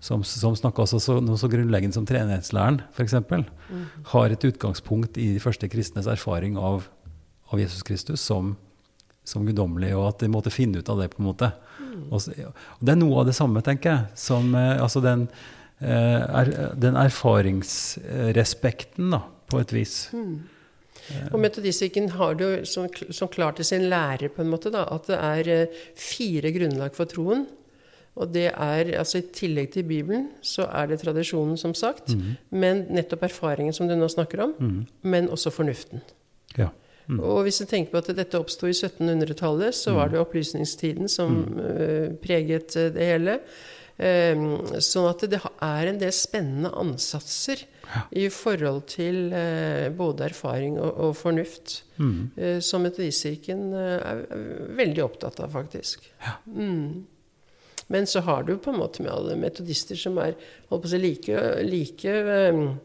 som, 0.00 0.22
som 0.24 0.54
snakker 0.56 0.82
også 0.86 0.98
så, 1.04 1.18
noe 1.20 1.36
så 1.40 1.48
grunnleggende 1.52 1.92
som 1.96 2.06
treenighetslæren, 2.08 2.78
f.eks. 2.96 3.14
Har 4.14 4.26
et 4.32 4.44
utgangspunkt 4.48 5.18
i 5.20 5.26
de 5.34 5.40
første 5.44 5.68
kristnes 5.68 6.06
erfaring 6.08 6.56
av, 6.58 6.86
av 7.52 7.60
Jesus 7.60 7.82
Kristus 7.84 8.20
som, 8.24 8.54
som 9.28 9.44
guddommelig, 9.46 9.92
og 9.98 10.08
at 10.14 10.18
de 10.24 10.28
måtte 10.32 10.50
finne 10.54 10.78
ut 10.80 10.88
av 10.88 10.96
det, 11.02 11.10
på 11.12 11.20
en 11.20 11.28
måte. 11.28 11.48
Og, 12.10 12.18
så- 12.24 12.32
og 12.48 12.80
det 12.80 12.92
er 12.94 13.02
noe 13.02 13.16
av 13.20 13.26
det 13.28 13.36
samme, 13.36 13.60
tenker 13.66 13.88
jeg, 13.92 14.02
som 14.18 14.54
eh, 14.56 14.80
altså 14.80 15.00
den, 15.04 15.20
eh, 15.82 16.22
er, 16.40 16.46
den 16.80 16.96
erfaringsrespekten, 16.96 19.10
da, 19.12 19.20
på 19.50 19.60
et 19.60 19.72
vis. 19.74 20.08
Og 21.32 21.38
metodistikken 21.42 22.08
har 22.14 22.34
det 22.38 22.44
jo 22.46 22.52
som, 22.68 22.84
som 23.10 23.28
klart 23.32 23.58
i 23.60 23.64
sin 23.66 23.88
lære 23.90 24.28
på 24.32 24.42
en 24.44 24.50
måte 24.52 24.70
da, 24.72 24.82
at 24.94 25.04
det 25.10 25.18
er 25.18 25.48
eh, 25.54 25.72
fire 25.98 26.52
grunnlag 26.54 26.94
for 26.96 27.04
troen. 27.10 27.46
Og 28.20 28.34
det 28.34 28.50
er, 28.50 28.92
altså 29.00 29.22
I 29.22 29.28
tillegg 29.32 29.72
til 29.72 29.86
Bibelen 29.88 30.28
så 30.44 30.66
er 30.68 30.90
det 30.90 31.00
tradisjonen, 31.00 31.56
som 31.60 31.72
sagt. 31.76 32.12
Men 32.52 32.84
nettopp 32.92 33.24
erfaringen 33.30 33.76
som 33.76 33.88
du 33.88 33.96
nå 33.96 34.10
snakker 34.12 34.44
om. 34.44 34.54
Men 35.02 35.30
også 35.32 35.52
fornuften. 35.54 36.04
Ja. 36.58 36.68
Og 37.18 37.42
hvis 37.46 37.58
du 37.58 37.66
tenker 37.66 37.94
på 37.94 38.02
at 38.02 38.12
dette 38.14 38.38
oppsto 38.38 38.68
i 38.70 38.76
1700-tallet, 38.76 39.74
så 39.74 39.96
var 39.96 40.12
det 40.12 40.20
opplysningstiden 40.20 41.10
som 41.10 41.42
uh, 41.58 42.12
preget 42.22 42.76
eh, 42.78 42.90
det 42.94 43.08
hele. 43.08 43.36
Um, 44.00 44.62
sånn 44.80 45.10
at 45.10 45.26
det 45.28 45.40
er 45.42 45.90
en 45.90 45.98
del 46.00 46.12
spennende 46.16 46.70
ansatser 46.80 47.66
i 48.16 48.28
forhold 48.32 48.86
til 48.94 49.34
uh, 49.34 49.90
både 49.92 50.28
erfaring 50.30 50.78
og, 50.80 50.92
og 51.08 51.16
fornuft, 51.18 51.80
uh, 52.00 52.60
som 52.64 52.86
Metodistkirken 52.86 53.66
er, 53.74 54.24
veldig 54.78 55.04
opptatt 55.04 55.42
av, 55.42 55.50
faktisk. 55.56 56.06
Mm. 56.46 57.02
Men 57.90 58.06
så 58.06 58.22
har 58.22 58.44
du 58.46 58.54
på 58.62 58.70
en 58.70 58.78
måte 58.80 59.02
med 59.02 59.10
alle 59.12 59.36
metodister 59.36 59.98
som 59.98 60.18
er 60.22 60.36
si, 60.86 60.98
like, 61.02 61.40
like 61.66 62.12
um, 62.54 62.76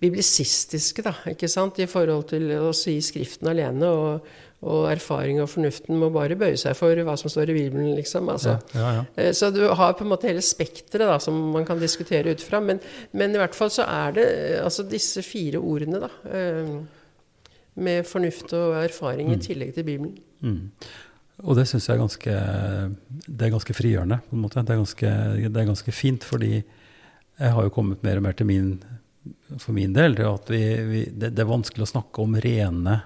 biblisistiske, 0.00 1.02
da, 1.04 1.12
ikke 1.28 1.48
sant, 1.50 1.78
i 1.82 1.88
forhold 1.90 2.30
til 2.32 2.46
å 2.56 2.70
si 2.76 2.96
Skriften 3.04 3.50
alene. 3.52 3.90
Og, 3.90 4.30
og 4.60 4.90
erfaring 4.90 5.38
og 5.40 5.48
fornuften 5.48 5.96
må 5.96 6.10
bare 6.12 6.36
bøye 6.36 6.58
seg 6.60 6.74
for 6.76 6.98
hva 7.04 7.14
som 7.16 7.32
står 7.32 7.48
i 7.52 7.54
Bibelen, 7.56 7.94
liksom. 7.96 8.28
Altså. 8.28 8.58
Ja, 8.76 8.80
ja, 8.80 8.90
ja. 8.98 9.04
Eh, 9.16 9.30
Så 9.36 9.48
du 9.54 9.62
har 9.72 9.94
på 9.96 10.04
en 10.04 10.10
måte 10.12 10.28
hele 10.28 10.42
spekteret 10.44 11.24
som 11.24 11.36
man 11.54 11.64
kan 11.68 11.80
diskutere 11.80 12.34
ut 12.34 12.44
fra. 12.44 12.60
Men, 12.60 12.80
men 13.16 13.32
i 13.36 13.40
hvert 13.40 13.56
fall 13.56 13.72
så 13.72 13.86
er 13.88 14.16
det 14.18 14.26
eh, 14.26 14.58
altså 14.64 14.84
disse 14.88 15.24
fire 15.24 15.60
ordene, 15.64 16.02
da. 16.04 16.10
eh, 16.28 16.74
Med 17.80 18.04
fornuft 18.04 18.52
og 18.52 18.74
erfaring 18.82 19.30
i 19.32 19.38
tillegg 19.40 19.72
til 19.78 19.86
Bibelen. 19.86 20.18
Mm. 20.44 20.70
Og 21.40 21.56
det 21.56 21.66
syns 21.68 21.88
jeg 21.88 21.96
er 21.96 22.02
ganske, 22.02 22.34
det 23.26 23.46
er 23.46 23.52
ganske 23.54 23.76
frigjørende. 23.76 24.20
på 24.28 24.36
en 24.36 24.42
måte. 24.44 24.62
Det 24.62 24.74
er 24.74 24.82
ganske, 24.82 25.12
det 25.46 25.60
er 25.60 25.70
ganske 25.70 25.92
fint, 25.94 26.24
fordi 26.26 26.52
jeg 26.60 27.54
har 27.56 27.64
jo 27.64 27.72
kommet 27.72 28.02
mer 28.04 28.20
og 28.20 28.26
mer 28.26 28.36
til 28.36 28.48
min, 28.50 28.74
for 29.56 29.72
min 29.76 29.94
del 29.96 30.18
til 30.18 30.28
at 30.28 30.52
vi, 30.52 30.62
vi, 30.90 31.04
det, 31.08 31.32
det 31.36 31.44
er 31.44 31.48
vanskelig 31.48 31.86
å 31.86 31.92
snakke 31.94 32.24
om 32.24 32.36
rene, 32.44 32.98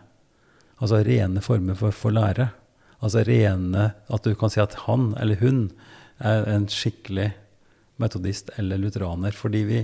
altså 0.83 1.03
rene 1.07 1.43
former 1.45 1.79
for, 1.79 1.95
for 1.95 2.15
lære. 2.15 2.49
Altså 3.05 3.23
rene 3.27 3.91
At 4.09 4.25
du 4.25 4.35
kan 4.39 4.51
si 4.51 4.63
at 4.63 4.75
han 4.87 5.13
eller 5.21 5.39
hun 5.43 5.67
er 6.25 6.47
en 6.49 6.67
skikkelig 6.71 7.33
metodist 8.01 8.51
eller 8.59 8.81
lutheraner. 8.81 9.35
Fordi 9.37 9.63
vi, 9.69 9.81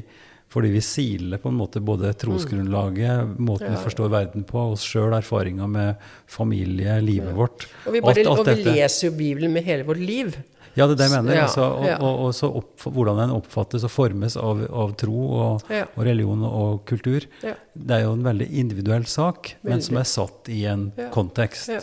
fordi 0.50 0.70
vi 0.74 0.80
siler 0.82 1.38
på 1.38 1.48
en 1.52 1.54
måte 1.60 1.78
både 1.80 2.10
trosgrunnlaget, 2.18 3.36
måten 3.38 3.68
Ja. 3.70 3.76
vi 3.76 3.84
forstår 3.84 4.08
verden 4.10 4.44
på, 4.44 4.58
oss 4.72 4.82
sjøl, 4.82 5.12
erfaringer 5.14 5.68
med 5.70 5.96
familie, 6.26 7.00
livet 7.00 7.34
vårt. 7.36 7.66
Og 7.86 7.92
vi, 7.94 8.00
bare, 8.00 8.16
Alt- 8.18 8.26
alt 8.26 8.40
og 8.40 8.46
vi 8.56 8.64
leser 8.64 9.08
jo 9.10 9.16
Bibelen 9.16 9.52
med 9.54 9.62
hele 9.64 9.84
vårt 9.86 9.98
liv. 10.02 10.34
Ja, 10.76 10.86
det 10.86 10.94
er 10.94 10.96
det 11.00 11.06
jeg 11.10 11.22
mener. 11.22 11.34
Ja, 11.34 11.42
altså, 11.46 11.62
og, 11.80 11.84
ja. 11.86 11.96
og, 11.98 12.18
og 12.26 12.34
så 12.34 12.50
opp, 12.60 12.76
hvordan 12.82 13.16
den 13.18 13.30
oppfattes 13.34 13.82
og 13.84 13.90
formes 13.90 14.36
av, 14.38 14.60
av 14.70 14.92
tro 14.96 15.24
og, 15.34 15.62
Ja. 15.70 15.84
og 15.96 16.04
religion 16.06 16.42
og 16.46 16.84
kultur. 16.86 17.26
Ja. 17.42 17.54
Det 17.74 17.90
er 17.96 18.04
jo 18.06 18.12
en 18.12 18.22
veldig 18.26 18.46
individuell 18.50 19.06
sak, 19.06 19.54
men 19.62 19.82
som 19.82 19.96
er 19.98 20.04
satt 20.06 20.48
i 20.48 20.64
en 20.66 20.92
Ja. 20.96 21.08
kontekst. 21.10 21.68
Ja. 21.68 21.80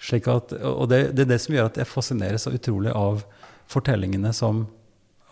Slik 0.00 0.26
at, 0.28 0.52
og 0.62 0.88
det, 0.88 1.14
det 1.14 1.26
er 1.26 1.30
det 1.34 1.40
som 1.42 1.54
gjør 1.54 1.66
at 1.66 1.76
jeg 1.76 1.86
fascineres 1.86 2.42
så 2.46 2.50
utrolig 2.54 2.90
av 2.94 3.22
fortellingene 3.68 4.32
som, 4.34 4.66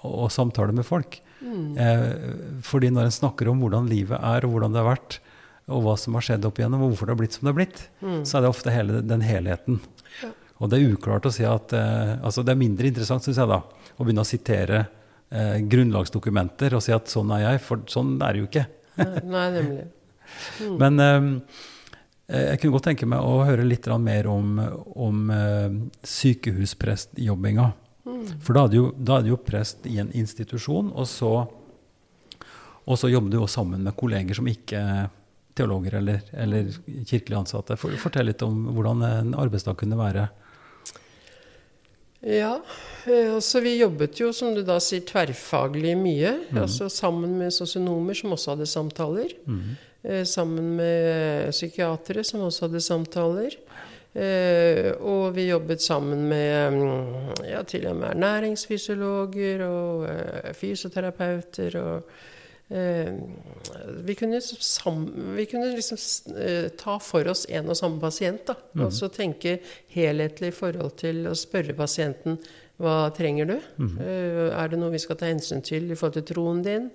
og, 0.02 0.12
og 0.26 0.30
samtaler 0.30 0.74
med 0.74 0.84
folk. 0.86 1.20
Mm. 1.40 1.78
Eh, 1.78 2.60
fordi 2.66 2.90
når 2.94 3.08
en 3.08 3.18
snakker 3.20 3.50
om 3.50 3.62
hvordan 3.62 3.88
livet 3.90 4.18
er, 4.18 4.46
og 4.46 4.54
hvordan 4.54 4.74
det 4.74 4.82
har 4.82 4.90
vært, 4.90 5.20
og 5.68 5.84
hva 5.84 5.94
som 6.00 6.16
har 6.16 6.24
skjedd 6.24 6.46
opp 6.48 6.58
igjennom, 6.58 6.82
og 6.84 6.92
hvorfor 6.92 7.08
det 7.08 7.14
har 7.14 7.20
blitt 7.20 7.36
som 7.36 7.44
det 7.44 7.52
har 7.52 7.58
blitt, 7.58 7.80
så 8.24 8.38
er 8.38 8.44
det 8.44 8.50
ofte 8.50 8.72
hele 8.72 9.02
den 9.04 9.24
helheten. 9.24 9.80
Mm. 9.82 10.12
Ja. 10.22 10.30
Og 10.58 10.70
det 10.70 10.78
er 10.78 10.94
uklart 10.94 11.28
å 11.28 11.32
si 11.34 11.44
at 11.46 11.72
eh, 11.76 12.14
altså 12.18 12.42
Det 12.42 12.54
er 12.54 12.58
mindre 12.58 12.88
interessant, 12.90 13.22
syns 13.24 13.38
jeg, 13.38 13.50
da, 13.50 13.60
å 13.62 14.06
begynne 14.06 14.24
å 14.24 14.28
sitere 14.28 14.80
eh, 15.30 15.58
grunnlagsdokumenter 15.70 16.74
og 16.74 16.84
si 16.84 16.94
at 16.94 17.12
sånn 17.12 17.30
er 17.36 17.44
jeg, 17.44 17.62
for 17.66 17.84
sånn 17.90 18.16
er 18.18 18.34
det 18.34 18.42
jo 18.42 18.48
ikke. 18.50 18.66
Nei, 19.34 19.46
nemlig. 19.54 19.84
Mm. 20.60 20.74
Men 20.80 21.04
eh, 21.04 21.28
jeg 22.28 22.60
kunne 22.60 22.74
godt 22.74 22.88
tenke 22.90 23.08
meg 23.08 23.24
å 23.24 23.44
høre 23.48 23.66
litt 23.66 23.86
mer 24.02 24.28
om, 24.32 24.58
om 25.08 25.30
eh, 25.32 25.78
sykehusprestjobbinga. 28.08 28.44
For 28.46 28.58
da 28.58 28.64
er, 28.64 28.72
du 28.72 28.78
jo, 28.78 28.88
da 28.96 29.18
er 29.18 29.26
du 29.26 29.30
jo 29.32 29.38
prest 29.42 29.86
i 29.88 29.98
en 30.02 30.10
institusjon, 30.16 30.90
og 30.94 31.08
så, 31.10 31.32
og 32.84 33.00
så 33.00 33.12
jobber 33.12 33.32
du 33.32 33.40
jo 33.40 33.48
sammen 33.50 33.84
med 33.84 33.96
kolleger 33.98 34.38
som 34.38 34.50
ikke 34.50 34.82
er 34.82 35.08
teologer 35.58 35.98
eller, 35.98 36.20
eller 36.32 36.68
kirkelig 37.08 37.40
ansatte. 37.40 37.78
For, 37.80 37.94
fortell 38.00 38.30
litt 38.30 38.44
om 38.46 38.68
hvordan 38.74 39.02
en 39.08 39.34
arbeidsdag 39.38 39.78
kunne 39.80 39.98
være. 39.98 40.28
Ja, 42.18 42.56
eh, 43.06 43.34
altså 43.34 43.60
vi 43.62 43.76
jobbet 43.78 44.18
jo, 44.18 44.32
som 44.34 44.54
du 44.56 44.64
da 44.66 44.78
sier, 44.82 45.04
tverrfaglig 45.06 45.94
mye. 45.98 46.32
Mm. 46.50 46.62
Altså 46.64 46.88
sammen 46.90 47.36
med 47.38 47.54
sosionomer 47.54 48.18
som 48.18 48.34
også 48.34 48.56
hadde 48.56 48.66
samtaler. 48.70 49.34
Eh, 50.02 50.24
sammen 50.26 50.74
med 50.78 51.52
psykiatere 51.54 52.24
som 52.26 52.42
også 52.46 52.66
hadde 52.66 52.82
samtaler. 52.82 53.58
Og 54.18 55.34
vi 55.36 55.48
jobbet 55.48 55.82
sammen 55.82 56.24
med 56.30 56.74
mm, 56.74 57.44
ja, 57.46 57.62
til 57.62 57.86
og 57.90 57.96
med 58.00 58.08
ernæringsfysiologer 58.08 59.62
og 59.66 60.08
eh, 60.10 60.54
fysioterapeuter. 60.58 61.76
og 61.78 62.10
eh, 62.70 63.12
vi 64.04 64.14
kunne, 64.14 64.40
sam, 64.40 65.04
vi 65.36 65.44
kunne 65.44 65.74
liksom 65.74 65.98
eh, 66.36 66.70
ta 66.78 66.98
for 66.98 67.30
oss 67.30 67.46
en 67.48 67.68
og 67.68 67.76
samme 67.76 68.00
pasient. 68.00 68.46
Da, 68.48 68.54
Og 68.84 68.92
så 68.92 69.08
tenke 69.08 69.58
helhetlig 69.94 70.48
i 70.52 70.56
forhold 70.56 70.96
til 70.98 71.26
å 71.28 71.36
spørre 71.38 71.76
pasienten 71.78 72.40
hva 72.78 73.10
trenger 73.10 73.48
du? 73.50 73.56
Eh, 74.00 74.48
er 74.54 74.68
det 74.70 74.78
noe 74.78 74.94
vi 74.94 75.02
skal 75.02 75.18
ta 75.18 75.26
hensyn 75.30 75.62
til 75.66 75.90
i 75.90 75.98
forhold 75.98 76.20
til 76.20 76.28
troen 76.34 76.62
din? 76.62 76.90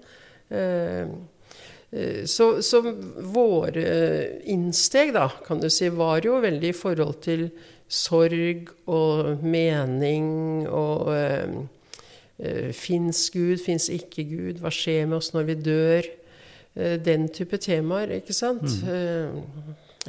Eh, 1.93 1.99
Eh, 1.99 2.25
Så, 2.25 2.61
så 2.65 2.81
våre 2.81 4.39
innsteg, 4.49 5.13
da, 5.13 5.27
kan 5.45 5.59
du 5.61 5.69
si, 5.69 5.89
var 5.93 6.25
jo 6.25 6.39
veldig 6.41 6.69
i 6.71 6.73
forhold 6.73 7.19
til 7.21 7.51
sorg 7.87 8.71
og 8.89 9.43
mening 9.43 10.65
og 10.67 11.11
øh, 11.13 11.53
øh, 12.39 12.71
Fins 12.73 13.29
Gud, 13.29 13.57
fins 13.61 13.89
ikke 13.93 14.23
Gud? 14.25 14.61
Hva 14.63 14.71
skjer 14.73 15.05
med 15.05 15.19
oss 15.19 15.33
når 15.35 15.43
vi 15.51 15.55
dør? 15.61 16.09
Eh, 16.75 16.97
den 16.97 17.27
type 17.29 17.57
temaer, 17.61 18.09
ikke 18.17 18.33
sant? 18.33 18.65
Mm. 18.81 19.43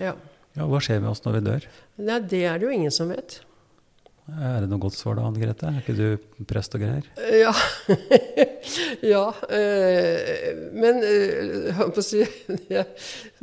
ja. 0.01 0.15
Ja, 0.55 0.67
Hva 0.71 0.81
skjer 0.81 1.01
med 1.03 1.11
oss 1.11 1.25
når 1.25 1.37
vi 1.37 1.45
dør? 1.51 1.69
Nei, 1.99 2.21
det 2.31 2.45
er 2.49 2.59
det 2.59 2.69
jo 2.69 2.73
ingen 2.73 2.95
som 2.95 3.11
vet. 3.13 3.41
Er 4.25 4.63
det 4.65 4.71
noe 4.71 4.81
godt 4.81 4.97
svar 4.97 5.19
da, 5.19 5.27
Anne 5.29 5.37
Grete? 5.37 5.69
Er 5.69 5.83
ikke 5.83 5.95
du 5.99 6.45
prest 6.49 6.73
og 6.79 6.81
greier? 6.81 7.05
Eh, 7.21 7.43
Ja. 7.43 7.51
ja. 9.15 9.25
eh, 9.53 10.55
men 10.73 11.03
eh, 11.05 11.67
jeg 11.69 11.91
på 11.93 12.01
å 12.01 12.05
si 12.07 12.23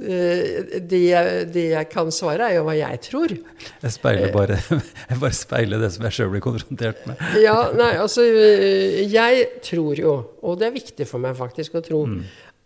det, 0.02 1.02
jeg, 1.06 1.46
det 1.54 1.66
jeg 1.76 1.90
kan 1.92 2.10
svare, 2.16 2.50
er 2.50 2.58
jo 2.58 2.66
hva 2.66 2.74
jeg 2.80 3.02
tror. 3.12 3.36
Jeg 3.84 3.94
speiler 3.94 4.34
bare, 4.34 4.58
jeg 5.12 5.22
bare 5.22 5.38
speiler 5.38 5.84
det 5.86 5.92
som 5.94 6.08
jeg 6.10 6.18
sjøl 6.18 6.34
blir 6.34 6.44
konfrontert 6.48 7.06
med. 7.10 7.22
Ja, 7.44 7.60
nei, 7.78 7.92
altså 8.02 8.26
Jeg 8.26 9.48
tror 9.68 10.02
jo, 10.02 10.16
og 10.42 10.58
det 10.58 10.72
er 10.72 10.80
viktig 10.82 11.06
for 11.10 11.22
meg 11.22 11.38
faktisk 11.38 11.78
å 11.78 11.86
tro, 11.86 12.08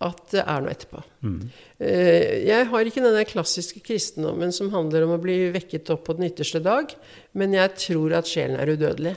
at 0.03 0.25
det 0.33 0.41
er 0.43 0.63
noe 0.63 0.73
etterpå. 0.73 1.01
Mm. 1.23 1.37
Jeg 1.79 2.67
har 2.71 2.89
ikke 2.89 3.03
den 3.05 3.29
klassiske 3.29 3.79
kristendommen 3.85 4.51
som 4.55 4.73
handler 4.73 5.05
om 5.05 5.13
å 5.15 5.21
bli 5.23 5.37
vekket 5.55 5.93
opp 5.93 6.03
på 6.09 6.17
den 6.17 6.27
ytterste 6.27 6.59
dag, 6.63 6.91
men 7.39 7.55
jeg 7.55 7.71
tror 7.79 8.17
at 8.19 8.27
sjelen 8.27 8.59
er 8.59 8.73
udødelig. 8.75 9.15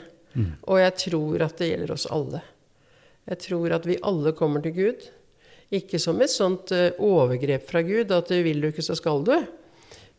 Og 0.68 0.78
jeg 0.78 0.94
tror 1.02 1.44
at 1.48 1.60
det 1.60 1.70
gjelder 1.72 1.94
oss 1.94 2.06
alle. 2.14 2.42
Jeg 3.28 3.40
tror 3.44 3.74
at 3.76 3.86
vi 3.88 3.98
alle 4.06 4.32
kommer 4.36 4.62
til 4.64 4.76
Gud. 4.76 5.06
Ikke 5.74 6.00
som 6.00 6.20
et 6.24 6.32
sånt 6.32 6.72
eh, 6.72 6.96
overgrep 6.96 7.66
fra 7.68 7.82
Gud 7.84 8.12
at 8.14 8.30
vil 8.32 8.62
du 8.62 8.70
ikke, 8.70 8.84
så 8.84 8.96
skal 8.96 9.24
du. 9.26 9.34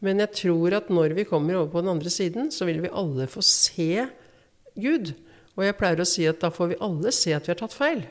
Men 0.05 0.21
jeg 0.23 0.35
tror 0.43 0.75
at 0.77 0.91
når 0.93 1.15
vi 1.17 1.25
kommer 1.27 1.57
over 1.57 1.71
på 1.73 1.81
den 1.83 1.95
andre 1.95 2.11
siden, 2.13 2.51
så 2.53 2.67
vil 2.69 2.83
vi 2.83 2.93
alle 2.93 3.25
få 3.31 3.41
se 3.45 4.05
Gud. 4.79 5.13
Og 5.57 5.65
jeg 5.65 5.77
pleier 5.79 6.03
å 6.03 6.07
si 6.07 6.27
at 6.29 6.39
da 6.43 6.51
får 6.53 6.73
vi 6.73 6.81
alle 6.85 7.13
se 7.15 7.33
at 7.35 7.47
vi 7.47 7.53
har 7.55 7.59
tatt 7.59 7.75
feil. 7.75 8.05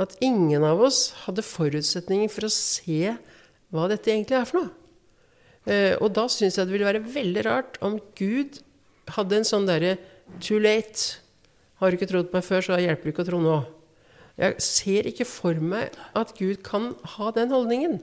At 0.00 0.16
ingen 0.24 0.64
av 0.64 0.80
oss 0.86 1.10
hadde 1.26 1.44
forutsetninger 1.44 2.30
for 2.32 2.48
å 2.48 2.52
se 2.52 3.16
hva 3.74 3.86
dette 3.90 4.12
egentlig 4.12 4.38
er 4.38 4.48
for 4.48 4.62
noe. 4.62 4.72
Eh, 5.66 5.94
og 5.98 6.12
da 6.14 6.28
syns 6.30 6.56
jeg 6.56 6.68
det 6.68 6.76
ville 6.76 6.88
være 6.88 7.02
veldig 7.02 7.44
rart 7.46 7.78
om 7.84 7.98
Gud 8.18 8.60
hadde 9.16 9.40
en 9.40 9.48
sånn 9.48 9.66
derre 9.68 9.96
Too 10.42 10.58
late. 10.58 11.20
Har 11.78 11.90
du 11.90 11.98
ikke 11.98 12.08
trodd 12.10 12.30
på 12.30 12.38
meg 12.40 12.46
før, 12.46 12.64
så 12.64 12.78
hjelper 12.82 13.06
det 13.06 13.12
ikke 13.12 13.24
å 13.26 13.28
tro 13.28 13.40
nå. 13.42 13.56
Jeg 14.36 14.60
ser 14.64 15.08
ikke 15.08 15.26
for 15.28 15.60
meg 15.62 15.94
at 16.18 16.34
Gud 16.36 16.64
kan 16.66 16.90
ha 17.16 17.30
den 17.36 17.52
holdningen. 17.54 18.00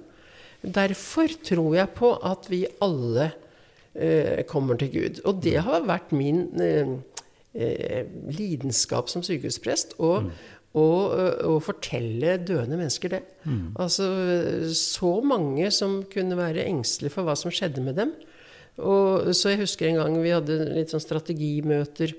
Derfor 0.63 1.33
tror 1.43 1.75
jeg 1.75 1.91
på 1.97 2.13
at 2.23 2.47
vi 2.49 2.63
alle 2.81 3.33
eh, 3.93 4.41
kommer 4.49 4.79
til 4.79 4.93
Gud. 4.93 5.21
Og 5.27 5.41
det 5.43 5.57
har 5.65 5.85
vært 5.89 6.13
min 6.15 6.45
eh, 6.63 6.95
eh, 7.53 8.07
lidenskap 8.31 9.11
som 9.11 9.25
sykehusprest. 9.25 9.97
å 9.99 10.23
å- 10.73 11.45
og 11.51 11.59
fortelle 11.61 12.37
døende 12.41 12.77
mennesker 12.79 13.09
det. 13.13 13.23
Altså 13.77 14.07
så 14.73 15.13
mange 15.23 15.69
som 15.71 15.99
kunne 16.09 16.35
være 16.39 16.65
engstelige 16.65 17.11
for 17.13 17.23
hva 17.27 17.35
som 17.37 17.51
skjedde 17.53 17.83
med 17.85 17.95
dem. 17.95 18.13
Og, 18.81 19.29
så 19.37 19.51
jeg 19.53 19.59
husker 19.61 19.87
en 19.91 19.99
gang 20.01 20.15
vi 20.23 20.31
hadde 20.33 20.55
litt 20.73 20.89
sånn 20.89 21.03
strategimøter. 21.03 22.15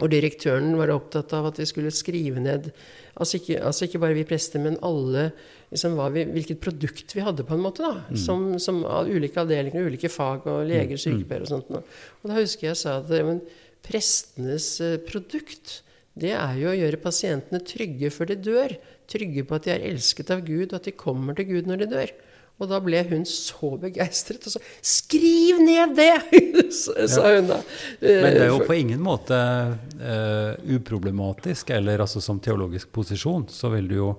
Og 0.00 0.08
direktøren 0.08 0.76
var 0.78 0.92
opptatt 0.94 1.32
av 1.34 1.46
at 1.50 1.58
vi 1.58 1.66
skulle 1.66 1.90
skrive 1.90 2.40
ned 2.40 2.72
Altså 3.20 3.36
ikke, 3.36 3.56
altså 3.66 3.84
ikke 3.84 3.98
bare 4.00 4.14
vi 4.16 4.22
prester, 4.24 4.62
men 4.62 4.78
alle 4.86 5.32
liksom 5.74 5.96
vi, 6.14 6.22
hvilket 6.30 6.60
produkt 6.62 7.12
vi 7.12 7.20
hadde, 7.20 7.42
på 7.44 7.52
en 7.52 7.60
måte. 7.60 7.82
da, 7.82 8.16
som, 8.16 8.54
som 8.62 8.78
av 8.86 9.10
Ulike 9.10 9.42
avdelinger, 9.42 9.84
ulike 9.84 10.08
fag, 10.08 10.46
og 10.46 10.62
leger, 10.70 10.96
sykepleiere 10.96 11.42
og 11.44 11.50
sånt. 11.50 11.68
Og 11.74 12.30
da 12.30 12.38
husker 12.38 12.68
jeg 12.68 12.70
jeg 12.70 12.80
sa 12.80 12.94
at 13.02 13.10
men 13.26 13.42
prestenes 13.84 14.70
produkt 15.10 15.82
det 16.20 16.34
er 16.36 16.56
jo 16.60 16.70
å 16.70 16.78
gjøre 16.78 17.00
pasientene 17.02 17.62
trygge 17.66 18.10
før 18.14 18.32
de 18.32 18.40
dør. 18.50 18.74
Trygge 19.10 19.44
på 19.46 19.56
at 19.56 19.66
de 19.66 19.74
er 19.74 19.86
elsket 19.90 20.32
av 20.34 20.44
Gud, 20.46 20.70
og 20.70 20.80
at 20.80 20.90
de 20.90 20.96
kommer 20.96 21.38
til 21.38 21.48
Gud 21.50 21.70
når 21.70 21.84
de 21.84 21.88
dør. 21.94 22.12
Og 22.60 22.68
da 22.68 22.76
ble 22.84 23.00
hun 23.08 23.22
så 23.24 23.70
begeistret 23.80 24.44
og 24.44 24.52
sa 24.52 24.60
'Skriv 24.84 25.62
ned 25.64 25.96
det!' 25.96 26.72
sa 27.08 27.24
hun 27.34 27.48
da. 27.48 27.62
Eh, 28.00 28.20
Men 28.20 28.36
det 28.36 28.42
er 28.44 28.52
jo 28.52 28.60
på 28.68 28.76
ingen 28.76 29.00
måte 29.00 29.32
uh, 29.32 30.52
uproblematisk, 30.68 31.70
eller 31.70 32.04
altså 32.04 32.20
som 32.20 32.40
teologisk 32.40 32.92
posisjon, 32.92 33.48
så 33.48 33.72
vil 33.72 33.88
du 33.88 33.96
jo 33.96 34.10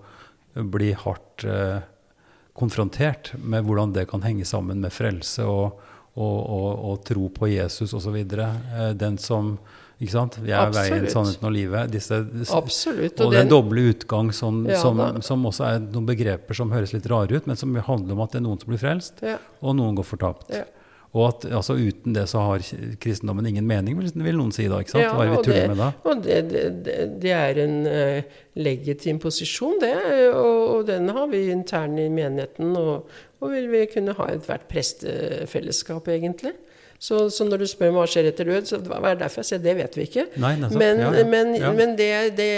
bli 0.57 0.89
hardt 0.97 1.45
uh, 1.45 1.85
konfrontert 2.57 3.33
med 3.37 3.63
hvordan 3.65 3.93
det 3.93 4.09
kan 4.09 4.25
henge 4.25 4.45
sammen 4.45 4.81
med 4.81 4.93
frelse 4.93 5.45
og, 5.47 5.79
og, 6.17 6.39
og, 6.41 6.69
og 6.89 7.05
tro 7.07 7.29
på 7.33 7.51
Jesus 7.53 7.93
osv. 7.93 8.17
Eh, 8.17 8.89
den 8.97 9.17
som 9.21 9.55
ikke 10.01 10.15
sant? 10.15 10.39
Vi 10.41 10.49
er 10.49 10.73
veien, 10.73 11.05
Absolutt. 11.05 11.13
sannheten 11.13 11.47
og 11.47 11.55
livet. 11.55 11.93
Disse, 11.93 12.19
Absolutt. 12.57 13.19
og 13.21 13.27
Og 13.27 13.35
den 13.35 13.45
den, 13.45 13.53
doble 13.53 13.87
utgang 13.93 14.33
som, 14.33 14.63
Ja, 14.69 14.81
som, 14.81 14.99
som 15.21 15.45
også 15.45 15.67
er 15.67 15.79
noen 15.85 16.09
begreper 16.09 16.57
som 16.57 16.73
høres 16.73 16.95
litt 16.95 17.05
rare 17.11 17.37
ut, 17.37 17.47
men 17.49 17.59
som 17.59 17.75
handler 17.75 18.17
om 18.17 18.23
at 18.25 18.33
det 18.33 18.41
er 18.41 18.47
noen 18.49 18.61
som 18.61 18.73
blir 18.73 18.81
frelst, 18.81 19.21
ja, 19.21 19.37
og 19.61 19.77
noen 19.77 19.97
går 19.99 20.07
fortapt. 20.09 20.53
ja. 20.57 20.65
Og 21.11 21.25
at 21.27 21.45
altså, 21.51 21.75
uten 21.75 22.13
det 22.15 22.23
så 22.31 22.39
har 22.39 22.63
kristendommen 23.03 23.45
ingen 23.49 23.65
mening, 23.67 23.97
vil, 23.99 24.37
noen 24.37 24.53
si 24.55 24.69
da. 24.71 24.77
ikke 24.79 24.93
sant? 24.93 25.09
Hva 25.11 25.25
er 25.25 25.33
vi 25.33 25.41
tuller 25.43 25.73
med 25.73 25.81
da? 25.81 25.89
Og 26.07 26.21
det, 26.23 26.37
det, 26.53 26.61
det, 26.85 26.95
det 27.19 27.33
er 27.35 27.59
en 27.65 27.73
uh, 27.83 28.37
legitim 28.55 29.19
posisjon, 29.19 29.75
det. 29.83 29.91
Og, 30.29 30.61
og 30.77 30.85
den 30.87 31.11
har 31.11 31.27
vi 31.27 31.43
intern 31.51 31.99
i 31.99 32.07
menigheten. 32.07 32.71
Og, 32.79 33.11
og 33.43 33.51
vil 33.51 33.67
vi 33.73 33.83
kunne 33.91 34.15
ha 34.15 34.29
ethvert 34.31 34.69
prestefellesskap, 34.71 36.07
egentlig. 36.15 36.55
Så, 37.01 37.17
så 37.33 37.45
når 37.49 37.63
du 37.63 37.65
spør 37.65 37.89
meg 37.89 37.97
hva 38.03 38.09
skjer 38.13 38.27
etter 38.29 38.45
død, 38.45 38.67
så 38.69 38.77
hva 38.85 38.99
er 39.09 39.15
det 39.15 39.23
derfor 39.23 39.41
jeg 39.41 39.47
sier 39.49 39.61
det 39.63 39.73
vet 39.79 39.95
vi 39.97 40.03
ikke. 40.05 40.25
Nei. 40.43 40.51
Men, 40.69 40.99
Ja, 41.01 41.07
ja, 41.17 41.23
men, 41.25 41.55
men 41.79 41.95
det, 41.97 42.09
det 42.37 42.49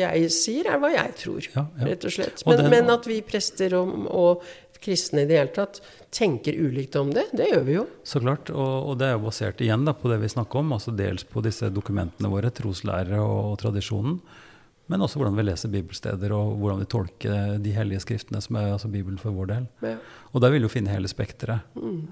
jeg 0.00 0.30
sier, 0.32 0.70
er 0.72 0.78
hva 0.80 0.88
jeg 0.94 1.12
tror, 1.20 1.48
rett 1.84 2.06
og 2.08 2.14
slett. 2.14 2.42
Og 2.46 2.54
Men, 2.54 2.62
den- 2.62 2.70
men 2.72 2.92
at 2.94 3.08
vi 3.10 3.18
prester 3.26 3.74
og, 3.76 3.90
og 4.08 4.46
kristne 4.82 5.22
i 5.22 5.28
det 5.30 5.36
hele 5.38 5.52
tatt 5.54 5.82
tenker 6.10 6.56
ulikt 6.58 6.96
om 6.98 7.12
det, 7.14 7.26
det 7.36 7.50
gjør 7.52 7.66
vi 7.68 7.76
jo. 7.76 7.84
Så 8.08 8.18
klart, 8.24 8.48
og, 8.50 8.88
og 8.90 8.96
det 8.98 9.06
er 9.10 9.12
jo 9.18 9.22
basert 9.28 9.60
igjen 9.62 9.84
da, 9.86 9.92
på 9.94 10.10
det 10.10 10.18
vi 10.24 10.32
snakker 10.32 10.58
om, 10.64 10.72
altså 10.74 10.94
dels 10.96 11.22
på 11.28 11.44
disse 11.44 11.68
dokumentene 11.70 12.32
våre, 12.32 12.50
troslærere 12.56 13.20
og, 13.22 13.52
og 13.52 13.60
tradisjonen, 13.62 14.16
men 14.90 15.04
også 15.06 15.20
hvordan 15.20 15.36
vi 15.38 15.44
leser 15.46 15.70
bibelsteder 15.72 16.32
og 16.34 16.56
hvordan 16.58 16.82
vi 16.82 16.88
tolker 16.90 17.54
de 17.62 17.76
hellige 17.76 18.02
skriftene, 18.02 18.40
som 18.42 18.56
er 18.58 18.72
altså 18.74 18.90
Bibelen 18.92 19.20
for 19.22 19.30
vår 19.36 19.52
del. 19.54 19.68
Ja. 19.86 19.94
Og 20.32 20.42
der 20.42 20.50
vil 20.56 20.66
du 20.66 20.72
finne 20.72 20.90
hele 20.92 21.08
spekteret. 21.08 21.62
Eh, 21.78 22.02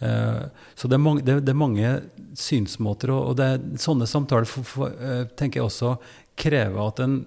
så 0.00 0.88
det 0.88 0.96
er, 0.96 1.00
mange, 1.00 1.24
det, 1.24 1.38
er 1.48 1.56
mange 1.56 1.92
synsmåter, 2.36 3.12
og, 3.14 3.40
er, 3.40 3.62
sånne 3.80 4.08
samtaler 4.08 4.48
for, 4.48 4.66
for, 4.68 4.92
eh, 4.92 5.24
tenker 5.38 5.62
jeg 5.62 5.70
også 5.70 5.94
krever 6.36 6.82
at 6.82 7.00
en, 7.00 7.22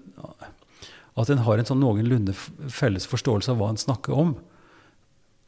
at 1.18 1.32
en 1.32 1.42
har 1.46 1.58
en 1.58 1.66
sånn 1.66 1.82
noenlunde 1.82 2.36
felles 2.70 3.08
forståelse 3.10 3.50
av 3.50 3.58
hva 3.58 3.72
en 3.72 3.80
snakker 3.80 4.14
om. 4.14 4.36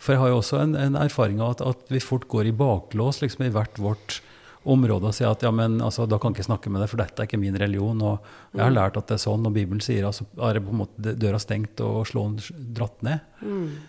For 0.02 0.16
jeg 0.16 0.22
har 0.24 0.32
jo 0.32 0.40
også 0.40 0.58
en, 0.64 0.74
en 0.74 0.98
erfaring 0.98 1.38
av 1.38 1.56
at, 1.56 1.62
at 1.62 1.94
vi 1.94 2.02
fort 2.02 2.26
går 2.30 2.50
i 2.50 2.56
baklås 2.58 3.22
liksom 3.22 3.46
i 3.46 3.52
hvert 3.54 3.78
vårt 3.78 4.18
område 4.62 5.08
og 5.10 5.14
sier 5.14 5.30
at 5.30 5.42
ja, 5.42 5.50
men 5.54 5.80
altså, 5.82 6.04
da 6.06 6.18
kan 6.22 6.30
jeg 6.30 6.40
ikke 6.40 6.48
snakke 6.48 6.70
med 6.70 6.82
deg, 6.82 6.90
for 6.90 7.02
dette 7.02 7.22
er 7.22 7.28
ikke 7.28 7.40
min 7.42 7.58
religion. 7.58 8.02
Og 8.06 8.26
jeg 8.54 8.62
har 8.62 8.74
lært 8.74 8.98
at 8.98 9.08
det 9.10 9.16
er 9.16 9.22
sånn, 9.24 9.46
og 9.46 9.54
Bibelen 9.54 9.82
sier 9.82 10.06
altså, 10.06 10.26
er 10.38 10.58
det 10.58 10.64
på 10.66 10.74
en 10.74 10.82
måte 10.82 11.14
døra 11.18 11.40
stengt 11.42 11.82
og 11.86 12.02
slåen 12.10 12.36
dratt 12.74 13.02
ned. 13.06 13.22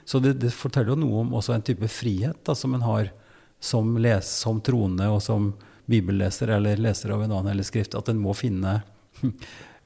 Så 0.10 0.22
det, 0.24 0.36
det 0.42 0.54
forteller 0.54 0.94
jo 0.94 1.02
noe 1.04 1.26
om 1.26 1.36
også 1.38 1.58
en 1.58 1.66
type 1.66 1.90
frihet 1.94 2.42
da, 2.46 2.58
som 2.58 2.74
en 2.78 2.86
har 2.86 3.12
som, 3.64 3.94
les, 4.04 4.28
som 4.44 4.60
troende 4.66 5.08
og 5.14 5.22
som 5.24 5.52
bibelleser 5.88 6.52
eller 6.58 6.80
leser 6.80 7.12
av 7.16 7.24
en 7.26 7.32
annen 7.32 7.52
hellig 7.54 7.66
skrift, 7.70 7.96
at 7.96 8.10
en 8.12 8.20
må 8.24 8.34
finne, 8.36 8.78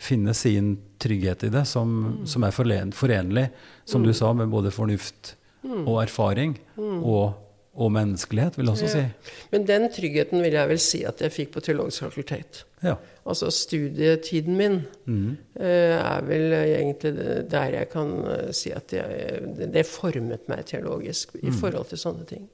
finne 0.09 0.33
sin 0.37 0.75
trygghet 1.01 1.47
i 1.47 1.49
det, 1.53 1.65
som, 1.69 2.21
som 2.29 2.45
er 2.45 2.53
forenlig, 2.53 3.47
som 3.85 4.05
du 4.05 4.13
sa, 4.17 4.33
med 4.37 4.49
både 4.53 4.71
fornuft 4.73 5.35
og 5.67 5.97
erfaring 6.03 6.53
og, 6.77 7.33
og 7.77 7.89
menneskelighet, 7.91 8.55
vil 8.57 8.69
jeg 8.69 8.77
også 8.77 8.91
si. 8.93 9.33
Men 9.51 9.65
den 9.67 9.87
tryggheten 9.93 10.41
vil 10.45 10.55
jeg 10.55 10.69
vel 10.69 10.79
si 10.81 11.01
at 11.09 11.21
jeg 11.25 11.33
fikk 11.35 11.51
på 11.57 11.63
teologisk 11.65 12.05
fakultet. 12.07 12.61
Ja. 12.85 12.93
Altså 13.27 13.49
studietiden 13.51 14.55
min 14.57 14.77
mm. 15.09 15.31
er 15.59 16.21
vel 16.29 16.53
egentlig 16.61 17.11
der 17.51 17.73
jeg 17.81 17.89
kan 17.91 18.13
eh, 18.31 18.51
si 18.55 18.71
at 18.71 18.93
jeg, 18.93 19.41
det- 19.57 19.71
det 19.73 19.83
formet 19.89 20.45
meg 20.47 20.63
teologisk 20.69 21.35
i 21.41 21.49
forhold 21.51 21.89
til 21.89 21.99
sånne 22.05 22.25
ting. 22.29 22.45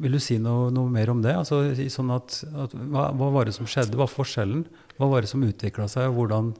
Vil 0.00 0.16
du 0.16 0.20
si 0.22 0.38
noe, 0.40 0.70
noe 0.72 0.88
mer 0.92 1.12
om 1.12 1.20
det? 1.24 1.34
Altså, 1.36 1.62
sånn 1.92 2.12
at, 2.14 2.40
at, 2.64 2.74
hva, 2.74 3.10
hva 3.16 3.30
var 3.34 3.48
det 3.48 3.54
som 3.56 3.68
skjedde? 3.68 3.98
Hva 3.98 4.06
var 4.06 4.12
forskjellen? 4.14 4.64
Hva 4.96 5.08
var 5.12 5.24
det 5.24 5.30
som 5.32 5.44
utvikla 5.44 5.88
seg? 5.92 6.08
Hvordan, 6.16 6.54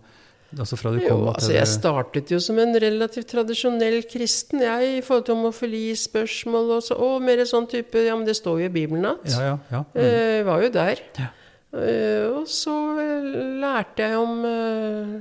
altså 0.59 0.77
fra 0.77 0.93
du 0.93 1.01
Jo, 1.01 1.09
kom 1.09 1.27
altså 1.33 1.55
jeg 1.55 1.71
startet 1.71 2.33
jo 2.35 2.41
som 2.43 2.61
en 2.61 2.77
relativt 2.83 3.31
tradisjonell 3.33 4.03
kristen, 4.11 4.61
jeg, 4.67 4.99
i 4.99 5.03
forhold 5.07 5.27
til 5.29 5.39
homofilispørsmål 5.39 6.77
og 6.77 6.85
så, 6.85 7.01
og 7.01 7.25
mer 7.25 7.43
sånn 7.49 7.69
type 7.71 8.05
Ja, 8.05 8.19
men 8.19 8.29
det 8.29 8.37
står 8.41 8.65
jo 8.65 8.69
i 8.69 8.75
Bibelen 8.77 9.09
at. 9.15 9.25
Ja, 9.33 9.53
ja, 9.53 9.59
ja. 9.73 9.85
Mm. 9.95 10.01
Uh, 10.05 10.39
var 10.51 10.67
jo 10.67 10.73
der. 10.77 11.05
Ja. 11.21 11.33
Uh, 11.71 12.41
og 12.41 12.49
så 12.51 12.77
eh, 12.99 13.27
lærte 13.63 14.03
jeg 14.03 14.19
om 14.19 14.41
eh, 14.43 15.13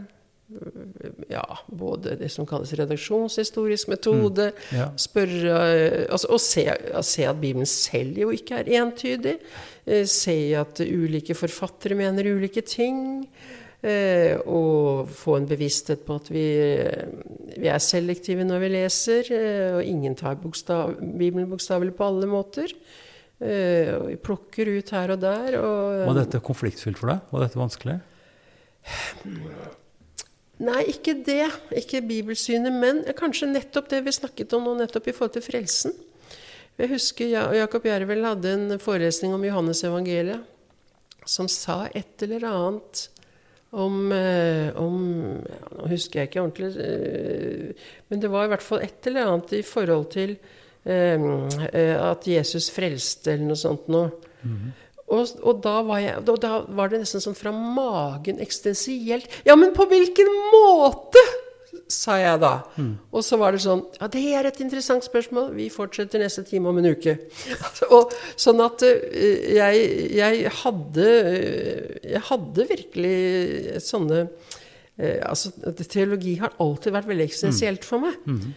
ja, 1.30 1.44
både 1.68 2.16
det 2.18 2.30
som 2.34 2.48
kalles 2.50 2.72
redaksjonshistorisk 2.78 3.92
metode, 3.92 4.50
ja. 4.74 4.88
spørre 4.98 5.58
eh, 5.70 6.06
altså, 6.10 6.32
Og 6.34 6.42
se, 6.42 6.66
se 7.06 7.26
at 7.30 7.40
Bibelen 7.40 7.70
selv 7.70 8.18
jo 8.18 8.32
ikke 8.34 8.64
er 8.64 8.72
entydig. 8.82 9.38
Eh, 9.86 10.06
se 10.10 10.38
at 10.58 10.82
ulike 10.82 11.38
forfattere 11.38 11.98
mener 12.00 12.32
ulike 12.34 12.64
ting. 12.66 13.28
Eh, 13.80 14.42
og 14.50 15.12
få 15.16 15.38
en 15.38 15.48
bevissthet 15.48 16.02
på 16.08 16.18
at 16.20 16.32
vi, 16.34 16.48
vi 17.56 17.70
er 17.70 17.84
selektive 17.84 18.44
når 18.48 18.66
vi 18.66 18.72
leser, 18.74 19.30
og 19.78 19.86
ingen 19.86 20.18
tar 20.20 20.40
bokstav, 20.42 20.98
Bibelen 21.00 21.48
bokstavelig 21.52 21.94
på 21.96 22.10
alle 22.10 22.28
måter. 22.30 22.74
Og 23.40 24.10
vi 24.10 24.18
plukker 24.20 24.68
ut 24.68 24.90
her 24.92 25.14
og 25.14 25.22
der. 25.22 25.56
Og, 25.62 26.08
Var 26.10 26.18
dette 26.26 26.42
konfliktfylt 26.44 27.00
for 27.00 27.14
deg? 27.14 27.30
Var 27.32 27.46
dette 27.46 27.62
vanskelig? 27.62 28.00
Nei, 30.60 30.82
ikke 30.92 31.16
det. 31.24 31.48
Ikke 31.80 32.02
bibelsynet, 32.04 32.74
men 32.76 33.04
kanskje 33.18 33.48
nettopp 33.48 33.88
det 33.94 34.04
vi 34.06 34.16
snakket 34.16 34.56
om 34.58 34.68
nå, 34.68 34.76
nettopp 34.82 35.08
i 35.08 35.16
forhold 35.16 35.38
til 35.38 35.46
frelsen. 35.46 35.96
Jeg 36.80 36.92
husker 36.94 37.32
Jakob 37.58 37.86
Jervel 37.88 38.24
hadde 38.24 38.52
en 38.56 38.80
forelesning 38.80 39.34
om 39.36 39.44
Johannes 39.44 39.84
evangeliet, 39.88 40.44
som 41.28 41.48
sa 41.52 41.86
et 41.96 42.24
eller 42.24 42.46
annet 42.48 43.08
om, 43.76 44.12
eh, 44.16 44.70
om 44.80 44.96
ja, 45.46 45.60
Nå 45.76 45.90
husker 45.92 46.22
jeg 46.22 46.30
ikke 46.30 46.42
ordentlig, 46.42 46.70
eh, 46.82 47.90
men 48.10 48.24
det 48.24 48.32
var 48.32 48.48
i 48.48 48.52
hvert 48.54 48.66
fall 48.66 48.82
et 48.86 49.10
eller 49.12 49.30
annet 49.30 49.54
i 49.60 49.62
forhold 49.66 50.08
til 50.16 50.38
eh, 50.90 51.28
at 52.00 52.28
Jesus 52.28 52.72
frelste, 52.74 53.36
eller 53.36 53.52
noe 53.52 53.60
sånt 53.60 53.92
noe. 53.92 54.10
Mm. 54.42 54.72
Og, 55.10 55.36
og 55.42 55.62
da, 55.66 55.80
var 55.88 56.02
jeg, 56.04 56.24
da, 56.28 56.38
da, 56.38 56.56
var 56.78 56.92
det 56.92 57.02
nesten 57.02 57.24
sånn 57.24 57.38
fra 57.38 57.54
magen 57.54 58.42
eksistensielt 58.44 59.42
Ja, 59.48 59.56
men 59.58 59.74
på 59.76 59.90
hvilken 59.90 60.30
måte? 60.54 61.24
sa 61.90 62.20
jeg 62.22 62.38
da. 62.42 62.52
Mm. 62.78 62.94
Og 63.14 63.26
så 63.26 63.38
var 63.42 63.54
det 63.54 63.64
sånn 63.64 63.82
Ja, 63.98 64.08
det 64.12 64.22
er 64.38 64.48
et 64.50 64.62
interessant 64.64 65.06
spørsmål. 65.06 65.52
Vi 65.58 65.70
fortsetter 65.74 66.22
neste 66.22 66.44
time 66.48 66.70
om 66.70 66.78
en 66.82 66.92
uke. 66.94 67.16
og, 67.96 68.14
sånn 68.40 68.62
at 68.64 68.86
uh, 68.86 69.18
jeg, 69.58 69.84
jeg, 70.18 70.54
hadde 70.62 71.10
Jeg 72.06 72.24
hadde 72.30 72.68
virkelig 72.70 73.84
sånne 73.86 74.24
uh, 74.28 75.20
Altså, 75.26 75.54
teologi 75.82 76.36
har 76.42 76.54
alltid 76.62 76.94
vært 76.94 77.10
veldig 77.10 77.30
eksistensielt 77.30 77.88
for 77.88 78.06
meg. 78.06 78.18
Mm. 78.28 78.50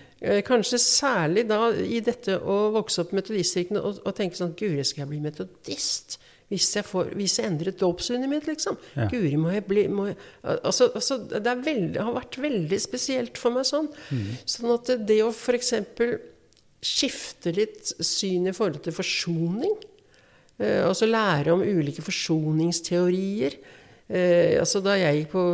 Kanskje 0.47 0.79
særlig 0.79 1.47
da 1.49 1.73
i 1.73 1.99
dette 2.05 2.37
å 2.39 2.59
vokse 2.77 3.03
opp 3.03 3.15
i 3.15 3.19
metodistkirken 3.19 3.81
og, 3.81 4.03
og 4.07 4.15
tenke 4.19 4.39
sånn 4.39 4.53
Guri, 4.59 4.85
skal 4.87 5.05
jeg 5.05 5.13
bli 5.15 5.23
metodist? 5.23 6.21
Hvis 6.53 6.69
jeg, 6.77 6.85
får, 6.85 7.13
hvis 7.17 7.39
jeg 7.41 7.49
endrer 7.49 7.77
dåpssynet 7.81 8.29
mitt, 8.29 8.49
liksom. 8.51 8.77
Ja. 8.97 9.07
Guri, 9.09 9.35
må 9.41 9.55
jeg 9.55 9.65
bli 9.69 9.87
må 9.89 10.11
jeg, 10.11 10.19
altså, 10.43 10.91
altså, 10.93 11.17
Det 11.33 11.55
veldig, 11.65 12.01
har 12.01 12.13
vært 12.19 12.37
veldig 12.43 12.81
spesielt 12.83 13.41
for 13.41 13.55
meg 13.55 13.65
sånn. 13.69 13.89
Mm. 14.13 14.27
Sånn 14.55 14.75
at 14.75 14.93
det 15.09 15.21
å 15.25 15.31
f.eks. 15.33 15.73
skifte 16.83 17.55
litt 17.57 17.95
syn 18.05 18.51
i 18.51 18.57
forhold 18.57 18.83
til 18.85 18.97
forsoning, 18.97 19.79
eh, 20.61 20.83
altså 20.85 21.09
lære 21.09 21.55
om 21.57 21.65
ulike 21.65 22.05
forsoningsteorier 22.05 23.57
eh, 24.09 24.59
altså 24.61 24.83
Da 24.85 24.99
jeg 25.01 25.23
gikk 25.23 25.33
på 25.37 25.47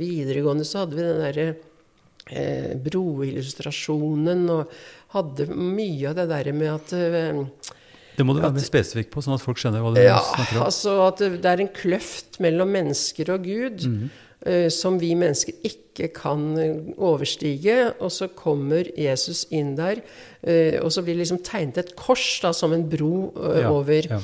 videregående, 0.00 0.66
så 0.66 0.82
hadde 0.82 0.98
vi 0.98 1.06
den 1.06 1.22
derre 1.22 1.46
eh, 2.32 2.74
broillustrasjonen 2.80 4.44
og 4.52 4.74
hadde 5.14 5.48
mye 5.52 6.10
av 6.10 6.18
det 6.18 6.28
derre 6.32 6.54
med 6.56 6.72
at 6.72 6.94
eh, 6.98 7.42
det 8.16 8.26
må 8.26 8.34
du 8.36 8.42
være 8.42 8.54
mer 8.56 8.66
spesifikk 8.66 9.10
på, 9.14 9.22
sånn 9.24 9.36
at 9.36 9.42
folk 9.42 9.60
skjønner 9.60 9.82
hva 9.82 9.94
du 9.94 10.02
ja, 10.02 10.18
snakker 10.22 10.60
om. 10.60 10.66
Altså 10.68 10.98
at 11.08 11.24
det 11.24 11.50
er 11.50 11.64
en 11.64 11.72
kløft 11.74 12.38
mellom 12.44 12.70
mennesker 12.74 13.32
og 13.34 13.48
Gud 13.48 13.86
mm. 13.90 14.04
uh, 14.46 14.68
som 14.72 15.00
vi 15.02 15.14
mennesker 15.18 15.56
ikke 15.66 16.10
kan 16.14 16.44
overstige. 16.94 17.90
Og 17.98 18.12
så 18.14 18.28
kommer 18.34 18.86
Jesus 18.98 19.44
inn 19.54 19.74
der, 19.78 20.02
uh, 20.46 20.78
og 20.84 20.92
så 20.94 21.02
blir 21.02 21.18
det 21.18 21.24
liksom 21.24 21.42
tegnet 21.46 21.82
et 21.82 21.94
kors 21.98 22.28
da, 22.44 22.54
som 22.54 22.74
en 22.76 22.86
bro 22.90 23.32
uh, 23.34 23.50
ja, 23.58 23.72
over. 23.72 24.10
Ja. 24.14 24.22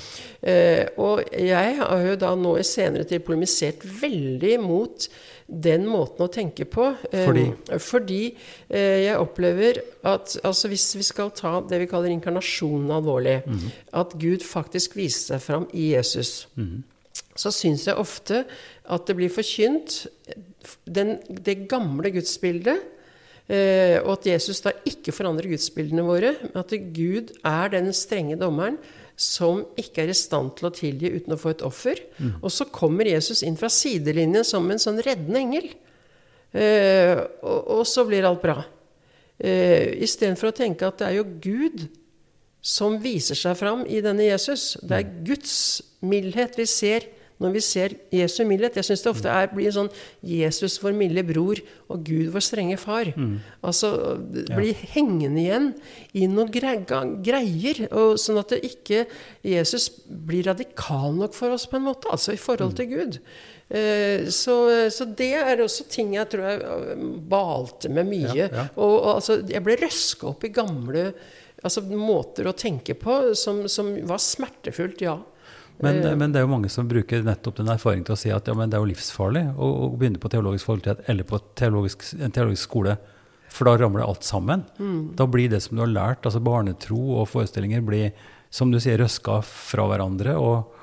og 0.97 1.21
jeg 1.37 1.75
har 1.77 2.07
jo 2.07 2.15
da 2.17 2.31
nå 2.39 2.55
i 2.57 2.65
senere 2.65 3.05
tid 3.05 3.27
polemisert 3.27 3.83
veldig 4.01 4.55
mot 4.63 5.11
den 5.51 5.87
måten 5.89 6.25
å 6.25 6.31
tenke 6.33 6.67
på. 6.71 6.91
Fordi, 7.11 7.45
fordi 7.83 8.21
eh, 8.69 9.07
jeg 9.07 9.19
opplever 9.19 9.81
at 10.07 10.37
altså 10.47 10.71
hvis 10.71 10.87
vi 10.99 11.07
skal 11.07 11.33
ta 11.37 11.59
det 11.67 11.83
vi 11.83 11.89
kaller 11.91 12.13
inkarnasjonen 12.15 12.93
alvorlig, 12.95 13.41
mm. 13.47 13.67
at 14.01 14.15
Gud 14.21 14.47
faktisk 14.47 14.97
viser 14.99 15.35
seg 15.35 15.45
fram 15.45 15.67
i 15.75 15.91
Jesus, 15.95 16.47
mm. 16.55 16.79
så 17.35 17.53
syns 17.55 17.89
jeg 17.89 17.99
ofte 18.01 18.45
at 18.91 19.11
det 19.11 19.19
blir 19.19 19.33
forkynt 19.33 20.05
den, 20.87 21.19
det 21.29 21.65
gamle 21.71 22.13
gudsbildet. 22.15 22.87
Eh, 23.51 23.99
og 24.05 24.15
at 24.15 24.29
Jesus 24.31 24.63
da 24.63 24.71
ikke 24.87 25.15
forandrer 25.15 25.51
gudsbildene 25.51 26.07
våre. 26.07 26.37
At 26.55 26.71
Gud 26.95 27.35
er 27.43 27.73
den 27.75 27.91
strenge 27.97 28.39
dommeren 28.39 28.79
som 29.21 29.61
ikke 29.79 30.05
er 30.05 30.13
i 30.15 30.17
stand 30.17 30.55
til 30.57 30.71
å 30.71 30.73
tilgi 30.73 31.11
uten 31.13 31.35
å 31.35 31.39
få 31.41 31.53
et 31.53 31.65
offer. 31.67 32.01
Mm. 32.17 32.39
Og 32.41 32.53
så 32.55 32.67
kommer 32.73 33.09
Jesus 33.11 33.43
inn 33.45 33.59
fra 33.61 33.69
sidelinjen 33.73 34.47
som 34.49 34.65
en 34.73 34.81
sånn 34.81 35.01
reddende 35.05 35.43
engel. 35.43 35.67
Eh, 36.57 37.21
og, 37.45 37.59
og, 37.77 37.83
så 37.87 38.07
blir 38.09 38.25
alt 38.27 38.41
bra. 38.43 38.63
Eh, 39.37 40.01
Istedenfor 40.07 40.51
å 40.51 40.57
tenke 40.57 40.89
at 40.89 41.03
det 41.03 41.11
er 41.11 41.19
jo 41.19 41.29
Gud 41.45 41.85
som 42.61 42.97
viser 43.01 43.37
seg 43.39 43.57
fram 43.61 43.85
i 43.89 44.01
denne 44.05 44.25
Jesus. 44.27 44.75
Det 44.81 45.03
er. 45.03 45.13
Guds 45.29 45.55
mildhet 46.05 46.57
vi 46.57 46.67
ser 46.69 47.09
når 47.41 47.55
vi 47.57 47.63
ser 47.65 47.95
Jesu 48.13 48.43
mildhet. 48.49 48.77
Jeg 48.77 48.89
syns 48.91 49.05
det 49.05 49.11
ofte 49.11 49.33
er, 49.33 49.49
blir 49.53 49.73
sånn 49.75 49.91
Jesus 50.27 50.79
vår 50.83 50.95
milde 50.97 51.25
bror 51.27 51.61
og 51.91 52.03
Gud 52.07 52.29
vår 52.35 52.45
strenge 52.45 52.77
far. 52.81 53.13
Mm. 53.17 53.39
Altså 53.67 53.93
bli 54.29 54.73
ja. 54.75 54.91
hengende 54.95 55.41
igjen 55.43 55.71
i 56.13 56.27
noen 56.31 56.53
greier. 56.53 57.87
Og 57.91 58.21
sånn 58.21 58.41
at 58.43 58.53
det 58.53 58.61
ikke 58.69 59.07
Jesus 59.47 59.89
blir 60.05 60.51
radikal 60.51 61.17
nok 61.17 61.37
for 61.37 61.57
oss, 61.57 61.69
på 61.71 61.81
en 61.81 61.89
måte. 61.89 62.13
Altså 62.13 62.37
i 62.37 62.41
forhold 62.41 62.77
til 62.79 62.93
Gud. 62.93 63.21
Eh, 63.71 64.27
så, 64.35 64.57
så, 64.91 65.07
det 65.17 65.33
er 65.39 65.61
også 65.63 65.85
ting 65.91 66.17
jeg 66.17 66.27
tror 66.33 66.49
jeg 66.49 66.63
eh, 66.67 67.05
balte 67.31 67.91
med 67.93 68.09
mye. 68.11 68.35
Ja, 68.35 68.49
ja. 68.51 68.65
Og, 68.77 68.97
og 68.97 69.13
altså, 69.17 69.41
jeg 69.49 69.63
ble 69.65 69.79
røska 69.81 70.33
opp 70.33 70.45
i 70.45 70.53
gamle 70.55 71.13
altså, 71.63 71.85
måter 71.89 72.51
å 72.51 72.57
tenke 72.57 72.97
på 72.99 73.21
som, 73.39 73.65
som 73.71 73.93
var 74.09 74.23
smertefullt, 74.23 75.05
ja. 75.07 75.21
Men, 75.81 76.01
eh. 76.05 76.17
men, 76.17 76.33
det 76.33 76.41
er 76.41 76.45
jo 76.47 76.53
mange 76.53 76.71
som 76.73 76.89
bruker 76.89 77.23
nettopp 77.25 77.61
den 77.61 77.71
erfaringen 77.73 78.05
til 78.09 78.17
å 78.17 78.21
si 78.21 78.33
at 78.35 78.49
ja, 78.49 78.57
det 78.57 78.77
er 78.77 78.83
jo 78.83 78.91
livsfarlig 78.91 79.45
å, 79.55 79.69
å, 79.69 79.89
begynne 79.97 80.21
på 80.21 80.31
teologisk 80.33 80.69
fakultet 80.69 81.05
eller 81.11 81.27
på 81.29 81.41
teologisk, 81.59 82.05
en 82.21 82.35
teologisk 82.35 82.69
skole. 82.69 82.97
For 83.51 83.67
da 83.67 83.75
ramler 83.81 84.05
alt 84.05 84.27
sammen. 84.27 84.63
Mm. 84.79 85.17
Da 85.19 85.27
blir 85.27 85.51
det 85.51 85.63
som 85.65 85.75
du 85.75 85.83
har 85.83 85.91
lært, 85.91 86.27
altså 86.27 86.43
barnetro 86.45 87.01
og 87.19 87.31
forestillinger, 87.33 87.83
blir, 87.83 88.13
som 88.53 88.71
du 88.71 88.79
sier, 88.83 89.01
røska 89.01 89.41
fra 89.47 89.89
hverandre. 89.91 90.37
Og, 90.39 90.77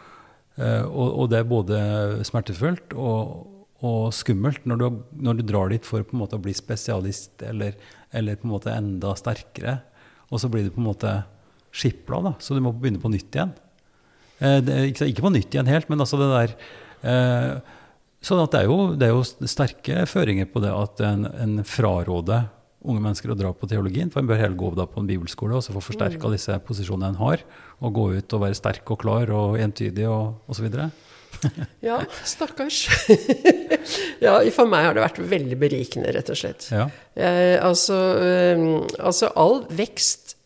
eh, 0.58 0.84
og, 0.84 1.06
og 1.08 1.30
det 1.32 1.40
er 1.40 1.48
både 1.48 1.80
smertefullt 2.28 2.98
og, 2.98 3.54
og 3.88 4.10
skummelt 4.16 4.68
når 4.68 4.82
du, 4.82 4.88
når 5.30 5.40
du, 5.40 5.46
drar 5.48 5.72
dit 5.72 5.88
for 5.88 6.04
å 6.04 6.42
bli 6.44 6.56
spesialist 6.58 7.46
eller, 7.46 7.78
eller 8.12 8.40
på 8.42 8.50
en 8.50 8.56
måte 8.58 8.76
enda 8.76 9.16
sterkere. 9.16 9.80
Og 10.28 10.44
så 10.44 10.52
blir 10.52 10.68
du 10.68 10.74
på 10.76 10.84
en 10.84 10.90
måte 10.90 11.14
skipla, 11.72 12.20
da, 12.26 12.36
så 12.42 12.56
du 12.58 12.64
må 12.66 12.74
begynne 12.76 13.00
på 13.00 13.12
nytt 13.14 13.36
igjen. 13.36 13.54
Eh, 14.40 14.60
ikke, 14.92 15.10
ikke, 15.10 15.24
på 15.26 15.34
nytt 15.34 15.56
igjen 15.56 15.70
helt, 15.72 15.90
men 15.90 16.04
altså 16.04 16.20
det 16.22 16.28
der 16.34 16.54
eh, 17.10 17.74
Sånn 18.28 18.42
at 18.42 18.54
det 18.54 18.60
er, 18.64 18.68
jo, 18.68 18.78
det 18.98 19.08
er, 19.08 19.14
jo, 19.14 19.48
sterke 19.48 20.06
føringer 20.10 20.48
på 20.50 20.60
det 20.64 20.72
at 20.74 21.02
en, 21.06 21.28
en 21.38 21.60
fraråder 21.64 22.48
unge 22.88 23.04
mennesker 23.04 23.32
å 23.32 23.38
dra 23.38 23.52
på 23.56 23.70
teologien. 23.70 24.10
For 24.12 24.22
en 24.22 24.30
bør 24.30 24.40
heller 24.42 24.58
gå 24.58 24.72
da 24.78 24.88
på 24.90 25.02
en 25.02 25.10
bibelskole 25.10 25.58
og 25.58 25.64
så 25.66 25.76
få 25.76 25.84
forsterka 25.86 26.26
mm. 26.26 26.34
disse 26.34 26.58
posisjonene 26.66 27.12
en 27.14 27.20
har. 27.22 27.44
Og 27.84 27.94
gå 27.94 28.08
ut 28.18 28.36
og 28.36 28.44
være 28.44 28.58
sterk 28.58 28.90
og 28.94 29.02
klar 29.04 29.32
og 29.36 29.58
entydig 29.62 30.08
og 30.10 30.50
osv. 30.50 30.68
ja, 31.88 32.00
stakkars. 32.26 32.88
ja, 34.26 34.40
for 34.56 34.70
meg 34.70 34.88
har 34.88 34.98
det 34.98 35.06
vært 35.06 35.22
veldig 35.36 35.60
berikende, 35.62 36.14
rett 36.16 36.34
og 36.34 36.42
slett. 36.42 36.70
Ja. 36.74 36.88
Jeg, 37.18 37.58
altså, 37.64 38.02
eh, 38.24 38.66
altså, 38.98 39.32
all 39.38 39.62
vekst 39.70 40.38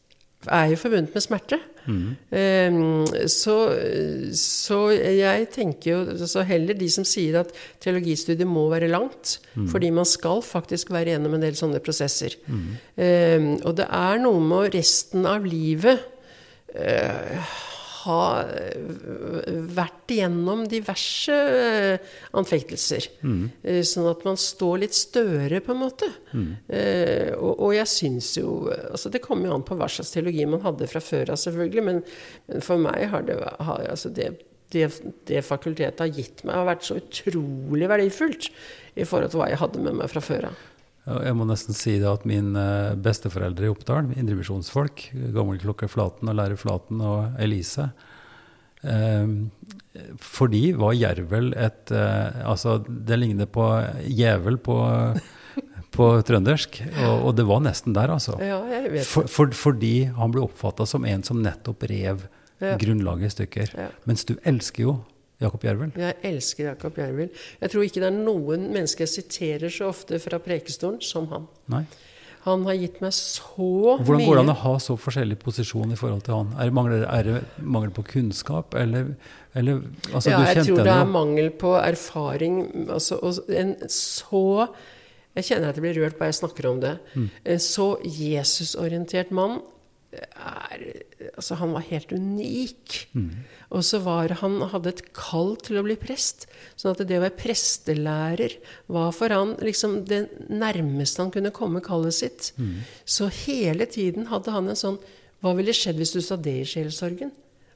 er 0.50 0.74
jo 0.74 0.82
forbundet 0.82 1.16
med 1.16 1.24
smerte. 1.24 1.62
Mm. 1.86 3.06
Så, 3.32 3.56
så, 4.38 4.80
jeg 4.94 5.48
tenker 5.56 5.92
jo 5.92 6.00
altså 6.14 6.46
heller 6.48 6.78
de 6.78 6.90
som 6.94 7.06
sier 7.08 7.40
at 7.42 7.54
teologistudiet 7.84 8.48
må 8.48 8.68
være 8.72 8.92
langt, 8.92 9.40
mm. 9.56 9.68
fordi 9.72 9.90
man 9.96 10.08
skal 10.08 10.44
faktisk 10.46 10.94
være 10.94 11.16
gjennom 11.16 11.36
en 11.38 11.46
del 11.48 11.58
sånne 11.58 11.82
prosesser. 11.84 12.38
Mm. 12.46 12.70
Um, 13.02 13.50
og 13.66 13.76
det 13.80 13.88
er 13.88 14.22
noe 14.22 14.44
med 14.46 14.76
resten 14.78 15.28
av 15.30 15.48
livet 15.48 16.08
uh, 18.02 18.10
ha 18.10 19.62
vært 19.76 20.14
igjennom 20.14 20.64
diverse 20.70 21.36
eh, 21.36 22.12
anfektelser. 22.38 23.08
Mm. 23.26 23.44
Eh, 23.64 23.82
sånn 23.88 24.10
at 24.12 24.24
man 24.28 24.40
står 24.40 24.84
litt 24.84 24.98
større, 24.98 25.62
på 25.64 25.74
en 25.74 25.82
måte. 25.82 26.10
Mm. 26.34 26.48
Eh, 26.68 27.32
og, 27.38 27.54
og, 27.54 27.74
jeg 27.76 27.90
syns 27.90 28.34
jo 28.40 28.56
altså 28.72 29.12
Det 29.14 29.22
kommer 29.24 29.50
jo 29.50 29.58
an 29.58 29.66
på 29.68 29.78
hva 29.80 29.88
slags 29.92 30.14
teologi 30.14 30.48
man 30.50 30.64
hadde 30.66 30.90
fra 30.92 31.04
før 31.04 31.34
av, 31.34 31.42
selvfølgelig. 31.42 31.86
Men, 31.88 32.02
men, 32.48 32.66
for 32.66 32.82
meg 32.82 33.08
har 33.14 33.28
det, 33.28 33.38
har, 33.40 33.86
altså 33.92 34.12
det, 34.16 34.32
det, 34.74 34.90
det, 35.30 35.44
fakultetet 35.46 36.04
har 36.04 36.12
gitt 36.12 36.46
meg, 36.46 36.58
har 36.58 36.70
vært 36.74 36.88
så 36.88 37.00
utrolig 37.02 37.90
verdifullt 37.92 38.52
i 39.00 39.08
forhold 39.08 39.32
til 39.32 39.42
hva 39.42 39.52
jeg 39.52 39.62
hadde 39.62 39.86
med 39.86 40.02
meg 40.02 40.12
fra 40.12 40.24
før 40.24 40.52
av. 40.52 40.68
Jeg 41.02 41.34
må 41.34 41.48
nesten 41.50 41.74
si 41.74 41.96
det 41.98 42.10
at 42.10 42.28
mine 42.30 42.64
besteforeldre 43.02 43.66
i 43.66 43.72
Oppdal, 43.72 44.12
indrevisjonsfolk, 44.22 45.08
gammelklokke 45.34 45.90
Flaten 45.90 46.30
og 46.30 46.38
lærer 46.38 46.60
Flaten 46.62 47.02
og 47.02 47.40
Elise, 47.42 47.90
For 48.82 50.48
fordi 50.48 50.62
var 50.74 50.96
jervel 50.98 51.52
et 51.54 51.92
eh, 51.94 52.40
Altså, 52.50 52.80
det 52.82 53.20
ligner 53.20 53.46
på 53.46 53.68
jævel 54.10 54.58
på, 54.58 54.78
på 55.96 56.08
trøndersk. 56.26 56.80
Og, 57.04 57.28
og, 57.28 57.36
det 57.38 57.46
var 57.46 57.62
nesten 57.62 57.94
der, 57.94 58.10
altså. 58.10 58.40
Ja, 58.42 58.58
jeg 58.72 58.90
vet 58.96 59.06
for, 59.06 59.30
for, 59.30 59.54
fordi 59.54 60.10
han 60.18 60.34
ble 60.34 60.46
oppfatta 60.48 60.88
som 60.90 61.06
en 61.06 61.22
som 61.28 61.44
nettopp 61.46 61.86
rev 61.92 62.26
ja. 62.62 62.78
grunnlaget 62.82 63.28
i 63.28 63.36
stykker. 63.36 63.74
Ja. 63.78 63.90
Mens 64.10 64.26
du 64.26 64.36
elsker 64.42 64.88
jo 64.88 64.96
Jakob 65.42 65.66
Jervel. 65.66 65.92
Jeg 65.98 66.18
elsker 66.32 66.70
Jakob 66.70 66.98
Jervel. 67.02 67.32
Jeg 67.62 67.74
tror 67.74 67.88
ikke 67.88 68.04
det 68.04 68.10
er 68.12 68.22
noen 68.22 68.70
mennesker 68.72 69.08
jeg 69.08 69.16
siterer 69.16 69.74
så 69.74 69.90
ofte 69.92 70.22
fra 70.22 70.40
Prekestolen 70.44 71.02
som 71.06 71.28
han. 71.34 71.50
Nei. 71.74 71.86
Han 72.42 72.64
har 72.66 72.74
gitt 72.74 72.98
meg 73.04 73.14
så 73.14 73.66
Hvordan 73.68 74.00
mye 74.02 74.06
Hvordan 74.06 74.24
går 74.26 74.38
det 74.40 74.44
an 74.44 74.54
å 74.54 74.60
ha 74.64 74.72
så 74.82 74.96
forskjellig 74.98 75.38
posisjon 75.44 75.94
i 75.94 75.98
forhold 76.00 76.24
til 76.26 76.40
han? 76.40 76.56
Er 76.58 76.72
det 76.72 76.74
mangel, 76.78 77.04
er 77.06 77.28
det 77.28 77.36
mangel 77.62 77.92
på 77.94 78.06
kunnskap, 78.16 78.74
eller, 78.78 79.12
eller 79.54 79.84
altså, 80.10 80.32
Ja, 80.32 80.40
jeg 80.50 80.66
tror 80.66 80.82
det 80.82 80.96
er 80.96 81.12
mangel 81.12 81.52
på 81.62 81.76
erfaring. 81.78 82.64
Altså, 82.90 83.20
en 83.54 83.76
så 83.94 84.66
Jeg 85.38 85.48
kjenner 85.48 85.70
at 85.70 85.78
jeg 85.78 85.86
blir 85.86 86.02
rørt 86.02 86.18
bare 86.18 86.34
jeg 86.34 86.42
snakker 86.42 86.68
om 86.68 86.82
det. 86.82 86.96
Mm. 87.14 87.30
En 87.54 87.62
så 87.64 87.92
Jesusorientert 88.04 89.30
mann 89.32 89.62
er, 90.12 90.82
altså 91.36 91.56
han 91.60 91.74
var 91.76 91.86
helt 91.88 92.12
unik. 92.12 92.96
Mm. 93.16 93.30
Og 93.72 93.86
så 93.88 94.02
var 94.04 94.34
han 94.42 94.60
hadde 94.74 94.92
et 94.92 95.04
kall 95.16 95.54
til 95.64 95.80
å 95.80 95.86
bli 95.86 95.96
prest. 96.00 96.48
sånn 96.76 96.96
at 96.96 97.04
det 97.08 97.20
å 97.20 97.24
være 97.24 97.40
prestelærer 97.40 98.58
var 98.92 99.14
for 99.16 99.34
han 99.34 99.56
liksom 99.64 100.02
det 100.10 100.26
nærmeste 100.50 101.24
han 101.24 101.32
kunne 101.34 101.54
komme 101.56 101.84
kallet 101.86 102.18
sitt. 102.18 102.52
Mm. 102.58 102.82
Så 103.06 103.32
hele 103.46 103.88
tiden 103.88 104.28
hadde 104.32 104.54
han 104.56 104.72
en 104.72 104.80
sånn 104.80 105.02
Hva 105.42 105.56
ville 105.58 105.74
skjedd 105.74 105.98
hvis 105.98 106.12
du 106.14 106.20
sa 106.22 106.36
det 106.38 106.52
i 106.54 106.66
sjelesorgen? 106.70 107.32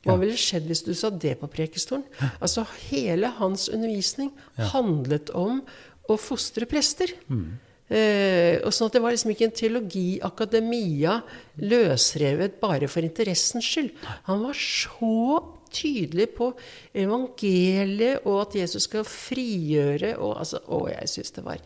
Hva 0.06 0.14
ja. 0.14 0.20
ville 0.22 0.38
skjedd 0.38 0.68
hvis 0.70 0.84
du 0.86 0.92
sa 0.94 1.10
det 1.10 1.32
på 1.40 1.50
prekestolen? 1.50 2.04
Altså 2.38 2.62
hele 2.92 3.32
hans 3.40 3.66
undervisning 3.74 4.30
ja. 4.54 4.68
handlet 4.76 5.32
om 5.34 5.64
å 6.06 6.18
fostre 6.22 6.68
prester. 6.70 7.10
Mm. 7.26 7.58
Eh, 7.86 8.58
og 8.66 8.74
sånn 8.74 8.90
at 8.90 8.96
Det 8.96 9.02
var 9.04 9.14
liksom 9.14 9.32
ikke 9.34 9.46
en 9.46 9.58
teologi, 9.60 10.08
akademia, 10.26 11.20
løsrevet 11.62 12.60
bare 12.62 12.90
for 12.90 13.06
interessens 13.06 13.68
skyld. 13.68 13.92
Han 14.30 14.46
var 14.48 14.58
så 14.58 15.42
tydelig 15.76 16.30
på 16.38 16.54
evangeliet 16.96 18.24
og 18.26 18.46
at 18.46 18.56
Jesus 18.62 18.88
skal 18.88 19.06
frigjøre. 19.06 20.16
Og, 20.18 20.40
altså, 20.40 20.64
og 20.66 20.90
jeg 20.94 21.12
syns 21.12 21.36
det 21.36 21.46
var 21.46 21.62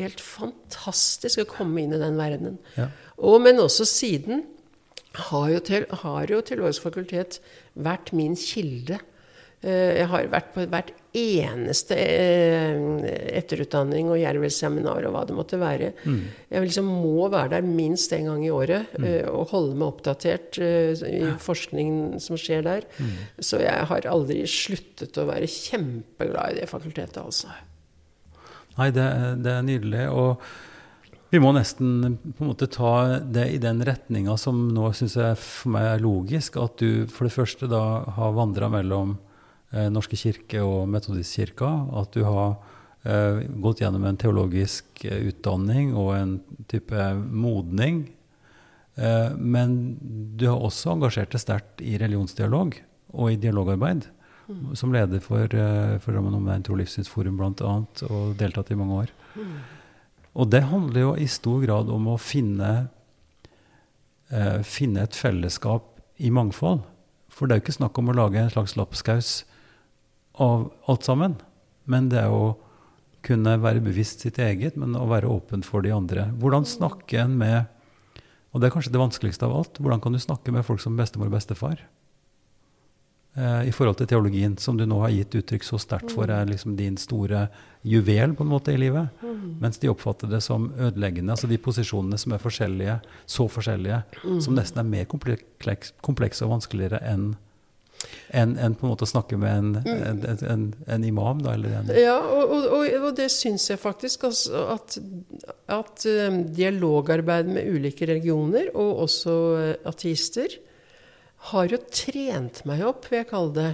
helt 0.00 0.22
fantastisk 0.22 1.44
å 1.44 1.50
komme 1.50 1.84
inn 1.84 1.94
i 1.94 2.00
den 2.00 2.18
verdenen. 2.18 2.58
Ja. 2.76 2.88
Og, 3.18 3.38
men 3.44 3.60
også 3.62 3.86
siden 3.86 4.46
har 5.30 5.48
jo, 5.50 5.62
til, 5.66 5.86
har 6.02 6.30
jo 6.30 6.38
Teologisk 6.46 6.86
fakultet 6.86 7.40
vært 7.74 8.12
min 8.14 8.36
kilde 8.38 9.00
Eh, 9.60 10.00
jeg 10.00 10.08
har 10.08 10.28
vært 10.32 10.52
på 10.54 10.64
hvert 10.72 10.92
eneste 11.16 11.96
eh, 11.96 12.76
etterutdanning 13.40 14.12
og 14.12 14.20
Jervel-seminar 14.20 15.08
og 15.08 15.14
hva 15.14 15.24
det 15.26 15.36
måtte 15.36 15.58
være. 15.60 15.90
Mm. 16.04 16.20
Jeg 16.52 16.66
liksom 16.68 16.90
må 16.90 17.26
være 17.32 17.56
der 17.56 17.66
minst 17.66 18.14
én 18.14 18.28
gang 18.30 18.44
i 18.46 18.52
året 18.54 18.94
mm. 18.94 19.08
Eh, 19.10 19.26
og 19.30 19.50
holde 19.54 19.74
meg 19.74 19.88
oppdatert 19.88 20.60
i 20.60 21.24
forskningen 21.42 22.20
som 22.22 22.38
skjer 22.38 22.64
der. 22.66 22.86
Mm. 23.00 23.12
Så 23.42 23.62
jeg 23.64 23.90
har 23.90 24.08
aldri 24.10 24.44
sluttet 24.50 25.18
å 25.18 25.26
være 25.30 25.50
kjempeglad 25.50 26.54
i 26.54 26.60
det 26.62 26.70
fakultetet, 26.70 27.20
altså. 27.22 27.50
Nei, 28.78 28.92
det, 28.94 29.06
det 29.44 29.54
er 29.56 29.64
nydelig. 29.66 30.04
og 30.14 30.44
vi 31.30 31.38
må 31.38 31.52
nesten 31.54 32.16
på 32.34 32.42
en 32.42 32.48
måte 32.48 32.66
ta 32.66 33.20
det 33.22 33.44
i 33.54 33.58
den 33.62 33.84
retninga 33.86 34.34
som 34.40 34.64
nå 34.74 34.88
syns 34.98 35.14
jeg 35.14 35.36
for 35.38 35.70
meg 35.76 35.86
er 35.86 36.02
logisk. 36.02 36.58
At 36.58 36.82
du 36.82 37.06
for 37.10 37.28
det 37.28 37.34
første 37.34 37.68
da 37.70 37.82
har 38.16 38.34
vandra 38.34 38.70
mellom 38.72 39.14
eh, 39.14 39.29
Norske 39.70 40.18
kirke 40.18 40.62
og 40.66 40.88
Metodistkirka. 40.90 41.68
At 42.00 42.16
du 42.16 42.24
har 42.26 42.56
eh, 43.04 43.42
gått 43.62 43.82
gjennom 43.82 44.04
en 44.08 44.18
teologisk 44.20 45.04
eh, 45.04 45.28
utdanning 45.30 45.92
og 45.94 46.14
en 46.16 46.36
type 46.70 47.10
modning. 47.30 48.04
Eh, 49.00 49.36
men 49.36 49.76
du 50.36 50.48
har 50.50 50.60
også 50.60 50.94
engasjert 50.94 51.34
deg 51.34 51.42
sterkt 51.42 51.84
i 51.84 51.96
religionsdialog 52.00 52.80
og 53.14 53.32
i 53.32 53.38
dialogarbeid. 53.40 54.08
Mm. 54.50 54.72
Som 54.74 54.94
leder 54.94 55.22
for, 55.22 55.46
uh, 55.54 55.94
for 56.02 56.16
Rammen 56.16 56.34
Omegn 56.34 56.64
Tro 56.66 56.74
Livssynsforum 56.74 57.36
bl.a. 57.38 57.74
og 58.08 58.32
deltatt 58.34 58.72
i 58.74 58.78
mange 58.78 59.04
år. 59.04 59.12
Mm. 59.36 59.52
Og 60.42 60.48
det 60.50 60.64
handler 60.66 61.04
jo 61.04 61.12
i 61.14 61.28
stor 61.30 61.60
grad 61.62 61.90
om 61.94 62.08
å 62.10 62.16
finne, 62.18 62.72
uh, 64.34 64.58
finne 64.66 65.04
et 65.06 65.14
fellesskap 65.14 66.00
i 66.18 66.32
mangfold. 66.34 66.82
For 67.30 67.46
det 67.46 67.54
er 67.54 67.60
jo 67.60 67.64
ikke 67.68 67.76
snakk 67.78 68.02
om 68.02 68.10
å 68.10 68.16
lage 68.18 68.42
en 68.42 68.50
slags 68.50 68.74
lapskaus 68.74 69.30
av 70.40 70.70
alt 70.90 71.06
sammen. 71.06 71.36
Men 71.90 72.08
det 72.12 72.24
er 72.24 72.34
å 72.34 72.54
kunne 73.26 73.56
være 73.60 73.84
bevisst 73.84 74.24
sitt 74.24 74.40
eget, 74.40 74.78
men 74.80 74.96
å 74.96 75.06
være 75.10 75.28
åpen 75.28 75.64
for 75.66 75.84
de 75.84 75.92
andre. 75.92 76.30
Hvordan 76.40 76.68
snakke 76.68 77.24
en 77.24 77.36
med 77.40 77.76
Og 78.50 78.58
det 78.58 78.66
er 78.66 78.72
kanskje 78.74 78.90
det 78.90 78.98
vanskeligste 78.98 79.46
av 79.46 79.52
alt. 79.54 79.76
Hvordan 79.78 80.00
kan 80.02 80.10
du 80.10 80.18
snakke 80.18 80.50
med 80.50 80.64
folk 80.66 80.80
som 80.82 80.96
bestemor 80.98 81.28
og 81.28 81.36
bestefar? 81.36 81.84
Eh, 83.38 83.68
I 83.68 83.72
forhold 83.72 84.00
til 84.00 84.08
teologien, 84.10 84.56
som 84.58 84.74
du 84.74 84.82
nå 84.90 84.96
har 85.04 85.12
gitt 85.14 85.36
uttrykk 85.38 85.62
så 85.62 85.78
sterkt 85.78 86.10
for, 86.10 86.26
er 86.26 86.48
liksom 86.50 86.74
din 86.74 86.96
store 86.98 87.44
juvel 87.86 88.34
på 88.34 88.42
en 88.42 88.50
måte 88.50 88.74
i 88.74 88.80
livet. 88.80 89.22
Mens 89.62 89.78
de 89.78 89.90
oppfatter 89.92 90.26
det 90.26 90.40
som 90.42 90.66
ødeleggende. 90.74 91.30
Altså 91.30 91.46
de 91.46 91.60
posisjonene 91.62 92.18
som 92.18 92.34
er 92.34 92.42
forskjellige, 92.42 92.98
så 93.30 93.46
forskjellige, 93.46 94.02
som 94.42 94.58
nesten 94.58 94.82
er 94.82 94.90
mer 94.90 95.06
kompleks, 95.06 96.42
og 96.42 96.56
vanskeligere 96.56 97.04
enn 97.06 97.36
enn 98.30 98.54
en 98.58 98.74
på 98.78 98.86
en 98.86 98.92
måte 98.92 99.06
å 99.06 99.10
snakke 99.10 99.38
med 99.40 99.50
en, 99.50 99.70
en, 99.84 100.22
en, 100.52 100.64
en 100.86 101.04
imam, 101.06 101.42
da? 101.44 101.56
ja, 101.98 102.16
og, 102.20 102.54
og, 102.54 102.86
og, 103.00 103.10
det 103.18 103.28
syns 103.34 103.68
jeg 103.72 103.80
faktisk. 103.82 104.28
Altså, 104.30 104.64
at, 104.76 104.98
at 105.74 106.06
um, 106.06 106.42
dialogarbeid 106.54 107.50
med 107.50 107.70
ulike 107.70 108.08
religioner, 108.10 108.70
og 108.74 109.04
også 109.06 109.36
uh, 109.58 109.70
ateister, 109.90 110.58
har 111.50 111.72
jo 111.72 111.80
trent 111.88 112.62
meg 112.68 112.84
opp, 112.86 113.08
vil 113.10 113.22
jeg 113.22 113.30
kalle 113.30 113.56
det, 113.56 113.70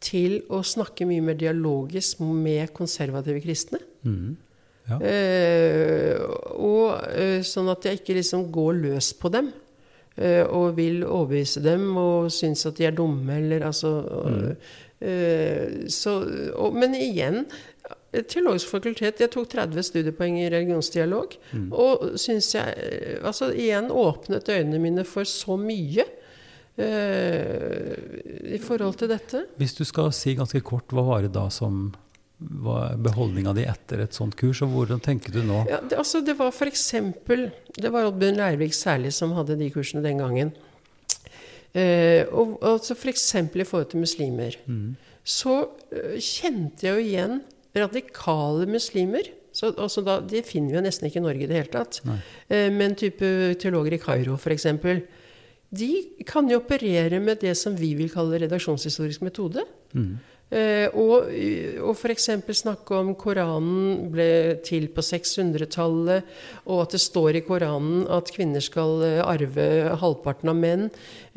til 0.00 0.38
å 0.48 0.62
snakke 0.64 1.04
mye 1.08 1.24
mer 1.24 1.36
dialogisk 1.36 2.22
med 2.24 2.72
konservative 2.76 3.42
kristne. 3.44 3.82
Mm. 4.00 4.36
Ja. 4.90 4.96
Eh, 5.06 6.16
og 6.56 6.94
uh, 7.12 7.40
sånn 7.46 7.68
at 7.70 7.84
jeg 7.86 8.00
ikke 8.00 8.16
liksom 8.16 8.48
går 8.54 8.80
løs 8.80 9.12
på 9.20 9.30
dem. 9.32 9.52
Eh, 10.18 10.42
og 10.44 10.74
vil 10.76 11.04
overbevise 11.06 11.62
dem 11.64 11.86
og 11.96 12.30
syns 12.34 12.66
at 12.68 12.78
de 12.80 12.88
er 12.88 12.96
dumme, 12.96 13.40
eller 13.40 13.66
altså 13.70 13.96
mm. 14.04 14.54
Eh, 15.00 15.86
så, 15.88 16.18
og, 16.60 16.74
Men 16.76 16.92
igjen, 16.92 17.46
Teologisk 18.28 18.68
fakultet 18.68 19.22
Jeg 19.22 19.30
tok 19.32 19.46
30 19.48 19.86
studiepoeng 19.86 20.36
i 20.42 20.50
religionsdialog. 20.52 21.38
Mm. 21.56 21.70
Og 21.72 22.18
syns 22.20 22.50
jeg 22.52 22.74
Altså 23.24 23.48
igjen 23.48 23.88
åpnet 23.88 24.50
øynene 24.52 24.82
mine 24.82 25.06
for 25.08 25.24
så 25.24 25.56
mye. 25.56 26.04
I 26.76 28.60
forhold 28.60 29.00
til 29.00 29.08
dette. 29.14 29.46
Hvis 29.56 29.74
du 29.78 29.84
skal 29.88 30.12
si 30.16 30.34
ganske 30.36 30.60
kort, 30.60 30.92
hva 30.92 31.06
var 31.06 31.24
det 31.24 31.32
da 31.32 31.48
som 31.52 31.94
beholdninga 32.40 33.52
di 33.56 33.66
etter 33.68 34.04
et 34.06 34.16
sånt 34.16 34.34
kurs, 34.38 34.62
og 34.64 34.72
hvordan 34.72 35.02
tenker 35.04 35.34
du 35.34 35.42
nå? 35.44 35.64
Ja, 35.68 35.82
det, 35.84 35.98
altså, 36.00 36.22
det 36.24 36.38
var 36.38 36.54
f.eks. 36.54 36.86
Det 37.76 37.92
var 37.92 38.08
Oddbjørn 38.08 38.40
Leirvik 38.40 38.76
særlig 38.76 39.12
som 39.16 39.34
hadde 39.36 39.58
de 39.60 39.70
kursene 39.74 40.04
den 40.04 40.22
gangen. 40.22 40.54
Eh, 41.76 42.26
og 42.34 42.58
altså 42.66 42.96
F.eks. 42.96 43.28
For 43.30 43.62
i 43.62 43.66
forhold 43.66 43.90
til 43.92 44.02
muslimer. 44.02 44.56
Mm. 44.66 44.96
Så 45.22 45.54
uh, 45.68 46.16
kjente 46.16 46.88
jeg 46.88 46.96
jo 46.96 47.04
igjen 47.04 47.36
radikale 47.76 48.66
muslimer. 48.66 49.28
Så, 49.52 49.72
altså 49.76 50.02
da, 50.06 50.18
det 50.22 50.46
finner 50.46 50.72
vi 50.72 50.78
jo 50.78 50.84
nesten 50.84 51.08
ikke 51.08 51.20
i 51.20 51.24
Norge 51.24 51.44
i 51.44 51.48
det 51.50 51.58
hele 51.58 51.72
tatt. 51.72 52.00
Eh, 52.48 52.68
men 52.72 52.96
type 52.98 53.26
teologer 53.60 53.96
i 53.96 54.02
Kairo, 54.02 54.38
f.eks. 54.38 54.66
De 55.70 55.90
kan 56.26 56.48
jo 56.50 56.58
operere 56.58 57.20
med 57.22 57.42
det 57.44 57.56
som 57.58 57.76
vi 57.78 57.92
vil 57.98 58.10
kalle 58.10 58.40
redaksjonshistorisk 58.42 59.22
metode. 59.26 59.66
Mm. 59.94 60.18
Eh, 60.50 60.90
og, 60.98 61.28
og 61.86 61.92
f.eks. 61.94 62.26
snakke 62.58 62.96
om 62.98 63.12
Koranen 63.18 64.10
ble 64.10 64.58
til 64.66 64.88
på 64.90 65.04
600-tallet, 65.06 66.26
og 66.66 66.82
at 66.84 66.96
det 66.96 67.02
står 67.04 67.38
i 67.38 67.44
Koranen 67.46 68.02
at 68.10 68.32
kvinner 68.34 68.64
skal 68.64 69.04
eh, 69.06 69.20
arve 69.22 69.68
halvparten 70.02 70.50
av 70.50 70.58
menn. 70.58 70.88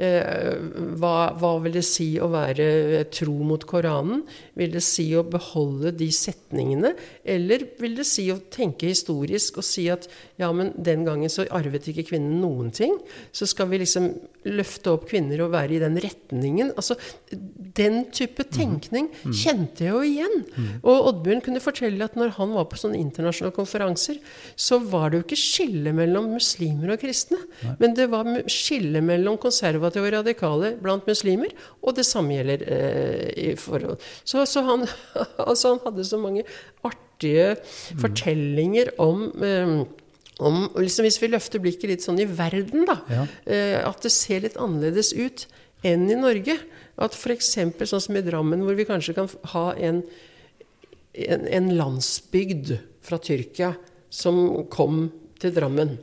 Eh, 0.01 0.57
hva, 0.97 1.29
hva, 1.37 1.53
vil 1.61 1.77
det 1.77 1.85
si 1.85 2.15
å 2.17 2.31
være 2.33 3.05
tro 3.13 3.37
mot 3.45 3.61
Koranen? 3.69 4.23
Vil 4.59 4.73
det 4.75 4.83
si 4.85 5.07
å 5.17 5.23
beholde 5.25 5.93
de 5.97 6.09
setningene? 6.13 6.93
Eller 7.25 7.65
vil 7.79 7.97
det 7.97 8.05
si 8.09 8.27
å 8.33 8.39
tenke 8.53 8.91
historisk 8.91 9.57
og 9.61 9.65
si 9.65 9.87
at 9.89 10.05
ja, 10.41 10.51
men 10.53 10.71
den 10.77 11.05
gangen 11.07 11.31
så 11.31 11.45
arvet 11.53 11.87
ikke 11.89 12.05
kvinnen 12.11 12.41
noen 12.41 12.69
ting. 12.73 12.95
Så 13.33 13.47
skal 13.49 13.71
vi 13.71 13.81
liksom 13.81 14.11
løfte 14.49 14.91
opp 14.91 15.07
kvinner 15.09 15.41
og 15.45 15.53
være 15.53 15.77
i 15.77 15.81
den 15.81 15.97
retningen. 16.03 16.73
Altså, 16.77 16.97
den 17.77 18.03
type 18.13 18.45
tenkning 18.53 19.09
kjente 19.23 19.87
jeg 19.87 19.93
jo 19.93 20.01
igjen. 20.05 20.37
Og 20.81 21.09
Oddbjørn 21.11 21.43
kunne 21.45 21.63
fortelle 21.63 22.05
at 22.05 22.17
når 22.19 22.35
han 22.37 22.53
var 22.55 22.67
på 22.69 22.79
sånne 22.81 22.99
internasjonale 22.99 23.55
konferanser, 23.55 24.19
så 24.59 24.79
var 24.83 25.09
det 25.09 25.19
jo 25.21 25.25
ikke 25.27 25.39
skille 25.39 25.93
mellom 25.95 26.31
muslimer 26.35 26.93
og 26.95 27.01
kristne. 27.01 27.39
Men 27.81 27.95
det 27.97 28.09
var 28.11 28.29
skille 28.51 29.01
mellom 29.05 29.39
konservative 29.41 30.09
og 30.09 30.15
radikale 30.19 30.73
blant 30.81 31.07
muslimer. 31.09 31.53
Og 31.81 31.95
det 31.97 32.05
samme 32.07 32.37
gjelder 32.37 32.65
eh, 32.67 33.27
i 33.33 33.49
forhold 33.59 34.01
Så, 34.27 34.42
så 34.49 34.63
han, 34.67 34.85
altså 35.49 35.75
han 35.75 35.83
hadde 35.87 36.07
så 36.07 36.19
mange 36.21 36.45
artige 36.85 37.55
fortellinger 38.01 38.93
om 39.01 39.29
um, 39.37 39.83
om, 40.41 40.63
liksom 40.79 41.05
Hvis 41.05 41.19
vi 41.21 41.29
løfter 41.29 41.61
blikket 41.61 41.91
litt 41.91 42.05
sånn 42.05 42.21
i 42.21 42.25
verden, 42.25 42.87
da. 42.89 42.97
Ja. 43.11 43.25
Eh, 43.45 43.77
at 43.85 44.01
det 44.01 44.11
ser 44.13 44.41
litt 44.41 44.57
annerledes 44.57 45.13
ut 45.13 45.45
enn 45.85 46.07
i 46.09 46.17
Norge. 46.17 46.57
At 46.97 47.13
f.eks. 47.17 47.53
sånn 47.53 48.03
som 48.07 48.17
i 48.17 48.23
Drammen, 48.25 48.63
hvor 48.65 48.77
vi 48.77 48.87
kanskje 48.87 49.15
kan 49.17 49.29
ha 49.53 49.65
en, 49.77 50.01
en, 51.13 51.47
en 51.47 51.69
landsbygd 51.77 52.75
fra 53.05 53.21
Tyrkia 53.21 53.73
som 54.13 54.65
kom 54.73 55.07
til 55.41 55.53
Drammen, 55.55 55.97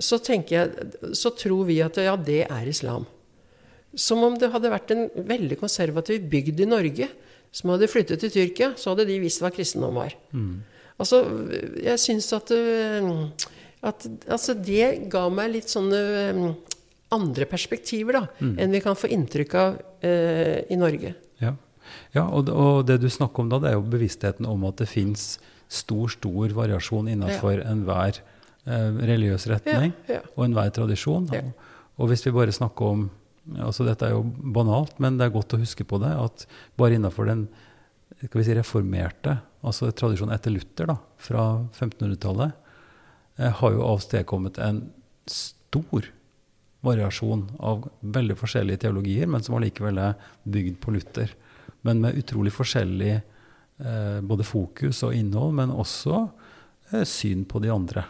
så 0.00 0.18
tenker 0.22 0.56
jeg, 0.56 0.92
så 1.18 1.32
tror 1.36 1.66
vi 1.68 1.80
at 1.84 1.98
ja, 2.00 2.14
det 2.16 2.44
er 2.46 2.70
islam. 2.70 3.04
Som 3.92 4.22
om 4.24 4.38
det 4.40 4.52
hadde 4.54 4.72
vært 4.72 4.94
en 4.94 5.08
veldig 5.28 5.58
konservativ 5.60 6.24
bygd 6.32 6.62
i 6.64 6.68
Norge 6.70 7.08
som 7.52 7.72
hadde 7.74 7.90
flyttet 7.90 8.22
til 8.22 8.32
Tyrkia, 8.32 8.72
så 8.80 8.92
hadde 8.92 9.06
de 9.08 9.18
visst 9.22 9.42
hva 9.44 9.52
kristendom 9.52 9.98
var. 10.00 10.14
Altså, 11.00 11.22
jeg 11.82 12.00
syns 12.00 12.30
at, 12.36 12.52
øh, 12.54 13.10
at 13.82 14.06
altså 14.28 14.54
det 14.54 15.10
ga 15.12 15.26
meg 15.32 15.54
litt 15.56 15.72
sånne 15.72 16.00
øh, 16.32 16.44
andre 17.12 17.48
perspektiver 17.48 18.16
da, 18.16 18.24
enn 18.40 18.72
vi 18.72 18.80
kan 18.84 18.96
få 18.96 19.10
inntrykk 19.12 19.56
av 19.60 19.80
eh, 20.04 20.62
i 20.72 20.78
Norge. 20.80 21.14
Ja, 21.42 21.54
ja 22.14 22.26
og, 22.28 22.48
og 22.48 22.86
det 22.88 23.00
du 23.02 23.08
snakker 23.12 23.44
om 23.44 23.50
da, 23.52 23.60
det 23.60 23.72
er 23.72 23.76
jo 23.76 23.88
bevisstheten 23.92 24.48
om 24.48 24.64
at 24.68 24.80
det 24.80 24.88
fins 24.88 25.34
stor, 25.72 26.08
stor 26.12 26.54
variasjon 26.56 27.10
innenfor 27.12 27.64
enhver 27.64 28.20
eh, 28.20 28.88
religiøs 29.12 29.48
retning 29.52 29.92
Ja, 30.08 30.20
ja. 30.20 30.22
og 30.36 30.46
enhver 30.48 30.72
tradisjon. 30.72 31.28
Ja. 31.32 31.42
Og, 31.42 31.68
og 32.02 32.12
hvis 32.12 32.24
vi 32.26 32.34
bare 32.34 32.54
snakker 32.54 32.96
om 32.96 33.08
altså 33.58 33.86
Dette 33.86 34.06
er 34.06 34.14
jo 34.14 34.22
banalt, 34.54 34.98
men 35.02 35.18
det 35.18 35.26
er 35.26 35.34
godt 35.34 35.56
å 35.56 35.60
huske 35.62 35.86
på 35.88 35.98
det, 36.02 36.12
at 36.14 36.46
bare 36.78 36.98
innenfor 36.98 37.28
den 37.30 37.46
skal 38.22 38.38
vi 38.38 38.46
si, 38.46 38.54
reformerte, 38.54 39.36
altså 39.66 39.90
tradisjonen 39.90 40.34
etter 40.36 40.54
Luther 40.54 40.90
da, 40.92 40.98
fra 41.18 41.46
1500-tallet, 41.74 42.52
eh, 43.40 43.50
har 43.58 43.74
jo 43.74 43.86
avstedkommet 43.88 44.60
en 44.62 44.84
stor 45.30 46.06
variasjon 46.82 47.44
av 47.62 47.86
veldig 48.00 48.36
forskjellige 48.38 48.84
teologier, 48.84 49.28
men 49.30 49.42
som 49.42 49.56
allikevel 49.58 50.00
er 50.02 50.30
bygd 50.42 50.80
på 50.82 50.94
Luther. 50.94 51.34
Men 51.86 52.02
med 52.02 52.18
utrolig 52.18 52.52
forskjellig 52.54 53.12
eh, 53.16 54.18
både 54.22 54.46
fokus 54.46 55.02
og 55.06 55.14
innhold, 55.18 55.54
men 55.58 55.74
også 55.74 56.24
eh, 56.92 57.06
syn 57.08 57.46
på 57.48 57.62
de 57.62 57.70
andre. 57.74 58.04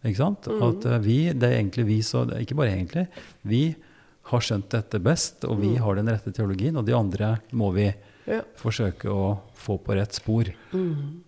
Ikke 0.00 0.20
sant? 0.20 0.48
At 0.48 0.86
eh, 0.88 1.02
vi, 1.04 1.18
det 1.32 1.48
er 1.48 1.58
egentlig 1.58 1.86
vi, 1.90 2.00
så 2.04 2.24
ikke 2.40 2.56
bare 2.60 2.74
egentlig, 2.74 3.06
vi 3.44 3.64
har 4.30 4.44
skjønt 4.44 4.70
dette 4.72 5.00
best, 5.02 5.44
og 5.48 5.58
vi 5.62 5.74
har 5.80 5.98
den 5.98 6.08
rette 6.10 6.32
teologien, 6.34 6.76
og 6.78 6.86
de 6.86 6.94
andre 6.96 7.36
må 7.52 7.72
vi 7.76 7.90
Ja. 8.30 8.42
forsøke 8.54 9.10
å 9.10 9.40
få 9.56 9.78
på 9.82 9.96
rett 9.96 10.14
spor. 10.14 10.50
Mm. 10.72 11.22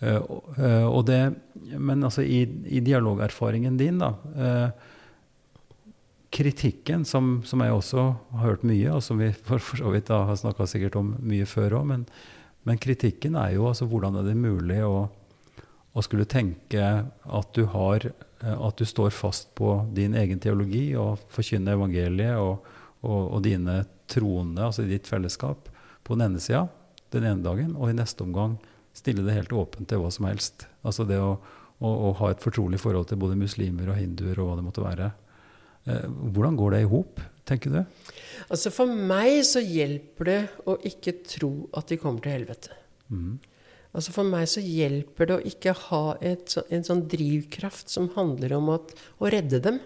Uh, 0.00 0.84
og 0.92 1.06
det, 1.08 1.34
men 1.76 2.04
altså 2.04 2.20
i, 2.22 2.42
i 2.68 2.80
dialogerfaringen 2.84 3.78
din, 3.80 3.98
da 3.98 4.12
uh, 4.36 4.70
Kritikken, 6.36 7.04
som, 7.08 7.42
som 7.48 7.62
jeg 7.64 7.72
også 7.72 8.02
har 8.34 8.42
hørt 8.42 8.64
mye, 8.66 8.90
og 8.92 9.00
som 9.04 9.16
vi 9.22 9.30
for, 9.32 9.62
for 9.62 9.80
så 9.80 9.92
vidt 9.94 10.10
da 10.10 10.24
har 10.28 10.36
snakka 10.36 10.66
sikkert 10.68 10.98
om 11.00 11.14
mye 11.24 11.46
før 11.48 11.78
òg, 11.78 11.86
men, 11.88 12.02
men 12.68 12.80
kritikken 12.82 13.38
er 13.40 13.54
jo 13.54 13.68
altså 13.70 13.86
hvordan 13.88 14.18
er 14.20 14.26
det 14.26 14.36
mulig 14.36 14.82
å, 14.84 15.06
å 15.96 16.04
skulle 16.04 16.26
tenke 16.28 16.82
at 17.08 17.52
du 17.56 17.64
har 17.72 18.10
at 18.40 18.76
du 18.76 18.84
står 18.84 19.14
fast 19.16 19.54
på 19.56 19.78
din 19.96 20.14
egen 20.18 20.40
teologi 20.42 20.90
og 21.00 21.22
forkynner 21.32 21.78
evangeliet 21.78 22.36
og, 22.36 22.66
og, 23.00 23.20
og 23.36 23.38
dine 23.46 23.78
troende, 24.12 24.66
altså 24.66 24.84
ditt 24.86 25.08
fellesskap, 25.08 25.70
på 26.04 26.14
den 26.14 26.28
ene 26.28 26.42
sida 26.42 26.66
den 27.14 27.26
ene 27.26 27.44
dagen, 27.44 27.74
og 27.76 27.90
i 27.90 27.96
neste 27.96 28.24
omgang 28.24 28.56
stille 28.96 29.24
det 29.26 29.36
helt 29.36 29.54
åpent 29.54 29.88
til 29.90 30.02
hva 30.02 30.10
som 30.14 30.28
helst. 30.28 30.66
Altså 30.86 31.06
det 31.08 31.18
å, 31.22 31.36
å, 31.78 31.92
å 32.08 32.12
ha 32.20 32.32
et 32.32 32.42
fortrolig 32.42 32.80
forhold 32.82 33.10
til 33.10 33.20
både 33.20 33.38
muslimer 33.38 33.92
og 33.92 34.00
hinduer 34.00 34.40
og 34.40 34.50
hva 34.50 34.58
det 34.58 34.66
måtte 34.66 34.84
være. 34.84 35.10
Eh, 35.86 36.06
hvordan 36.34 36.56
går 36.58 36.76
det 36.76 36.82
i 36.84 36.90
hop, 36.90 37.20
tenker 37.48 37.74
du? 37.74 37.82
Altså 38.48 38.72
For 38.74 38.90
meg 39.12 39.42
så 39.48 39.62
hjelper 39.62 40.30
det 40.30 40.40
å 40.66 40.78
ikke 40.88 41.18
tro 41.26 41.52
at 41.76 41.92
de 41.92 42.00
kommer 42.00 42.24
til 42.24 42.38
helvete. 42.38 42.80
Altså 43.96 44.12
For 44.12 44.28
meg 44.28 44.48
så 44.52 44.60
hjelper 44.60 45.28
det 45.28 45.36
å 45.38 45.44
ikke 45.48 45.72
ha 45.86 46.02
et, 46.20 46.52
en 46.68 46.84
sånn 46.84 47.06
drivkraft 47.08 47.92
som 47.92 48.10
handler 48.16 48.52
om 48.58 48.68
at, 48.74 48.92
å 49.18 49.30
redde 49.32 49.62
dem. 49.64 49.80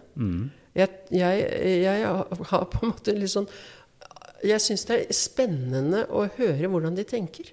Jeg, 0.75 0.91
jeg, 1.15 1.45
jeg 1.85 2.03
har 2.51 2.67
på 2.71 2.83
en 2.83 2.93
måte 2.93 3.15
litt 3.17 3.33
sånn 3.33 3.49
Jeg 4.47 4.63
syns 4.63 4.85
det 4.87 4.97
er 4.97 5.17
spennende 5.17 6.05
å 6.15 6.25
høre 6.37 6.71
hvordan 6.71 6.99
de 6.99 7.05
tenker. 7.07 7.53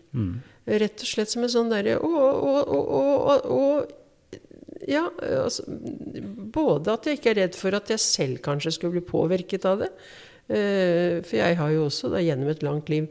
Rett 0.68 1.02
og 1.02 1.10
slett 1.10 1.32
som 1.32 1.46
en 1.46 1.54
sånn 1.54 1.72
derre 1.72 1.98
ja, 4.88 5.04
altså, 5.20 5.64
både 6.54 6.94
at 6.94 7.08
jeg 7.08 7.18
ikke 7.18 7.32
er 7.34 7.40
redd 7.42 7.56
for 7.58 7.76
at 7.76 7.90
jeg 7.92 8.00
selv 8.04 8.42
kanskje 8.46 8.72
skulle 8.76 8.98
bli 8.98 9.06
påvirket 9.08 9.66
av 9.68 9.82
det. 9.84 9.90
Eh, 10.48 11.18
for 11.26 11.40
jeg 11.40 11.58
har 11.60 11.72
jo 11.74 11.88
også 11.88 12.12
da, 12.14 12.22
gjennom 12.24 12.52
et 12.52 12.64
langt 12.64 12.92
liv 12.92 13.10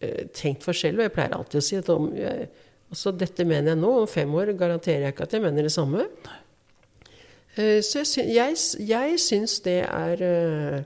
eh, 0.00 0.26
tenkt 0.36 0.66
forskjellig, 0.66 0.98
og 0.98 1.06
jeg 1.06 1.14
pleier 1.14 1.36
alltid 1.36 1.60
å 1.60 1.64
si 1.64 1.78
at 1.78 1.88
om 1.94 2.10
jeg, 2.16 2.50
altså, 2.90 3.12
dette 3.12 3.46
mener 3.46 3.74
jeg 3.74 3.82
nå, 3.82 3.92
om 4.02 4.10
fem 4.10 4.34
år 4.34 4.52
garanterer 4.58 5.08
jeg 5.08 5.16
ikke 5.16 5.28
at 5.28 5.38
jeg 5.38 5.44
mener 5.44 5.66
det 5.66 5.74
samme. 5.74 6.06
Eh, 7.56 7.80
så 7.84 8.02
jeg, 8.02 8.10
sy 8.10 8.26
jeg, 8.28 8.60
jeg 8.90 9.18
syns 9.22 9.58
det 9.64 9.80
er 9.86 10.22
eh, 10.26 10.78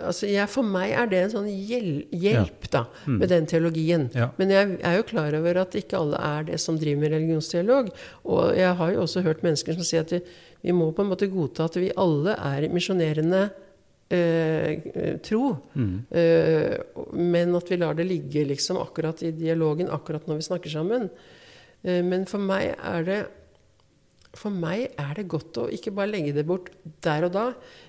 altså 0.00 0.28
jeg, 0.30 0.48
For 0.50 0.66
meg 0.66 0.94
er 0.96 1.08
det 1.10 1.22
en 1.22 1.32
sånn 1.34 1.48
hjel 1.48 2.04
hjelp 2.10 2.68
da, 2.72 2.84
med 3.06 3.30
den 3.32 3.48
teologien. 3.50 4.08
Ja. 4.16 4.30
Men 4.40 4.52
jeg 4.54 4.78
er 4.86 4.98
jo 4.98 5.08
klar 5.08 5.34
over 5.38 5.62
at 5.64 5.76
ikke 5.78 5.98
alle 6.00 6.20
er 6.30 6.46
det 6.50 6.60
som 6.62 6.78
driver 6.80 7.04
med 7.04 7.14
religionsdialog. 7.16 7.90
Og 8.24 8.54
jeg 8.58 8.76
har 8.80 8.94
jo 8.94 9.02
også 9.04 9.24
hørt 9.26 9.44
mennesker 9.46 9.76
som 9.76 9.86
sier 9.86 10.06
at 10.06 10.14
vi, 10.16 10.22
vi 10.66 10.76
må 10.76 10.90
på 10.96 11.04
en 11.04 11.12
måte 11.12 11.30
godta 11.30 11.68
at 11.70 11.78
vi 11.80 11.92
alle 12.00 12.36
er 12.36 12.68
misjonerende 12.72 13.48
eh, 14.10 15.18
tro. 15.24 15.56
Eh, 16.10 16.76
men 17.16 17.54
at 17.58 17.70
vi 17.70 17.78
lar 17.80 17.98
det 17.98 18.08
ligge 18.08 18.44
liksom 18.48 18.80
akkurat 18.82 19.22
i 19.22 19.32
dialogen, 19.36 19.90
akkurat 19.90 20.26
når 20.28 20.40
vi 20.40 20.48
snakker 20.48 20.72
sammen. 20.72 21.08
Eh, 21.82 22.02
men 22.06 22.26
for 22.30 22.42
meg 22.42 22.74
er 22.76 23.06
det 23.06 23.20
for 24.38 24.54
meg 24.54 24.92
er 24.94 25.16
det 25.18 25.26
godt 25.30 25.58
å 25.58 25.64
ikke 25.74 25.90
bare 25.94 26.12
legge 26.12 26.36
det 26.36 26.44
bort 26.46 26.68
der 27.02 27.26
og 27.26 27.32
da, 27.34 27.48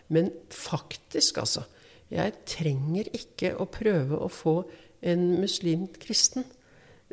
men 0.10 0.32
faktisk, 0.50 1.38
altså. 1.38 1.68
Jeg 2.12 2.34
trenger 2.50 3.08
ikke 3.16 3.54
å 3.62 3.68
prøve 3.72 4.18
å 4.18 4.28
få 4.28 4.56
en 5.06 5.28
muslim 5.40 5.86
kristen. 6.02 6.44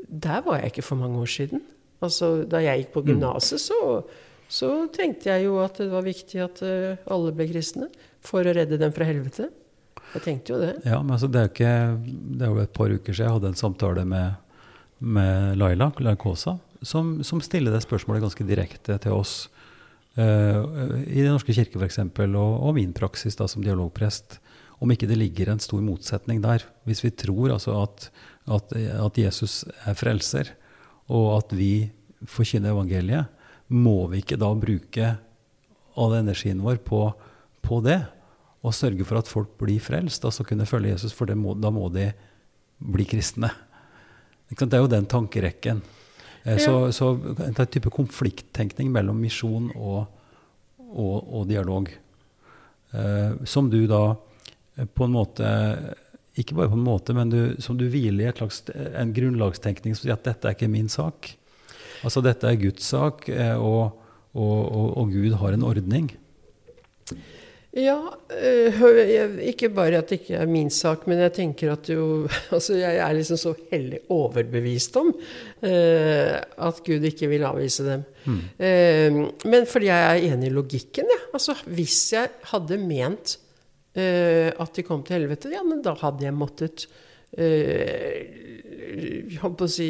Der 0.08 0.40
var 0.46 0.62
jeg 0.62 0.72
ikke 0.72 0.86
for 0.88 0.98
mange 0.98 1.20
år 1.20 1.30
siden. 1.30 1.62
Altså, 2.02 2.48
da 2.48 2.62
jeg 2.62 2.82
gikk 2.82 2.96
på 2.96 3.04
gymnaset, 3.06 3.62
så, 3.62 3.78
så 4.48 4.68
tenkte 4.92 5.28
jeg 5.28 5.44
jo 5.44 5.58
at 5.60 5.76
det 5.76 5.90
var 5.92 6.04
viktig 6.06 6.40
at 6.40 6.62
eh, 6.64 7.00
alle 7.12 7.34
ble 7.36 7.46
kristne 7.50 7.90
for 8.24 8.46
å 8.48 8.54
redde 8.56 8.80
dem 8.80 8.94
fra 8.96 9.06
helvete. 9.08 9.50
Jeg 10.14 10.24
tenkte 10.24 10.54
jo 10.54 10.60
det. 10.62 10.72
Ja, 10.88 11.02
men 11.02 11.12
altså 11.18 11.28
det 11.28 11.40
er 11.40 11.48
jo 11.48 11.52
ikke 11.52 11.72
Det 12.08 12.46
er 12.46 12.52
jo 12.54 12.62
et 12.62 12.72
par 12.76 12.92
uker 12.94 13.12
siden 13.12 13.26
jeg 13.26 13.36
hadde 13.36 13.50
en 13.52 13.60
samtale 13.60 14.04
med, 14.08 14.38
med 15.04 15.58
Laila 15.60 15.90
Larkosa, 16.00 16.56
som, 16.80 17.18
som 17.26 17.42
stiller 17.44 17.74
det 17.74 17.84
spørsmålet 17.84 18.24
ganske 18.24 18.46
direkte 18.48 18.96
til 19.04 19.18
oss. 19.18 19.34
Uh, 20.16 20.64
I 21.04 21.20
Den 21.20 21.34
norske 21.34 21.54
kirke 21.54 21.78
f.eks., 21.78 22.00
og, 22.00 22.38
og 22.40 22.72
min 22.78 22.94
praksis 22.96 23.36
da 23.38 23.46
som 23.50 23.62
dialogprest. 23.62 24.38
Om 24.80 24.94
ikke 24.94 25.10
det 25.10 25.18
ligger 25.20 25.52
en 25.52 25.60
stor 25.60 25.82
motsetning 25.84 26.40
der. 26.40 26.64
Hvis 26.88 27.04
vi 27.04 27.12
tror 27.12 27.52
altså 27.52 27.76
at, 27.82 28.08
at, 28.48 28.72
at 28.78 29.20
Jesus 29.20 29.60
er 29.84 29.98
frelser, 29.98 30.54
og 31.12 31.34
at 31.36 31.52
vi 31.58 31.90
forkynner 32.28 32.72
evangeliet, 32.72 33.28
må 33.68 34.06
vi 34.12 34.22
ikke 34.22 34.38
da 34.40 34.52
bruke 34.56 35.14
all 35.98 36.14
energien 36.18 36.62
vår 36.64 36.80
på, 36.86 37.02
på 37.64 37.80
det? 37.84 38.00
Og 38.66 38.74
sørge 38.74 39.04
for 39.06 39.20
at 39.20 39.30
folk 39.30 39.54
blir 39.60 39.80
frelst, 39.82 40.24
altså 40.26 40.44
kunne 40.46 40.66
følge 40.66 40.94
Jesus, 40.96 41.14
for 41.14 41.30
det 41.30 41.36
må, 41.38 41.54
da 41.54 41.70
må 41.70 41.86
de 41.94 42.10
bli 42.78 43.06
kristne. 43.08 43.50
Det 44.48 44.66
er 44.72 44.82
jo 44.82 44.90
den 44.90 45.06
tankerekken. 45.06 45.82
Eh, 46.44 46.58
Så, 46.58 46.92
så 46.92 47.12
en 47.44 47.54
type 47.66 47.90
konflikttenkning 47.90 48.90
mellom 48.92 49.18
misjon 49.20 49.70
og, 49.76 50.06
og, 50.88 51.16
og 51.28 51.48
dialog. 51.48 51.90
Eh, 52.92 53.32
som 53.44 53.68
du 53.70 53.82
da 53.86 54.16
eh, 54.76 54.86
på 54.86 55.04
en 55.04 55.12
måte 55.12 55.48
Ikke 56.38 56.54
bare 56.54 56.70
på 56.70 56.78
en 56.78 56.86
måte, 56.86 57.12
men 57.12 57.28
du, 57.28 57.40
som 57.60 57.76
du 57.76 57.88
hviler 57.90 58.30
i 58.30 58.90
en 58.96 59.10
grunnlagstenkning 59.12 59.96
som 59.96 60.06
sier 60.06 60.14
at 60.14 60.22
dette 60.24 60.46
er 60.46 60.54
ikke 60.54 60.70
min 60.70 60.88
sak. 60.88 61.32
Altså 62.06 62.22
dette 62.24 62.48
er 62.48 62.60
Guds 62.60 62.86
sak, 62.92 63.28
eh, 63.32 63.56
og, 63.56 63.98
og, 64.34 64.56
og, 64.64 64.88
og 65.02 65.12
Gud 65.12 65.36
har 65.40 65.54
en 65.56 65.66
ordning. 65.66 66.10
Ja, 67.78 67.98
øh, 68.32 69.38
ikke 69.44 69.68
bare 69.70 70.00
at 70.00 70.08
det 70.08 70.22
ikke 70.22 70.38
er 70.40 70.48
min 70.50 70.70
sak, 70.72 71.04
men 71.06 71.20
jeg 71.20 71.34
tenker 71.36 71.74
at 71.74 71.90
jo 71.92 72.26
Altså, 72.54 72.78
jeg 72.80 72.96
er 72.96 73.12
liksom 73.12 73.36
så 73.38 73.52
hellig 73.70 74.00
overbevist 74.08 74.96
om 74.96 75.12
øh, 75.62 76.38
at 76.40 76.80
Gud 76.86 77.04
ikke 77.10 77.28
vil 77.28 77.44
avvise 77.44 77.84
dem. 77.86 78.06
Mm. 78.24 79.28
Men 79.44 79.66
fordi 79.68 79.86
jeg 79.86 80.06
er 80.08 80.32
enig 80.32 80.48
i 80.48 80.54
logikken, 80.54 81.12
ja. 81.12 81.20
Altså, 81.32 81.54
hvis 81.66 82.12
jeg 82.12 82.32
hadde 82.50 82.78
ment 82.78 83.38
at 83.98 84.76
de 84.76 84.82
kom 84.86 85.02
til 85.02 85.16
helvete, 85.16 85.50
ja, 85.50 85.62
men 85.66 85.80
da 85.82 85.94
hadde 85.98 86.24
jeg 86.24 86.34
måttet 86.36 86.84
uh, 88.78 89.64
si, 89.70 89.88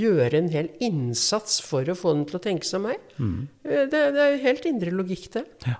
gjøre 0.00 0.40
en 0.40 0.50
hel 0.52 0.70
innsats 0.84 1.60
for 1.64 1.88
å 1.88 1.98
få 1.98 2.16
dem 2.16 2.24
til 2.30 2.40
å 2.40 2.44
tenke 2.48 2.68
som 2.68 2.86
meg. 2.88 3.02
Mm. 3.18 3.46
Det, 3.64 3.84
det, 3.92 4.24
er 4.24 4.42
helt 4.44 4.66
indre 4.70 4.94
logikk, 4.94 5.30
det. 5.36 5.46
Ja. 5.66 5.78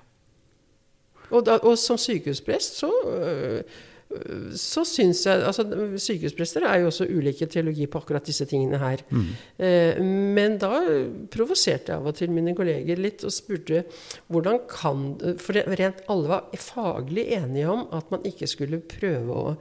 Og, 1.30 1.42
da, 1.46 1.58
og 1.64 1.78
som 1.80 1.98
sykehusprest 1.98 2.78
så 2.82 2.90
øh, 3.08 3.82
så 4.58 4.84
syns 4.86 5.24
jeg 5.26 5.42
altså 5.42 5.64
Sykehusprester 5.98 6.66
er 6.68 6.82
jo 6.82 6.90
også 6.90 7.06
ulike 7.08 7.48
teologi 7.50 7.86
på 7.90 8.00
akkurat 8.02 8.26
disse 8.26 8.46
tingene 8.48 8.78
her. 8.78 9.02
Mm. 9.10 9.30
Eh, 9.58 10.02
men 10.36 10.58
da 10.62 10.82
provoserte 11.32 11.92
jeg 11.92 12.02
av 12.02 12.10
og 12.10 12.18
til 12.18 12.34
mine 12.34 12.54
kolleger 12.56 13.00
litt 13.00 13.24
og 13.26 13.34
spurte 13.34 13.84
hvordan 14.32 14.60
kan 14.70 15.06
For 15.42 15.58
rent 15.80 16.04
alle 16.12 16.30
var 16.30 16.60
faglig 16.60 17.26
enige 17.36 17.72
om 17.72 17.88
at 17.96 18.12
man 18.14 18.28
ikke 18.28 18.48
skulle 18.50 18.84
prøve 18.86 19.40
å 19.40 19.56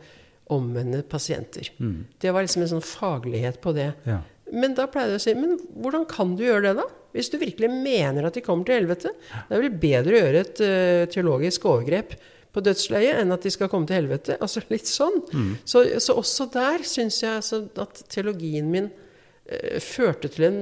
omvende 0.55 1.01
pasienter. 1.09 1.69
Mm. 1.79 2.05
Det 2.21 2.31
var 2.33 2.45
liksom 2.45 2.65
en 2.65 2.71
sånn 2.75 2.85
faglighet 2.85 3.59
på 3.63 3.73
det. 3.75 3.91
Ja. 4.09 4.21
Men 4.53 4.75
da 4.77 4.85
pleide 4.91 5.15
jeg 5.15 5.21
å 5.21 5.23
si 5.23 5.33
Men 5.37 5.55
hvordan 5.81 6.05
kan 6.09 6.35
du 6.37 6.43
gjøre 6.45 6.67
det, 6.67 6.73
da? 6.83 6.85
Hvis 7.13 7.29
du 7.29 7.39
virkelig 7.41 7.69
mener 7.71 8.27
at 8.27 8.37
de 8.37 8.43
kommer 8.45 8.65
til 8.65 8.79
helvete. 8.79 9.11
Det 9.13 9.53
er 9.53 9.61
vel 9.61 9.75
bedre 9.81 10.15
å 10.15 10.21
gjøre 10.23 10.41
et 10.41 10.61
uh, 10.65 11.03
teologisk 11.13 11.67
overgrep 11.69 12.15
på 12.53 12.61
dødsleiet 12.65 13.19
enn 13.21 13.33
at 13.33 13.45
de 13.45 13.51
skal 13.53 13.69
komme 13.69 13.89
til 13.89 13.99
helvete. 14.01 14.37
Altså 14.41 14.63
litt 14.69 14.89
sånn. 14.89 15.19
Mm. 15.29 15.51
Så, 15.61 15.83
så, 16.01 16.17
også 16.21 16.49
der 16.53 16.85
syns 16.89 17.21
jeg 17.21 17.37
altså, 17.37 17.63
at 17.81 18.01
teologien 18.13 18.69
min 18.73 18.89
uh, 18.89 19.77
førte 19.81 20.31
til 20.33 20.49
en, 20.49 20.59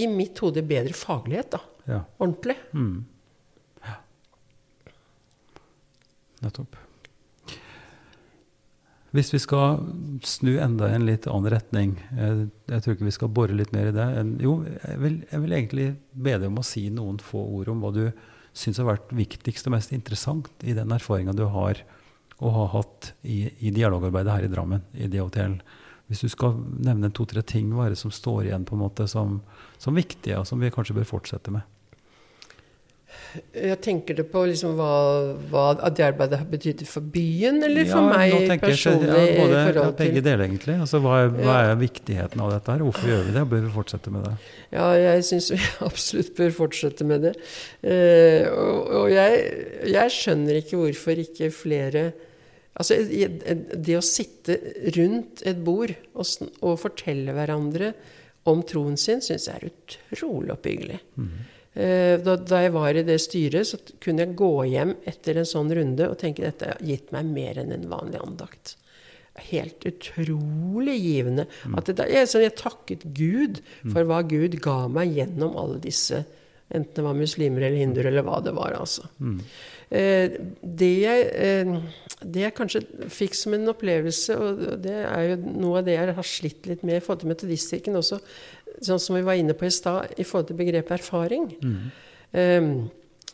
i 0.00 0.08
mitt 0.08 0.40
hode, 0.44 0.64
bedre 0.64 0.96
faglighet. 0.96 1.52
da. 1.56 1.60
Ja. 1.88 2.00
Ordentlig. 2.20 2.56
Mm. 2.72 3.04
Ja. 3.84 3.98
Nettopp. 6.46 6.80
Hvis 9.12 9.28
vi 9.34 9.38
skal 9.42 9.82
snu 10.24 10.54
enda 10.64 10.88
i 10.88 10.94
en 10.96 11.04
litt 11.04 11.26
annen 11.28 11.52
retning, 11.52 11.96
jeg, 12.16 12.46
jeg, 12.70 12.82
tror 12.84 12.94
ikke 12.94 13.08
vi 13.10 13.14
skal 13.18 13.32
bore 13.36 13.56
litt 13.56 13.74
mer 13.74 13.90
i 13.90 13.96
det 13.96 14.06
en, 14.22 14.30
Jo, 14.40 14.54
jeg 14.64 15.00
vil, 15.02 15.18
jeg 15.28 15.42
vil, 15.42 15.56
egentlig 15.56 15.88
be 16.12 16.36
deg 16.38 16.48
om 16.48 16.62
å 16.62 16.64
si 16.64 16.86
noen 16.88 17.18
få 17.20 17.42
ord 17.58 17.68
om 17.68 17.84
hva 17.84 17.92
du 17.92 18.06
syns 18.56 18.80
har 18.80 18.88
vært 18.88 19.12
viktigst 19.16 19.68
og 19.68 19.76
mest 19.76 19.92
interessant 19.92 20.48
i 20.64 20.72
den 20.76 20.92
erfaringa 20.96 21.36
du 21.36 21.44
har 21.52 21.84
og 22.42 22.56
har 22.56 22.72
hatt 22.72 23.12
i, 23.22 23.44
i, 23.60 23.70
dialogarbeidet 23.70 24.32
her 24.32 24.46
i 24.46 24.50
Drammen, 24.50 24.82
i 24.96 25.06
DHTL. 25.12 25.60
Hvis 26.10 26.24
du 26.24 26.32
skal 26.32 26.56
nevne 26.82 27.12
to-tre 27.14 27.44
ting, 27.46 27.68
hva 27.72 27.86
er 27.86 27.94
det 27.94 28.00
som 28.00 28.12
står 28.12 28.48
igjen 28.48 28.64
på 28.68 28.74
en 28.74 28.82
måte 28.82 29.06
som, 29.08 29.38
som 29.80 29.94
viktige, 29.96 30.40
og 30.40 30.48
som 30.48 30.60
vi 30.60 30.72
kanskje 30.74 30.96
bør 30.96 31.06
fortsette 31.12 31.54
med? 31.54 31.68
Jeg 33.56 33.78
tenker 33.80 34.16
det 34.18 34.26
på 34.28 34.42
liksom 34.48 34.74
hva, 34.76 34.92
hva 35.48 35.88
det 35.88 36.04
arbeidet 36.04 36.40
har 36.42 36.48
betydd 36.50 36.82
for 36.88 37.04
byen, 37.14 37.62
eller 37.64 37.86
ja, 37.86 37.92
for 37.94 38.08
meg 38.10 38.50
personlig? 38.60 39.08
Jeg, 39.08 39.30
ja, 39.30 39.36
både, 39.38 39.62
ja, 39.78 39.84
begge 39.96 40.24
deler, 40.24 40.44
egentlig. 40.44 40.76
Altså, 40.84 41.00
hva, 41.04 41.22
er, 41.22 41.30
hva, 41.38 41.58
er, 41.70 41.72
viktigheten 41.80 42.42
av 42.44 42.52
dette? 42.52 42.74
her? 42.74 42.84
Hvorfor 42.84 43.08
gjør 43.08 43.22
vi 43.28 43.36
det? 43.38 43.44
Bør 43.52 43.62
vi 43.64 43.72
fortsette 43.76 44.12
med 44.12 44.26
det? 44.28 44.34
Ja, 44.74 44.88
jeg 45.00 45.24
syns 45.28 45.48
vi 45.54 45.60
absolutt 45.88 46.34
bør 46.36 46.52
fortsette 46.58 47.08
med 47.08 47.24
det. 47.28 47.32
Eh, 47.80 48.50
og, 48.52 48.92
og 49.00 49.08
jeg, 49.12 49.40
jeg, 49.94 50.16
skjønner 50.18 50.60
ikke 50.60 50.82
hvorfor 50.82 51.24
ikke 51.26 51.52
flere 51.54 52.10
Altså, 52.72 52.96
det 53.04 53.96
å 53.98 54.00
sitte 54.00 54.54
rundt 54.96 55.42
et 55.44 55.58
bord 55.60 55.90
og, 56.16 56.46
og 56.64 56.78
fortelle 56.80 57.34
hverandre 57.36 57.90
om 58.48 58.62
troen 58.66 58.96
sin, 58.96 59.20
syns 59.20 59.48
jeg 59.48 59.58
er 59.58 59.68
utrolig 59.68 60.54
oppbyggelig. 60.54 60.96
Mm. 61.20 61.34
Eh, 61.72 62.18
da, 62.20 62.36
da, 62.36 62.60
jeg 62.66 62.74
var 62.74 62.98
i 62.98 63.04
det 63.06 63.16
styret, 63.24 63.70
så 63.70 63.78
kunne 64.02 64.26
jeg 64.26 64.36
gå 64.36 64.52
hjem 64.68 64.94
etter 65.08 65.40
en 65.40 65.48
sånn 65.48 65.72
runde 65.72 66.08
og 66.10 66.18
tenke 66.20 66.44
dette 66.44 66.74
har 66.74 66.84
gitt 66.84 67.12
meg 67.14 67.30
mer 67.32 67.62
enn 67.62 67.72
en 67.72 67.88
vanlig 67.88 68.20
andakt. 68.20 68.76
Helt 69.48 69.86
utrolig 69.88 70.98
givende. 71.00 71.46
Mm. 71.64 71.78
At 71.80 71.88
det, 71.88 72.08
jeg, 72.12 72.28
jeg, 72.44 72.54
takket 72.60 73.06
Gud 73.16 73.62
for 73.86 74.04
hva 74.08 74.20
Gud 74.28 74.58
ga 74.60 74.82
meg 74.92 75.16
gjennom 75.16 75.56
alle 75.56 75.80
disse 75.82 76.24
Enten 76.72 76.96
det 76.96 77.02
var 77.04 77.16
muslimer 77.18 77.66
eller 77.66 77.82
hinduer 77.82 78.06
eller 78.08 78.24
hva 78.24 78.38
det 78.40 78.54
var. 78.56 78.72
altså. 78.80 79.02
Mm. 79.20 79.40
Eh, 79.92 80.36
det, 80.62 80.88
jeg, 81.02 81.26
eh, 81.36 81.72
det, 82.22 82.46
jeg, 82.46 82.54
kanskje 82.56 82.80
fikk 83.12 83.36
som 83.36 83.52
en 83.52 83.68
opplevelse, 83.74 84.36
og 84.40 84.62
det 84.80 84.94
er 85.02 85.26
jo 85.26 85.36
noe 85.50 85.82
av 85.82 85.88
det 85.88 85.98
jeg 85.98 86.14
har 86.16 86.28
slitt 86.28 86.70
litt 86.70 86.86
med 86.88 86.96
i 86.96 87.02
forhold 87.04 87.26
til 87.26 87.32
Metodistkirken 87.34 88.00
også, 88.00 88.22
sånn 88.80 89.00
som 89.02 89.16
vi 89.18 89.24
var 89.26 89.38
inne 89.38 89.56
på 89.58 89.68
i 89.68 89.74
stad, 89.74 90.14
i 90.16 90.24
forhold 90.26 90.50
til 90.50 90.58
begrepet 90.60 90.96
erfaring. 91.00 91.50
Mm. 91.62 91.90
Um, 92.32 92.72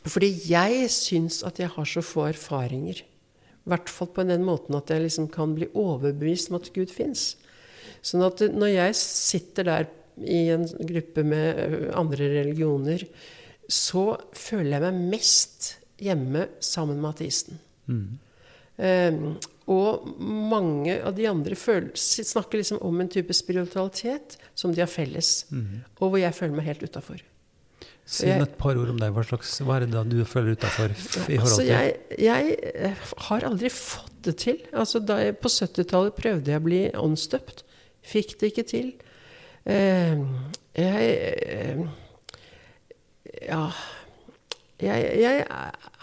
fordi 0.08 0.30
jeg 0.48 0.88
syns 0.94 1.42
at 1.46 1.60
jeg 1.60 1.70
har 1.74 1.88
så 1.88 2.02
få 2.04 2.28
erfaringer. 2.30 3.02
I 3.02 3.72
hvert 3.72 3.90
fall 3.92 4.10
på 4.14 4.24
den 4.24 4.46
måten 4.46 4.76
at 4.78 4.90
jeg 4.90 5.04
liksom 5.04 5.28
kan 5.32 5.52
bli 5.56 5.68
overbevist 5.76 6.50
om 6.50 6.58
at 6.60 6.70
Gud 6.74 6.92
fins. 6.94 7.34
Sånn 8.04 8.24
at 8.24 8.40
når 8.54 8.72
jeg 8.72 8.98
sitter 9.00 9.68
der 9.68 9.88
i 10.18 10.48
en 10.54 10.64
gruppe 10.88 11.22
med 11.26 11.60
øh, 11.62 11.90
andre 11.98 12.30
religioner, 12.38 13.04
så 13.68 14.16
føler 14.32 14.78
jeg 14.78 14.84
meg 14.86 15.12
mest 15.12 15.68
hjemme 16.00 16.46
sammen 16.64 17.02
med 17.02 17.10
ateisten. 17.12 17.60
Mm. 17.86 18.08
Um, 18.78 19.22
og 19.68 20.06
mange 20.24 20.94
av 21.04 21.12
de 21.16 21.26
andre 21.28 21.56
føler, 21.58 21.90
snakker 21.94 22.62
liksom 22.62 22.80
om 22.84 23.02
en 23.02 23.10
type 23.12 23.34
spiritualitet 23.36 24.38
som 24.56 24.72
de 24.72 24.80
har 24.80 24.88
felles, 24.88 25.42
mm. 25.52 25.82
og 25.98 26.06
hvor 26.06 26.22
jeg 26.22 26.36
føler 26.36 26.56
meg 26.56 26.70
helt 26.70 26.86
utafor. 26.88 27.20
Si 28.08 28.24
et 28.32 28.54
par 28.56 28.78
ord 28.80 28.94
om 28.94 28.96
deg. 28.96 29.12
Hva, 29.12 29.22
slags, 29.28 29.50
hva 29.60 29.76
er 29.76 29.84
det 29.84 29.92
da 29.92 30.00
du 30.08 30.22
føler 30.24 30.56
utafor? 30.56 30.94
Altså, 31.36 31.60
jeg, 31.66 31.98
jeg, 32.16 32.54
eh, 32.72 33.02
har 33.26 33.44
aldri 33.44 33.68
fått 33.72 34.14
det 34.24 34.38
til. 34.40 34.62
Altså, 34.72 35.02
da 35.04 35.18
jeg, 35.20 35.36
på 35.42 35.52
70-tallet 35.52 36.16
prøvde 36.16 36.54
jeg 36.54 36.62
å 36.62 36.64
bli 36.64 36.80
åndsdøpt. 36.96 37.60
Fikk 38.08 38.38
det 38.40 38.52
ikke 38.54 38.64
til. 38.70 38.90
Uh, 39.68 40.24
jeg 40.78 41.76
uh, 41.76 41.82
Ja 43.44 43.66
jeg, 44.78 45.06
jeg, 45.18 45.44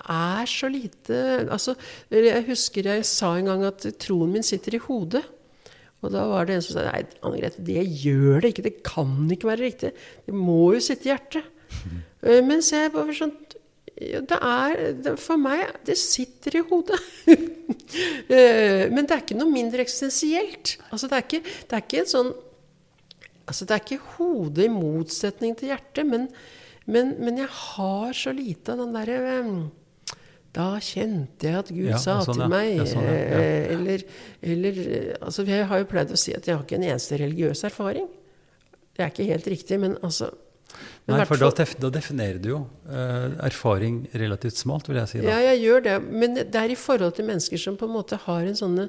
er 0.05 0.49
så 0.51 0.67
lite 0.67 1.19
altså, 1.47 1.75
Jeg 2.11 2.43
husker 2.49 2.89
jeg 2.91 3.05
sa 3.07 3.31
en 3.37 3.47
gang 3.47 3.63
at 3.67 3.85
troen 4.03 4.33
min 4.33 4.45
sitter 4.45 4.75
i 4.75 4.83
hodet. 4.83 5.23
Og 6.03 6.11
da 6.13 6.25
var 6.29 6.45
det 6.45 6.57
en 6.57 6.65
som 6.65 6.75
sa 6.75 6.85
nei, 6.85 7.05
Anne 7.25 7.39
Grete, 7.39 7.63
det 7.65 7.85
gjør 8.03 8.43
det 8.43 8.51
ikke. 8.51 8.65
Det 8.67 8.75
kan 8.85 9.15
ikke 9.31 9.49
være 9.49 9.63
riktig. 9.63 9.93
Det 10.27 10.35
må 10.35 10.75
jo 10.75 10.83
sitte 10.83 11.07
i 11.07 11.13
hjertet. 11.13 11.47
Mm. 11.85 12.01
Mens 12.49 12.73
jeg 12.73 12.93
bare 12.93 13.15
sånn 13.15 13.33
det 13.95 14.37
er 14.43 14.73
det, 14.99 15.13
For 15.23 15.39
meg 15.39 15.69
Det 15.87 15.95
sitter 15.99 16.59
i 16.59 16.65
hodet. 16.71 16.99
Eh, 18.25 18.89
men 18.89 19.05
det 19.05 19.13
er 19.13 19.21
ikke 19.21 19.37
noe 19.37 19.51
mindre 19.51 19.83
eksistensielt. 19.83 20.71
Altså, 20.89 21.07
det, 21.07 21.15
er 21.15 21.23
ikke, 21.23 21.51
det 21.69 21.75
er 21.77 21.83
ikke 21.83 21.99
en 22.01 22.09
sånn 22.09 22.31
Altså, 23.45 23.67
det 23.67 23.75
er 23.75 23.83
ikke 23.83 24.15
hodet 24.15 24.65
i 24.65 24.73
motsetning 24.73 25.53
til 25.55 25.69
hjertet, 25.69 26.01
men 26.09 26.25
men, 26.85 27.15
men, 27.17 27.41
jeg 27.41 27.49
har 27.49 28.13
så 28.13 28.33
lite 28.35 28.73
av 28.73 28.83
den 28.83 28.93
derre 28.93 29.41
da 30.55 30.67
kjente 30.79 31.49
jeg 31.49 31.59
at 31.59 31.71
Gud 31.73 31.89
ja, 31.89 31.99
sa 31.99 32.19
sånn, 32.23 32.37
til 32.39 32.51
meg 32.51 32.69
ja, 32.77 32.85
sånn, 32.87 33.03
ja. 33.03 33.15
Eh, 33.35 33.73
eller, 33.73 34.05
eller, 34.53 34.77
altså 35.19 35.43
Jeg 35.49 35.67
har 35.67 35.81
jo 35.81 35.87
pleid 35.91 36.13
å 36.15 36.19
si 36.19 36.31
at 36.35 36.47
jeg 36.47 36.55
har 36.55 36.63
ikke 36.63 36.77
en 36.77 36.87
eneste 36.87 37.19
religiøs 37.19 37.65
erfaring. 37.67 38.07
Det 38.95 39.03
er 39.03 39.11
ikke 39.11 39.27
helt 39.27 39.49
riktig, 39.51 39.81
men 39.81 39.97
altså 39.99 40.31
men 41.05 41.19
Nei, 41.19 41.25
for 41.29 41.39
da, 41.39 41.51
da, 41.53 41.89
definerer 41.93 42.39
du 42.41 42.47
jo 42.49 42.59
eh, 42.89 43.35
erfaring 43.45 43.99
relativt 44.17 44.57
smalt, 44.57 44.87
vil 44.89 44.97
jeg 44.97 45.11
si. 45.11 45.19
Da. 45.21 45.35
Ja, 45.35 45.51
jeg 45.51 45.61
gjør 45.61 45.83
det. 45.85 45.97
Men 46.23 46.39
det 46.39 46.57
er 46.59 46.73
i 46.73 46.77
forhold 46.79 47.13
til 47.15 47.27
mennesker 47.29 47.61
som 47.61 47.77
på 47.79 47.87
en 47.87 47.93
måte 47.93 48.17
har 48.23 48.47
en 48.49 48.57
sånne, 48.57 48.87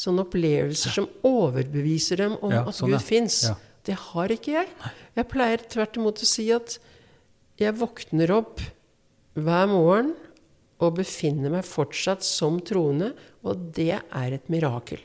sånne 0.00 0.24
opplevelser 0.24 0.96
som 0.96 1.06
overbeviser 1.28 2.24
dem 2.24 2.38
om 2.40 2.54
at 2.62 2.72
sånn, 2.78 2.94
Gud 2.94 3.04
fins. 3.04 3.42
Det 3.84 3.98
har 4.08 4.32
ikke 4.32 4.56
jeg. 4.56 4.72
Jeg 5.20 5.28
pleier 5.30 5.66
tvert 5.76 6.00
imot 6.00 6.24
å 6.24 6.30
si 6.32 6.48
at 6.56 6.78
jeg 7.60 7.76
våkner 7.78 8.32
opp 8.34 8.62
hver 9.34 9.68
morgen 9.70 10.14
og 10.82 10.96
befinner 10.98 11.52
meg 11.54 11.66
fortsatt 11.66 12.24
som 12.26 12.58
troende, 12.66 13.12
og 13.46 13.70
det 13.76 13.94
er 14.00 14.34
et 14.34 14.50
mirakel. 14.52 15.00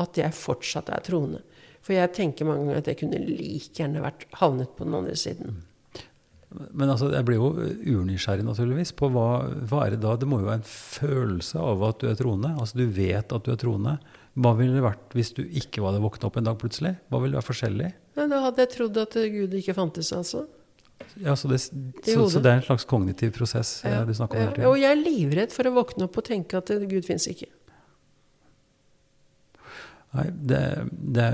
At 0.00 0.16
jeg 0.20 0.34
fortsatt 0.36 0.90
er 0.92 1.02
troende. 1.04 1.42
For 1.82 1.96
jeg 1.96 2.14
tenker 2.14 2.46
mange 2.46 2.68
ganger 2.68 2.80
at 2.80 2.88
jeg 2.92 3.00
kunne 3.02 3.20
like 3.26 3.74
gjerne 3.74 4.04
vært 4.04 4.24
havnet 4.38 4.70
på 4.78 4.86
den 4.86 4.96
andre 5.00 5.18
siden. 5.18 5.60
Men 6.52 6.92
altså, 6.92 7.08
jeg 7.12 7.24
blir 7.26 7.40
jo 7.40 7.50
urnysgjerrig 7.96 8.44
naturligvis 8.44 8.92
på 8.96 9.08
hva, 9.12 9.26
hva, 9.68 9.86
er 9.86 9.94
det 9.94 10.02
da? 10.04 10.14
Det 10.20 10.28
må 10.28 10.42
jo 10.42 10.50
være 10.50 10.60
en 10.60 10.68
følelse 10.68 11.60
av 11.60 11.84
at 11.88 12.02
du 12.02 12.10
er 12.10 12.18
troende. 12.18 12.52
Altså 12.60 12.78
du 12.78 12.84
vet 12.92 13.32
at 13.34 13.46
du 13.46 13.52
er 13.54 13.60
troende. 13.60 13.96
Hva 14.38 14.54
ville 14.56 14.76
det 14.76 14.84
vært 14.84 15.16
hvis 15.16 15.32
du 15.36 15.42
ikke 15.44 15.82
hadde 15.84 16.02
våkna 16.04 16.28
opp 16.28 16.38
en 16.38 16.48
dag 16.48 16.58
plutselig? 16.60 16.94
Hva 17.08 17.22
ville 17.22 17.34
det 17.34 17.40
vært 17.40 17.50
forskjellig? 17.50 17.92
Nei, 18.18 18.26
da 18.30 18.42
hadde 18.46 18.64
jeg 18.64 18.72
trodd 18.76 19.00
at 19.00 19.16
Gud 19.34 19.56
ikke 19.58 19.76
fantes, 19.76 20.12
altså. 20.16 20.44
Ja, 21.22 21.34
så, 21.38 21.48
det, 21.50 21.60
så, 21.62 22.28
så, 22.28 22.40
det, 22.40 22.50
er 22.50 22.60
en 22.60 22.66
slags 22.66 22.86
kognitiv 22.88 23.32
prosess 23.36 23.80
ja, 23.86 24.02
du 24.06 24.14
snakker 24.16 24.38
om 24.38 24.44
hele 24.44 24.54
tiden? 24.56 24.68
Og 24.70 24.78
jeg 24.80 24.90
er 24.90 25.00
livredd 25.00 25.54
for 25.54 25.68
å 25.68 25.74
våkne 25.76 26.08
opp 26.08 26.18
og 26.20 26.26
tenke 26.26 26.60
at 26.60 26.72
Gud 26.90 27.06
fins 27.08 27.28
ikke. 27.30 27.50
Nei, 30.12 30.26
det, 30.32 30.60
det, 30.90 31.28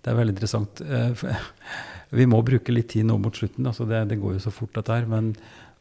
det, 0.00 0.08
er 0.08 0.16
veldig 0.16 0.34
interessant. 0.34 0.80
Eh, 0.80 1.24
vi 2.20 2.28
må 2.28 2.40
bruke 2.46 2.74
litt 2.74 2.92
tid 2.94 3.08
nå 3.08 3.18
mot 3.20 3.36
slutten. 3.36 3.68
Altså 3.68 3.86
det, 3.88 4.06
går 4.20 4.38
jo 4.38 4.46
så 4.46 4.54
fort, 4.54 4.72
dette 4.78 4.96
her. 4.96 5.08
Men, 5.10 5.34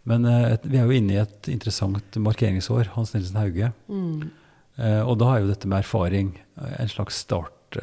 men 0.09 0.27
eh, 0.27 0.57
vi 0.65 0.81
er 0.81 0.89
jo 0.89 0.99
inne 0.99 1.15
i 1.15 1.21
et 1.23 1.51
interessant 1.53 2.19
markeringsår. 2.19 2.91
Hans 2.97 3.15
Nilsen 3.15 3.39
Hauge. 3.39 3.71
Mm. 3.91 4.29
Eh, 4.81 5.01
og 5.05 5.17
da 5.21 5.31
er 5.33 5.45
jo 5.45 5.51
dette 5.53 5.71
med 5.71 5.83
erfaring 5.85 6.35
en 6.61 6.91
slags 6.91 7.23
start 7.23 7.79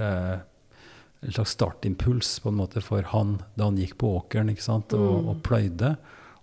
en 1.20 1.34
slags 1.34 1.56
startimpuls 1.56 2.38
på 2.40 2.52
en 2.52 2.58
måte 2.60 2.82
for 2.84 3.02
han 3.12 3.38
da 3.58 3.66
han 3.68 3.78
gikk 3.80 3.96
på 3.98 4.12
åkeren 4.20 4.52
ikke 4.52 4.64
sant, 4.64 4.94
og, 4.94 5.08
mm. 5.18 5.30
og 5.32 5.42
pløyde. 5.46 5.92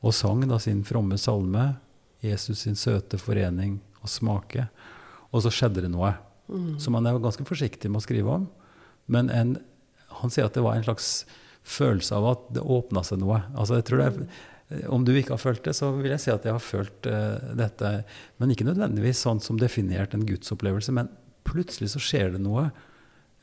Og 0.06 0.14
sang 0.16 0.44
da 0.50 0.60
sin 0.62 0.84
fromme 0.86 1.18
salme, 1.18 1.76
'Jesus 2.22 2.66
sin 2.66 2.76
søte 2.76 3.18
forening 3.22 3.80
og 4.02 4.10
smake'. 4.10 4.68
Og 5.32 5.46
så 5.46 5.52
skjedde 5.54 5.86
det 5.86 5.92
noe 5.94 6.14
mm. 6.48 6.76
som 6.82 6.98
han 6.98 7.08
er 7.08 7.22
ganske 7.22 7.46
forsiktig 7.48 7.92
med 7.92 8.02
å 8.02 8.06
skrive 8.06 8.36
om. 8.40 8.50
Men 9.12 9.30
en, 9.30 9.56
han 10.22 10.34
sier 10.34 10.50
at 10.50 10.58
det 10.58 10.64
var 10.66 10.78
en 10.78 10.88
slags 10.88 11.26
følelse 11.66 12.18
av 12.18 12.28
at 12.34 12.44
det 12.58 12.66
åpna 12.66 13.04
seg 13.06 13.22
noe. 13.22 13.42
Altså 13.56 13.80
jeg 13.80 13.88
tror 13.90 14.02
det 14.02 14.08
er, 14.12 14.28
Om 14.90 15.06
du 15.06 15.14
ikke 15.14 15.36
har 15.36 15.42
følt 15.42 15.64
det, 15.66 15.76
så 15.78 15.92
vil 15.94 16.10
jeg 16.14 16.24
si 16.24 16.32
at 16.34 16.46
jeg 16.46 16.56
har 16.56 16.64
følt 16.64 17.06
uh, 17.10 17.54
dette. 17.58 17.92
Men 18.42 18.52
ikke 18.54 18.66
nødvendigvis 18.66 19.22
sånn 19.22 19.42
som 19.44 19.60
definert 19.62 20.16
en 20.18 20.26
gudsopplevelse. 20.26 20.94
Men 20.96 21.12
plutselig 21.46 21.92
så 21.94 22.02
skjer 22.02 22.34
det 22.34 22.42
noe 22.42 22.72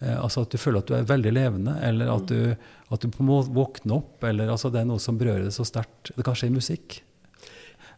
altså 0.02 0.42
at 0.42 0.52
du 0.52 0.58
føler 0.58 0.82
at 0.82 0.90
du 0.90 0.96
er 0.96 1.08
veldig 1.08 1.32
levende, 1.34 1.76
eller 1.84 2.10
at 2.10 2.30
du, 2.30 2.54
at 2.92 3.04
du 3.04 3.22
må 3.22 3.40
våkne 3.54 4.00
opp. 4.00 4.24
eller 4.26 4.50
altså 4.50 4.70
Det 4.72 4.82
er 4.82 4.88
noe 4.88 5.02
som 5.02 5.18
berører 5.20 5.46
deg 5.46 5.54
så 5.54 5.66
sterkt. 5.68 6.10
Det 6.16 6.24
kan 6.26 6.38
skje 6.38 6.50
i 6.50 6.54
musikk. 6.56 6.98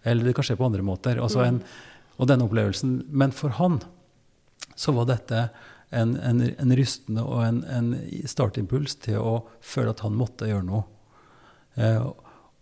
Eller 0.04 0.28
det 0.28 0.34
kan 0.36 0.44
skje 0.46 0.58
på 0.60 0.66
andre 0.68 0.84
måter. 0.84 1.20
Altså 1.22 1.44
en, 1.46 1.62
og 2.18 2.28
denne 2.28 2.44
opplevelsen. 2.44 2.98
Men 3.08 3.32
for 3.32 3.56
han 3.60 3.80
så 4.76 4.92
var 4.96 5.08
dette 5.08 5.46
en, 5.94 6.16
en, 6.18 6.42
en 6.42 6.76
rystende 6.76 7.24
og 7.24 7.44
en, 7.46 7.62
en, 7.70 7.94
startimpuls 8.28 8.98
til 9.04 9.20
å 9.22 9.34
føle 9.62 9.94
at 9.94 10.02
han 10.04 10.16
måtte 10.18 10.48
gjøre 10.50 10.66
noe. 10.66 10.84
Eh, 11.78 12.00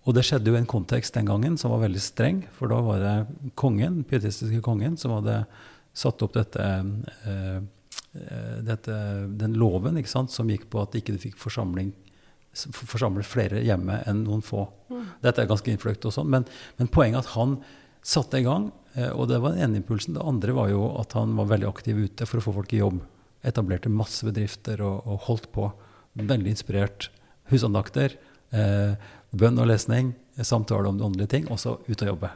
og 0.03 0.17
det 0.17 0.25
skjedde 0.27 0.51
jo 0.51 0.57
i 0.57 0.61
en 0.61 0.69
kontekst 0.69 1.15
den 1.15 1.29
gangen 1.31 1.57
som 1.61 1.73
var 1.73 1.85
veldig 1.85 2.03
streng, 2.03 2.43
for 2.57 2.71
da 2.73 2.81
var 2.85 3.03
det 3.03 3.53
kongen, 3.59 4.03
pietistiske 4.09 4.61
kongen 4.65 4.99
som 5.01 5.15
hadde 5.17 5.45
satt 5.97 6.25
opp 6.25 6.35
dette 6.37 6.67
eh, 6.67 6.83
Eh, 7.29 7.63
dette, 8.63 8.95
den 9.41 9.55
loven 9.57 9.97
sant, 10.05 10.31
som 10.31 10.51
gikk 10.53 10.67
på 10.73 10.83
at 10.83 10.95
ikke 10.99 11.15
du 11.15 11.21
fikk 11.23 11.39
forsamling, 11.41 11.93
forsamle 12.53 13.25
flere 13.25 13.63
hjemme 13.65 14.03
enn 14.09 14.25
noen 14.27 14.43
få. 14.45 14.67
Mm. 14.93 15.07
Dette 15.25 15.43
er 15.43 15.49
ganske 15.51 15.73
innfløkt, 15.73 16.05
og 16.09 16.15
sånn, 16.15 16.29
men, 16.33 16.45
men, 16.79 16.91
poenget 16.93 17.25
at 17.25 17.33
han 17.37 17.57
satte 18.05 18.41
i 18.41 18.47
gang, 18.47 18.71
eh, 18.95 19.11
og 19.11 19.31
det 19.31 19.41
var 19.41 19.55
den 19.55 19.65
ene 19.67 19.81
impulsen. 19.81 20.17
Det 20.19 20.27
andre 20.27 20.57
var 20.57 20.69
jo 20.73 20.85
at 21.01 21.17
han 21.17 21.35
var 21.39 21.51
veldig 21.55 21.71
aktiv 21.71 22.03
ute 22.03 22.29
for 22.29 22.41
å 22.41 22.45
få 22.45 22.57
folk 22.59 22.75
i 22.75 22.83
jobb. 22.83 23.01
Etablerte 23.47 23.93
masse 23.93 24.27
bedrifter 24.27 24.83
og, 24.85 25.07
og 25.09 25.27
holdt 25.29 25.49
på. 25.55 25.71
Veldig 26.21 26.53
inspirert. 26.53 27.09
Husandakter, 27.51 28.19
eh, 28.53 29.09
bønn 29.33 29.61
og 29.61 29.71
lesning, 29.71 30.13
samtale 30.45 30.91
om 30.91 30.99
de 30.99 31.09
åndelige 31.09 31.33
ting, 31.39 31.49
og 31.53 31.61
så 31.61 31.79
ut 31.89 32.05
og 32.05 32.13
jobbe. 32.15 32.33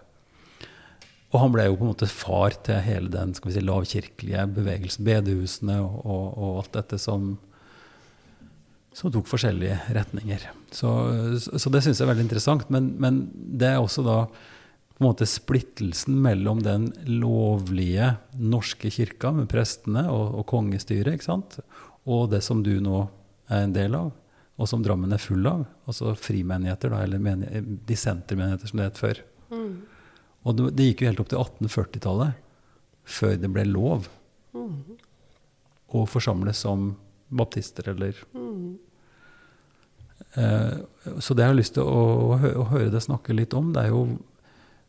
Og 1.34 1.42
han 1.42 1.54
ble 1.54 1.66
jo 1.66 1.76
på 1.78 1.86
en 1.86 1.92
måte 1.92 2.08
far 2.10 2.54
til 2.66 2.78
hele 2.86 3.10
den 3.12 3.34
skal 3.34 3.50
vi 3.50 3.56
si, 3.56 3.64
lavkirkelige 3.64 4.44
bevegelsen, 4.56 5.06
bedehusene 5.06 5.80
og, 5.82 5.96
og, 6.04 6.26
og 6.32 6.58
alt 6.62 6.76
dette 6.78 6.98
som, 7.02 7.32
som, 8.94 9.10
tok 9.12 9.26
forskjellige 9.28 9.78
retninger. 9.96 10.46
Så, 10.70 10.90
så 11.42 11.72
det 11.72 11.82
syns 11.82 11.98
jeg 11.98 12.06
er 12.06 12.12
veldig 12.12 12.28
interessant. 12.28 12.68
Men, 12.72 12.92
men, 13.02 13.24
det 13.34 13.72
er 13.72 13.80
også 13.82 14.06
da 14.06 14.20
på 14.96 15.02
en 15.02 15.08
måte 15.10 15.26
splittelsen 15.28 16.14
mellom 16.24 16.62
den 16.64 16.86
lovlige 17.10 18.14
norske 18.38 18.88
kirka 18.94 19.34
med 19.34 19.50
prestene 19.50 20.06
og, 20.08 20.38
og 20.40 20.46
kongestyret, 20.48 21.18
ikke 21.18 21.30
sant? 21.32 21.58
og 22.06 22.30
det 22.30 22.38
som 22.46 22.62
du 22.62 22.76
nå 22.80 23.02
er 23.50 23.66
en 23.66 23.74
del 23.74 23.96
av, 23.98 24.12
og 24.56 24.68
som 24.70 24.80
Drammen 24.80 25.12
er 25.12 25.20
full 25.20 25.44
av, 25.50 25.66
altså 25.90 26.14
frimenigheter, 26.16 26.94
da, 26.94 27.02
eller 27.04 27.66
dissentermenigheter, 27.84 28.70
som 28.70 28.80
det 28.80 28.86
het 28.88 29.00
før. 29.02 29.20
Mm. 29.50 29.72
Og 30.46 30.56
det, 30.56 30.70
det 30.78 30.90
gikk 30.90 31.02
jo 31.02 31.10
helt 31.10 31.22
opp 31.22 31.32
til 31.32 31.42
1840-tallet 31.42 32.42
før 33.06 33.36
det 33.38 33.50
ble 33.54 33.64
lov 33.68 34.08
mm. 34.54 34.76
å 35.94 36.06
forsamles 36.10 36.62
som 36.66 36.92
baptister 37.28 37.90
eller 37.90 38.18
mm. 38.34 38.78
eh, 40.42 41.18
Så 41.18 41.34
det 41.34 41.46
jeg 41.46 41.52
har 41.52 41.58
lyst 41.58 41.76
til 41.78 41.86
å, 41.86 42.02
å, 42.34 42.40
å, 42.62 42.66
høre 42.72 42.90
deg 42.94 43.04
snakke 43.04 43.34
litt 43.34 43.54
om, 43.58 43.72
det 43.74 43.86
er 43.86 43.94
jo 43.94 44.06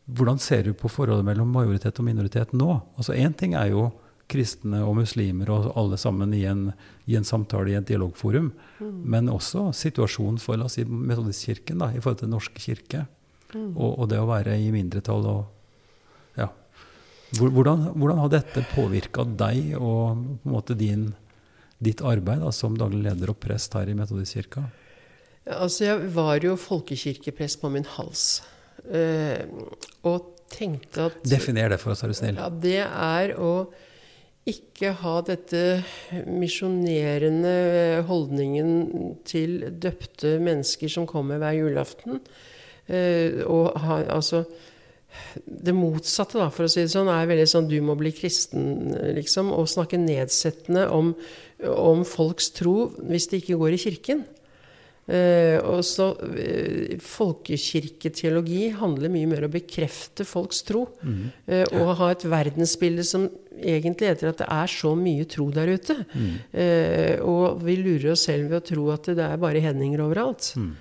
hvordan 0.08 0.40
ser 0.40 0.64
du 0.64 0.72
på 0.78 0.90
forholdet 0.90 1.26
mellom 1.28 1.50
majoritet 1.52 1.98
og 2.00 2.08
minoritet 2.08 2.54
nå? 2.56 2.78
Altså 2.96 3.18
Én 3.18 3.34
ting 3.36 3.58
er 3.60 3.74
jo 3.74 3.90
kristne 4.32 4.82
og 4.84 4.98
muslimer 5.00 5.50
og 5.52 5.70
alle 5.80 5.98
sammen 6.00 6.34
i 6.36 6.44
en, 6.48 6.70
i 7.08 7.16
en 7.20 7.28
samtale 7.28 7.72
i 7.72 7.78
et 7.80 7.88
dialogforum. 7.88 8.50
Mm. 8.80 8.96
Men 9.04 9.32
også 9.32 9.70
situasjonen 9.76 10.40
for 10.44 10.60
la 10.60 10.68
oss 10.68 10.78
si, 10.80 10.84
Metodistkirken 10.88 11.84
da, 11.84 11.92
i 11.92 12.02
forhold 12.02 12.22
til 12.22 12.28
Den 12.28 12.36
norske 12.36 12.64
kirke. 12.64 13.06
Mm. 13.54 13.72
Og, 13.76 13.92
og, 13.94 14.08
det 14.12 14.20
å 14.20 14.28
være 14.30 14.58
i 14.60 14.72
mindretall 14.74 15.28
og 15.32 16.40
ja. 16.40 16.50
Hvordan, 17.38 17.90
hvordan 17.96 18.22
har 18.24 18.34
dette 18.34 18.64
påvirka 18.74 19.26
deg 19.28 19.74
og 19.78 20.20
på 20.44 20.50
en 20.50 20.54
måte 20.54 20.78
din, 20.80 21.10
ditt 21.84 22.04
arbeid 22.06 22.44
da, 22.44 22.52
som 22.56 22.78
daglig 22.80 23.06
leder 23.08 23.34
og 23.34 23.40
prest 23.44 23.76
her 23.78 23.90
i 23.92 23.96
Metodistkirka? 23.98 24.66
Altså, 25.48 25.86
jeg 25.86 26.10
var 26.16 26.44
jo 26.44 26.58
folkekirkeprest 26.60 27.62
på 27.62 27.72
min 27.72 27.88
hals. 27.96 28.42
Eh, 28.88 29.48
og 30.08 30.34
tenkte 30.52 31.10
at 31.10 31.22
Definer 31.28 31.72
det 31.72 31.80
for 31.82 31.94
oss, 31.94 32.04
er 32.04 32.12
du 32.12 32.18
snill. 32.18 32.40
Ja, 32.40 32.50
det 32.52 32.82
er 32.84 33.36
å 33.40 33.52
ikke 34.48 34.94
ha 35.02 35.18
dette 35.28 35.62
misjonerende 36.24 38.04
holdningen 38.08 39.18
til 39.28 39.60
døpte 39.76 40.38
mennesker 40.44 40.92
som 40.92 41.08
kommer 41.10 41.42
hver 41.42 41.58
julaften. 41.58 42.22
Eh, 42.88 43.44
og 43.46 43.78
ha, 43.84 44.02
altså 44.16 44.46
det 45.46 45.74
motsatte, 45.76 46.38
da, 46.40 46.50
for 46.54 46.68
å 46.68 46.72
si 46.72 46.84
det 46.84 46.94
sånn, 46.94 47.10
er 47.12 47.30
veldig 47.30 47.48
sånn 47.50 47.68
'du 47.70 47.80
må 47.82 47.96
bli 47.98 48.12
kristen', 48.16 48.94
liksom. 49.18 49.52
Og 49.56 49.70
snakke 49.70 50.00
nedsettende 50.00 50.88
om, 50.94 51.16
om 51.64 52.04
folks 52.06 52.52
tro 52.56 52.92
hvis 53.02 53.30
de 53.32 53.42
ikke 53.42 53.60
går 53.60 53.78
i 53.78 53.84
kirken. 53.88 54.26
Eh, 55.08 55.56
og 55.64 55.86
så 55.88 56.10
eh, 56.36 56.98
Folkekirketeologi 57.00 58.74
handler 58.76 59.12
mye 59.14 59.30
mer 59.32 59.46
om 59.46 59.52
å 59.52 59.56
bekrefte 59.56 60.26
folks 60.28 60.66
tro. 60.68 60.84
Mm. 61.00 61.22
Eh, 61.48 61.64
og 61.80 61.94
ha 62.02 62.10
et 62.12 62.26
verdensbilde 62.28 63.06
som 63.08 63.30
egentlig 63.58 64.12
heter 64.12 64.34
at 64.34 64.42
det 64.44 64.50
er 64.52 64.74
så 64.74 64.92
mye 65.00 65.28
tro 65.32 65.48
der 65.56 65.72
ute. 65.78 65.96
Mm. 66.12 66.34
Eh, 66.52 67.16
og 67.24 67.64
vi 67.64 67.78
lurer 67.80 68.12
oss 68.18 68.28
selv 68.28 68.52
ved 68.52 68.60
å 68.60 68.68
tro 68.68 68.90
at 68.92 69.08
det 69.16 69.24
er 69.24 69.40
bare 69.40 69.64
hendinger 69.64 70.04
overalt. 70.04 70.52
Mm. 70.60 70.76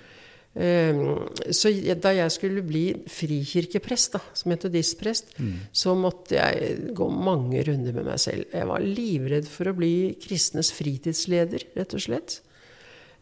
Ehm, 0.57 1.27
så 1.53 1.69
da 2.01 2.13
jeg 2.15 2.33
skulle 2.33 2.63
bli 2.65 2.85
frikirkeprest, 3.11 4.17
da, 4.17 4.21
som 4.37 4.51
metodistprest, 4.51 5.35
mm. 5.37 5.53
så 5.71 5.93
måtte 5.97 6.39
jeg 6.39 6.95
gå 6.97 7.09
mange 7.13 7.61
runder 7.67 7.93
med 7.93 8.09
meg 8.09 8.19
selv. 8.21 8.47
Jeg 8.53 8.69
var 8.69 8.83
livredd 8.83 9.49
for 9.51 9.69
å 9.69 9.77
bli 9.77 9.93
kristnes 10.23 10.71
fritidsleder, 10.73 11.69
rett 11.77 11.93
og 11.97 12.05
slett. 12.07 12.39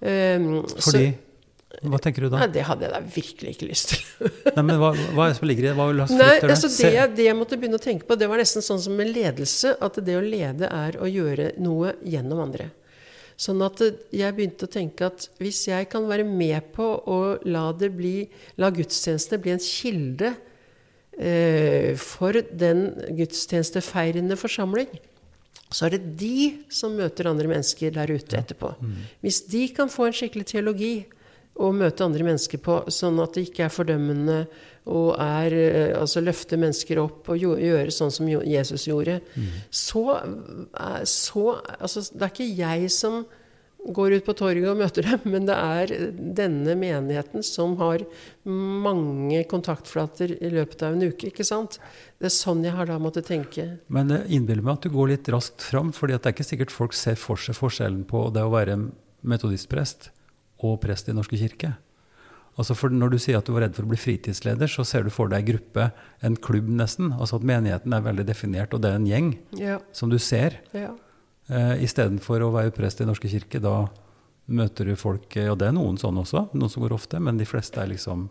Ehm, 0.05 0.61
Fordi? 0.77 1.07
Så, 1.11 1.25
hva 1.83 1.99
tenker 1.99 2.23
du 2.23 2.29
da? 2.31 2.39
Nei, 2.39 2.53
det 2.55 2.63
hadde 2.69 2.85
jeg 2.85 2.93
da 2.93 3.01
virkelig 3.17 3.51
ikke 3.55 3.67
lyst 3.67 3.91
til. 3.91 4.29
nei, 4.55 4.63
men 4.63 4.79
Hva, 4.79 4.93
hva 4.95 5.25
er 5.25 5.33
det 5.33 5.39
som 5.41 5.49
ligger 5.49 5.65
i 5.65 5.67
det? 5.67 5.75
Hva 5.75 6.07
nei, 6.15 6.31
altså 6.39 6.71
det, 6.71 6.93
det, 7.17 7.25
jeg 7.27 7.35
måtte 7.35 7.59
begynne 7.59 7.81
å 7.81 7.83
tenke 7.83 8.07
på, 8.07 8.15
det 8.15 8.29
var 8.31 8.39
nesten 8.39 8.63
sånn 8.63 8.79
som 8.79 8.95
med 8.95 9.11
ledelse. 9.11 9.75
At 9.83 9.99
det 10.07 10.15
å 10.15 10.23
lede 10.23 10.71
er 10.71 10.95
å 11.03 11.09
gjøre 11.09 11.51
noe 11.59 11.97
gjennom 12.07 12.45
andre. 12.47 12.71
Sånn 13.35 13.59
at 13.65 13.81
jeg 14.15 14.35
begynte 14.35 14.67
å 14.67 14.71
tenke 14.71 15.09
at 15.09 15.27
hvis 15.41 15.65
jeg 15.67 15.89
kan 15.91 16.07
være 16.07 16.23
med 16.27 16.71
på 16.75 16.85
å 17.03 17.19
la, 17.43 17.67
det 17.75 17.91
bli, 17.97 18.29
la 18.61 18.71
gudstjenestene 18.71 19.41
bli 19.43 19.53
en 19.55 19.63
kilde 19.63 20.31
eh, 21.19 21.91
for 21.99 22.39
den 22.55 22.87
gudstjenestefeirende 23.17 24.39
forsamling, 24.39 24.87
så 25.67 25.87
er 25.87 25.97
det 25.97 26.13
de 26.21 26.37
som 26.71 26.95
møter 26.95 27.27
andre 27.27 27.49
mennesker 27.51 27.91
der 27.95 28.13
ute 28.13 28.39
etterpå. 28.39 28.71
Mm. 28.79 28.95
Hvis 29.25 29.41
de 29.51 29.65
kan 29.75 29.91
få 29.91 30.07
en 30.07 30.15
skikkelig 30.15 30.47
teologi 30.53 30.93
å 31.55 31.71
møte 31.71 32.03
andre 32.03 32.25
mennesker 32.27 32.59
på, 32.63 32.81
sånn 32.91 33.19
at 33.23 33.37
det 33.37 33.47
ikke 33.47 33.67
er 33.67 33.73
fordømmende 33.73 34.39
og 34.91 35.15
er, 35.21 35.55
eh, 35.55 35.93
altså 35.97 36.21
løfte 36.21 36.59
mennesker 36.61 36.99
opp 37.01 37.31
og 37.31 37.41
gjøre 37.41 37.93
sånn 37.93 38.13
som 38.13 38.27
Jesus 38.29 38.85
gjorde, 38.89 39.21
mm. 39.33 39.47
så, 39.71 40.03
så 41.09 41.47
altså, 41.79 42.05
Det 42.11 42.21
er 42.21 42.33
ikke 42.33 42.51
jeg 42.59 42.91
som 42.93 43.23
går 43.85 44.15
ut 44.17 44.25
på 44.25 44.33
torget 44.37 44.67
og 44.69 44.79
møter 44.79 45.05
dem, 45.05 45.25
men 45.33 45.47
det 45.47 45.55
er 45.55 45.93
denne 46.37 46.75
menigheten 46.79 47.45
som 47.45 47.77
har 47.81 48.03
mange 48.45 49.43
kontaktflater 49.49 50.35
i 50.37 50.51
løpet 50.53 50.83
av 50.85 50.97
en 50.97 51.05
uke. 51.07 51.29
ikke 51.31 51.45
sant? 51.47 51.79
Det 52.19 52.29
er 52.29 52.35
sånn 52.35 52.65
jeg 52.65 52.75
har 52.75 52.89
da 52.89 52.97
måttet 53.01 53.29
tenke. 53.29 53.67
Men 53.87 54.13
jeg 54.13 54.39
innbiller 54.39 54.65
meg 54.65 54.79
at 54.79 54.89
du 54.89 54.93
går 54.93 55.13
litt 55.13 55.31
raskt 55.33 55.65
fram, 55.65 55.93
for 55.95 56.09
det 56.09 56.19
er 56.19 56.35
ikke 56.35 56.47
sikkert 56.47 56.73
folk 56.73 56.97
ser 56.97 57.17
for 57.19 57.41
seg 57.41 57.57
forskjellen 57.57 58.03
på 58.09 58.27
det 58.35 58.45
å 58.45 58.53
være 58.53 58.77
metodistprest 59.25 60.11
og 60.63 60.79
prest 60.83 61.09
i 61.09 61.15
Norske 61.17 61.37
kirke. 61.39 61.73
Altså 62.55 62.75
for 62.77 62.89
Når 62.89 63.11
du 63.11 63.17
sier 63.19 63.37
at 63.37 63.45
du 63.45 63.51
var 63.51 63.65
redd 63.65 63.75
for 63.75 63.83
å 63.83 63.89
bli 63.91 63.97
fritidsleder, 63.99 64.69
så 64.71 64.85
ser 64.87 65.03
du 65.03 65.09
for 65.11 65.27
deg 65.27 65.43
en 65.43 65.49
gruppe, 65.57 65.89
en 66.23 66.37
klubb 66.39 66.69
nesten. 66.71 67.11
Altså 67.19 67.35
at 67.41 67.43
menigheten 67.47 67.91
er 67.93 68.05
veldig 68.05 68.25
definert, 68.29 68.73
og 68.73 68.81
det 68.85 68.91
er 68.93 68.95
en 69.01 69.09
gjeng 69.09 69.33
Ja. 69.59 69.79
som 69.91 70.09
du 70.09 70.17
ser. 70.17 70.61
ja. 70.73 70.93
Eh, 71.49 71.83
Istedenfor 71.83 72.41
å 72.41 72.51
være 72.53 72.71
prest 72.73 73.01
i 73.01 73.05
Norske 73.05 73.29
kirke, 73.29 73.59
da 73.61 73.87
møter 74.47 74.85
du 74.85 74.95
folk 74.95 75.35
eh, 75.37 75.47
Og 75.51 75.59
det 75.59 75.67
er 75.67 75.73
noen 75.73 75.97
sånn 75.97 76.17
også, 76.17 76.49
noen 76.55 76.69
som 76.71 76.81
går 76.81 76.95
ofte, 76.95 77.19
men 77.21 77.37
de 77.37 77.45
fleste 77.45 77.77
er 77.77 77.87
liksom 77.91 78.29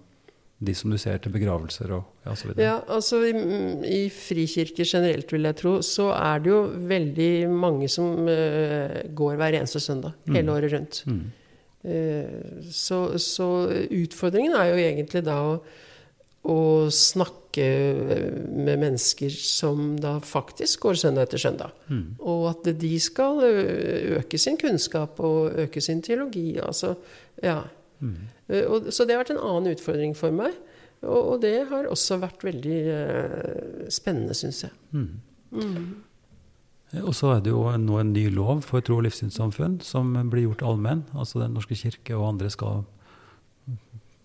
de 0.65 0.73
som 0.75 0.91
du 0.91 0.97
ser 0.99 1.19
til 1.19 1.31
begravelser 1.35 1.93
og 1.93 2.05
ja, 2.25 2.35
så 2.35 2.49
videre. 2.49 2.65
Ja, 2.65 2.75
altså 2.89 3.21
i, 3.27 3.33
i 3.85 4.09
frikirker 4.11 4.87
generelt, 4.89 5.31
vil 5.35 5.45
jeg 5.45 5.57
tro, 5.61 5.77
så 5.85 6.09
er 6.17 6.41
det 6.41 6.51
jo 6.51 6.61
veldig 6.89 7.31
mange 7.53 7.89
som 7.93 8.25
uh, 8.27 9.03
går 9.15 9.37
hver 9.37 9.59
eneste 9.61 9.83
søndag. 9.83 10.15
Hele 10.31 10.55
året 10.55 10.73
rundt. 10.73 11.03
Mm. 11.11 11.25
Eh, 11.85 12.63
så, 12.73 13.19
så 13.21 13.49
utfordringen 13.93 14.57
er 14.57 14.71
jo 14.71 14.79
egentlig 14.81 15.25
da 15.27 15.37
å, 15.45 15.57
å 16.49 16.61
snakke 16.93 17.67
med 18.51 18.81
mennesker 18.83 19.31
som 19.31 19.95
da 20.03 20.17
faktisk 20.25 20.89
går 20.89 20.99
søndag 21.05 21.29
etter 21.29 21.43
søndag. 21.45 21.75
Mm. 21.87 22.07
Og 22.25 22.49
at 22.51 22.71
de 22.81 22.93
skal 23.03 23.45
øke 23.45 24.41
sin 24.41 24.59
kunnskap 24.61 25.21
og 25.23 25.55
øke 25.67 25.83
sin 25.85 26.03
teologi. 26.03 26.57
Altså, 26.59 26.97
ja. 27.45 27.61
Mm. 28.01 28.17
Eh, 28.49 28.65
Og, 28.65 28.91
så 28.93 29.05
det 29.05 29.15
har 29.15 29.23
vært 29.23 29.37
en 29.37 29.45
annen 29.45 29.77
utfordring 29.77 30.17
for 30.19 30.35
meg. 30.35 30.57
Og, 31.05 31.21
og 31.21 31.39
det 31.45 31.67
har 31.69 31.87
også 31.93 32.17
vært 32.23 32.45
veldig 32.47 32.81
eh, 32.97 33.87
spennende, 33.93 34.35
syns 34.37 34.65
jeg. 34.65 34.73
Mm. 34.97 35.21
Og 37.03 37.15
så 37.17 37.33
er 37.35 37.45
det 37.45 37.51
jo 37.51 37.65
nå 37.81 37.99
en 38.01 38.13
ny 38.15 38.29
lov 38.31 38.63
for 38.67 38.85
tro- 38.85 39.01
og 39.01 39.07
livssynssamfunn 39.07 39.81
som 39.83 40.13
blir 40.31 40.47
gjort 40.49 40.65
allmenn. 40.67 41.05
Altså 41.15 41.41
Den 41.43 41.57
norske 41.57 41.77
kirke 41.79 42.15
og 42.17 42.29
andre 42.35 42.51
skal 42.53 42.85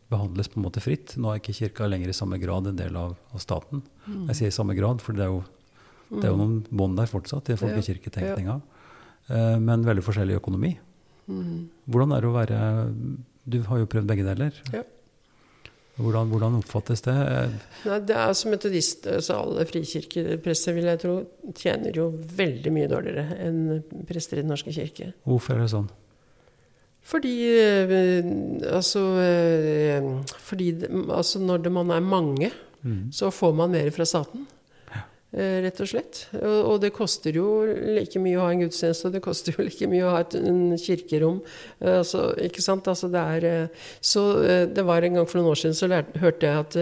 behandles 0.10 0.50
på 0.50 0.60
en 0.60 0.66
måte 0.66 0.82
fritt. 0.84 1.16
Nå 1.22 1.32
er 1.32 1.42
ikke 1.42 1.56
kirka 1.58 1.88
lenger 1.90 2.12
i 2.12 2.18
samme 2.18 2.40
grad 2.42 2.68
en 2.70 2.78
del 2.78 2.98
av, 2.98 3.16
av 3.34 3.42
staten. 3.44 3.84
Jeg 4.32 4.38
sier 4.40 4.52
i 4.52 4.56
samme 4.56 4.76
grad, 4.78 5.04
for 5.06 5.18
det 5.18 5.26
er 5.26 5.34
jo, 5.34 5.42
det 6.10 6.24
er 6.26 6.34
jo 6.34 6.40
noen 6.42 6.60
bånd 6.70 6.98
der 6.98 7.10
fortsatt 7.10 7.52
i 7.54 7.58
folkekirketenkninga. 7.60 8.60
Ja. 9.30 9.58
Men 9.62 9.86
veldig 9.86 10.02
forskjellig 10.06 10.40
økonomi. 10.40 10.74
Mm. 11.30 11.68
Hvordan 11.86 12.16
er 12.16 12.24
det 12.24 12.30
å 12.32 12.34
være 12.34 12.60
Du 13.46 13.60
har 13.68 13.78
jo 13.82 13.90
prøvd 13.90 14.10
begge 14.10 14.26
deler. 14.26 14.56
Ja. 14.74 14.82
Hvordan, 16.00 16.30
hvordan 16.32 16.54
oppfattes 16.62 17.02
det? 17.04 17.14
Nei, 17.86 17.98
det 18.08 18.16
er 18.16 18.34
som 18.40 18.52
metodist, 18.54 19.04
så 19.26 19.36
alle 19.44 19.66
frikirkeprester, 19.68 20.74
vil 20.78 20.88
jeg 20.88 21.02
tro, 21.02 21.16
tjener 21.60 21.92
jo 21.96 22.06
veldig 22.40 22.72
mye 22.72 22.88
dårligere 22.92 23.36
enn 23.44 24.06
prester 24.08 24.40
i 24.40 24.46
Den 24.46 24.54
norske 24.54 24.72
kirke. 24.76 25.12
Hvorfor 25.28 25.58
er 25.58 25.66
det 25.66 25.74
sånn? 25.74 25.90
Fordi 27.10 27.34
eh, 27.58 28.24
Altså, 28.70 29.02
eh, 29.24 30.10
fordi 30.46 30.72
altså 31.10 31.40
når 31.44 31.70
man 31.74 31.92
er 31.96 32.00
mange, 32.06 32.52
Mm. 32.80 33.10
så 33.12 33.28
får 33.28 33.56
man 33.58 33.72
mer 33.74 33.90
fra 33.92 34.06
staten. 34.08 34.46
Eh, 35.30 35.60
Rett 35.62 35.78
og 35.84 35.90
slett. 35.92 36.24
Og, 36.42 36.80
det 36.82 36.90
koster 36.96 37.36
jo 37.38 37.62
like 37.70 38.22
mye 38.22 38.40
å 38.40 38.48
ha 38.48 38.54
en 38.54 38.64
gudstjeneste, 38.64 39.12
det 39.14 39.22
koster 39.22 39.54
jo 39.54 39.66
like 39.68 39.90
mye 39.92 40.08
å 40.08 40.16
ha 40.16 40.24
et 40.24 40.34
kirkerom. 40.82 41.44
Eh, 41.82 42.00
Altså, 42.00 42.34
ikke 42.42 42.64
sant? 42.66 42.88
Altså, 42.88 43.12
det 43.14 43.22
er, 43.22 43.46
eh, 43.46 43.68
så 44.02 44.42
det 44.74 44.86
var 44.86 45.04
en 45.04 45.20
gang 45.20 45.28
for 45.28 45.40
noen 45.40 45.52
år 45.52 45.62
siden 45.62 45.78
så 45.78 45.88
lærte, 45.88 46.20
hørte 46.20 46.48
jeg 46.48 46.58
at 46.58 46.76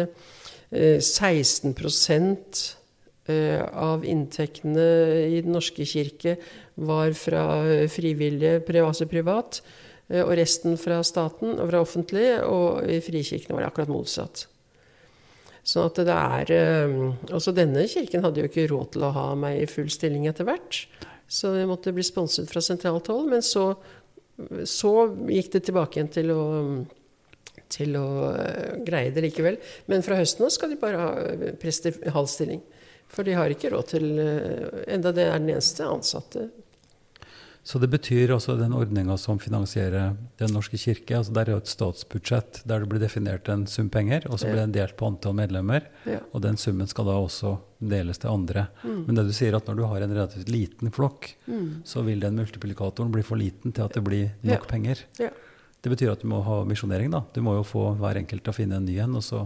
eh, 0.71 0.99
16 0.99 1.75
eh, 3.27 3.63
av 3.73 4.05
inntektene 4.05 4.87
i 5.27 5.41
Den 5.41 5.51
norske 5.51 5.83
kirke 5.83 6.37
var 6.77 7.11
fra 7.13 7.87
frivillige, 7.87 8.63
altså 8.79 9.07
privat, 9.07 9.61
og 10.07 10.37
resten 10.37 10.77
fra 10.77 11.01
staten 11.03 11.59
og 11.59 11.67
fra 11.69 11.81
offentlig, 11.81 12.39
og 12.43 12.87
i 12.87 13.01
frikirkene 13.03 13.57
var 13.57 13.65
det 13.65 13.71
akkurat 13.73 13.91
motsatt. 13.91 14.47
Sånn 15.67 15.89
at 15.89 15.97
det 16.07 16.13
er 16.15 16.51
Også 17.35 17.51
denne 17.51 17.83
kirken 17.91 18.23
hadde 18.23 18.39
jo 18.39 18.47
ikke 18.47 18.69
råd 18.71 18.93
til 18.93 19.03
å 19.03 19.11
ha 19.11 19.25
meg 19.35 19.59
i 19.59 19.69
full 19.69 19.89
stilling 19.91 20.29
etter 20.29 20.47
hvert. 20.47 20.85
Så 21.27 21.51
jeg 21.57 21.67
måtte 21.67 21.91
bli 21.95 22.05
sponset 22.07 22.47
fra 22.49 22.63
sentralt 22.63 23.09
hold. 23.11 23.27
Men 23.33 23.43
så, 23.43 23.69
så 24.63 24.93
gikk 25.27 25.51
det 25.57 25.65
tilbake 25.67 25.99
igjen 25.99 26.13
til 26.13 26.31
å, 26.31 26.43
til 27.73 27.99
å 27.99 28.07
eh, 28.31 28.77
greie 28.87 29.11
det 29.13 29.25
likevel. 29.27 29.59
Men 29.91 30.05
fra 30.05 30.19
høsten 30.19 30.47
av 30.47 30.53
skal 30.55 30.71
de 30.71 30.79
bare 30.79 31.03
ha 31.03 31.11
eh, 31.25 31.51
prester 31.59 31.99
i 31.99 32.15
halv 32.15 32.31
stilling. 32.31 32.63
For 33.11 33.27
de 33.27 33.35
har 33.35 33.51
ikke 33.51 33.71
råd 33.71 33.91
til 33.93 34.07
eh, 34.23 34.87
Enda 34.95 35.13
det 35.15 35.27
er 35.27 35.35
den 35.35 35.51
eneste 35.57 35.87
ansatte. 35.87 36.47
Så 37.67 37.81
det 37.83 37.89
betyr 37.91 38.31
altså 38.31 38.53
den 38.55 38.71
ordninga 38.71 39.17
som 39.19 39.39
finansierer 39.43 40.13
Den 40.39 40.53
norske 40.55 40.77
kirke, 40.79 41.17
altså 41.17 41.33
der 41.35 41.49
er 41.49 41.57
jo 41.57 41.59
et 41.59 41.67
statsbudsjett 41.67 42.61
der 42.69 42.79
det 42.79 42.87
blir 42.87 43.01
definert 43.03 43.49
en 43.51 43.65
sum 43.67 43.89
penger, 43.91 44.23
og 44.31 44.39
så 44.39 44.47
blir 44.47 44.61
den 44.61 44.71
delt 44.77 44.95
på 44.95 45.09
antall 45.09 45.35
medlemmer. 45.35 45.89
Ja. 46.07 46.21
Og 46.31 46.45
den 46.45 46.55
summen 46.61 46.87
skal 46.87 47.09
da 47.09 47.17
også 47.19 47.57
deles 47.83 48.21
til 48.23 48.31
andre. 48.31 48.67
Men 48.85 49.19
det 49.19 49.25
du 49.27 49.33
sier 49.35 49.57
at 49.59 49.67
når 49.67 49.75
du 49.81 49.83
har 49.91 50.05
en 50.05 50.15
relativt 50.15 50.47
liten 50.53 50.93
flokk, 50.95 51.33
så 51.83 52.05
vil 52.07 52.23
den 52.23 52.39
multiplikatoren 52.39 53.11
bli 53.11 53.25
for 53.27 53.35
liten 53.41 53.75
til 53.75 53.83
at 53.83 53.99
det 53.99 54.03
blir 54.07 54.29
nok 54.47 54.63
Ja. 54.63 54.71
penger. 54.71 55.03
Ja. 55.19 55.29
Det 55.83 55.91
betyr 55.91 56.11
at 56.15 56.21
du 56.23 56.27
må 56.31 56.39
ha 56.43 56.63
misjonering, 56.65 57.11
da. 57.11 57.25
Du 57.35 57.41
må 57.43 57.53
jo 57.59 57.63
få 57.67 57.97
hver 57.99 58.15
enkelt 58.23 58.43
til 58.47 58.51
å 58.53 58.55
finne 58.55 58.79
en 58.79 58.85
ny 58.87 58.95
en, 59.03 59.15
og 59.19 59.23
så 59.27 59.43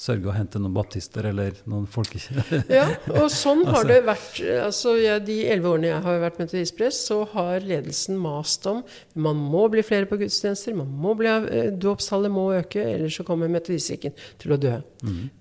sørge 0.00 0.26
å 0.28 0.34
hente 0.34 0.58
noen 0.58 0.74
baptister 0.74 1.28
eller 1.28 1.56
noen 1.70 1.86
folkekirker. 1.90 2.64
Ja, 2.74 2.86
og 3.14 3.28
sånn 3.32 3.62
har 3.68 3.86
det 3.88 4.00
vært. 4.06 4.40
Altså, 4.64 4.96
ja, 4.98 5.20
de 5.22 5.36
elleve 5.46 5.70
årene 5.74 5.92
jeg 5.92 6.02
har 6.06 6.20
vært 6.24 6.40
metodistprest, 6.42 7.06
så 7.10 7.20
har 7.34 7.64
ledelsen 7.64 8.18
mast 8.20 8.66
om 8.70 8.82
man 9.14 9.38
må 9.38 9.66
bli 9.72 9.84
flere 9.86 10.08
på 10.10 10.18
gudstjenester, 10.20 10.74
man 10.78 10.90
må 10.90 11.14
bli, 11.18 11.30
eh, 11.30 11.70
dåpstallet 11.70 12.32
må 12.34 12.48
øke, 12.58 12.82
ellers 12.82 13.20
så 13.20 13.26
kommer 13.26 13.52
metodistkirken 13.52 14.16
til 14.42 14.56
å 14.56 14.60
dø. 14.60 14.74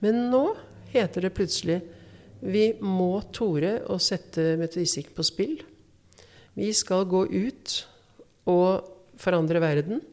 Men 0.03 0.25
nå 0.33 0.45
heter 0.93 1.25
det 1.25 1.33
plutselig 1.35 1.81
vi 2.43 2.73
må 2.83 3.21
tore 3.31 3.77
å 3.87 3.95
sette 4.03 4.57
metodistikk 4.59 5.13
på 5.15 5.23
spill. 5.23 5.61
Vi 6.59 6.73
skal 6.75 7.07
gå 7.09 7.23
ut 7.31 7.75
og 8.51 8.89
forandre 9.21 9.61
verden, 9.63 10.03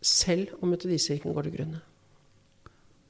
selv 0.00 0.56
om 0.62 0.72
metodistkirken 0.72 1.34
går 1.36 1.48
til 1.48 1.56
grunne. 1.58 1.82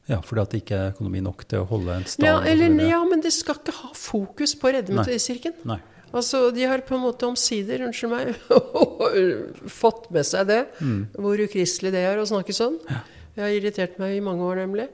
Ja, 0.09 0.21
fordi 0.25 0.41
at 0.41 0.55
det 0.55 0.63
ikke 0.63 0.77
er 0.79 0.91
økonomi 0.95 1.21
nok 1.21 1.45
til 1.49 1.63
å 1.63 1.69
holde 1.69 1.99
en 2.01 2.07
stad. 2.09 2.25
Ja, 2.25 2.39
eller, 2.41 2.73
ja, 2.89 3.03
men 3.05 3.21
det 3.25 3.33
skal 3.37 3.59
ikke 3.61 3.75
ha 3.83 3.91
fokus 3.93 4.55
på 4.57 4.71
å 4.71 4.73
redde 4.79 4.95
Nei. 4.95 5.03
metodistkirken. 5.03 5.59
Nei. 5.69 5.79
Altså, 6.17 6.47
De 6.57 6.65
har 6.65 6.81
på 6.89 6.97
en 6.97 7.03
måte 7.05 7.29
omsider, 7.29 7.83
unnskyld 7.85 8.15
meg, 8.15 8.31
fått 9.83 10.09
med 10.15 10.25
seg 10.25 10.49
det. 10.49 10.63
Hvor 11.19 11.43
ukristelig 11.45 11.93
det 11.93 12.07
er 12.09 12.21
å 12.23 12.25
snakke 12.29 12.57
sånn. 12.57 12.79
Jeg 13.39 13.45
har 13.45 13.55
irritert 13.55 13.99
meg 14.03 14.17
i 14.17 14.23
mange 14.25 14.43
år, 14.43 14.63
nemlig. 14.65 14.89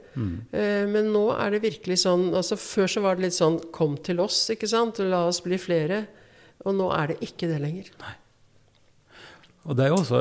Eh, 0.53 0.83
men 0.91 1.07
nå 1.13 1.23
er 1.33 1.55
det 1.55 1.63
virkelig 1.63 1.95
sånn 2.03 2.27
altså 2.37 2.53
Før 2.61 2.91
så 2.91 3.01
var 3.01 3.17
det 3.17 3.23
litt 3.25 3.33
sånn 3.39 3.55
'kom 3.73 3.95
til 3.97 4.19
oss', 4.21 4.51
ikke 4.53 4.69
sant? 4.69 4.99
'la 4.99 5.23
oss 5.25 5.39
bli 5.41 5.57
flere'. 5.57 6.05
Og 6.65 6.75
nå 6.75 6.91
er 6.93 7.07
det 7.07 7.17
ikke 7.25 7.47
det 7.49 7.61
lenger. 7.61 7.89
Nei. 8.03 8.13
Og 9.65 9.75
det 9.75 9.85
er 9.85 9.89
jo 9.89 9.97
også, 9.97 10.19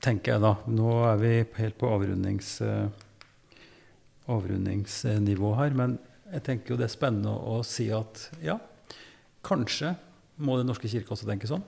tenker 0.00 0.34
jeg 0.34 0.40
da, 0.44 0.54
nå 0.68 0.92
er 1.12 1.16
vi 1.18 1.32
helt 1.58 1.78
på 1.78 1.88
avrundings, 1.90 2.60
eh, 2.60 2.86
avrundingsnivå 4.30 5.52
her, 5.58 5.76
men 5.76 5.98
jeg 6.32 6.44
tenker 6.46 6.74
jo 6.74 6.80
det 6.80 6.88
er 6.88 6.94
spennende 6.94 7.30
å, 7.34 7.60
si 7.66 7.90
at 7.94 8.28
ja, 8.42 8.58
kanskje 9.44 9.94
må 10.42 10.56
Den 10.58 10.66
norske 10.66 10.88
kirke 10.90 11.12
også 11.14 11.28
tenke 11.28 11.46
sånn. 11.46 11.62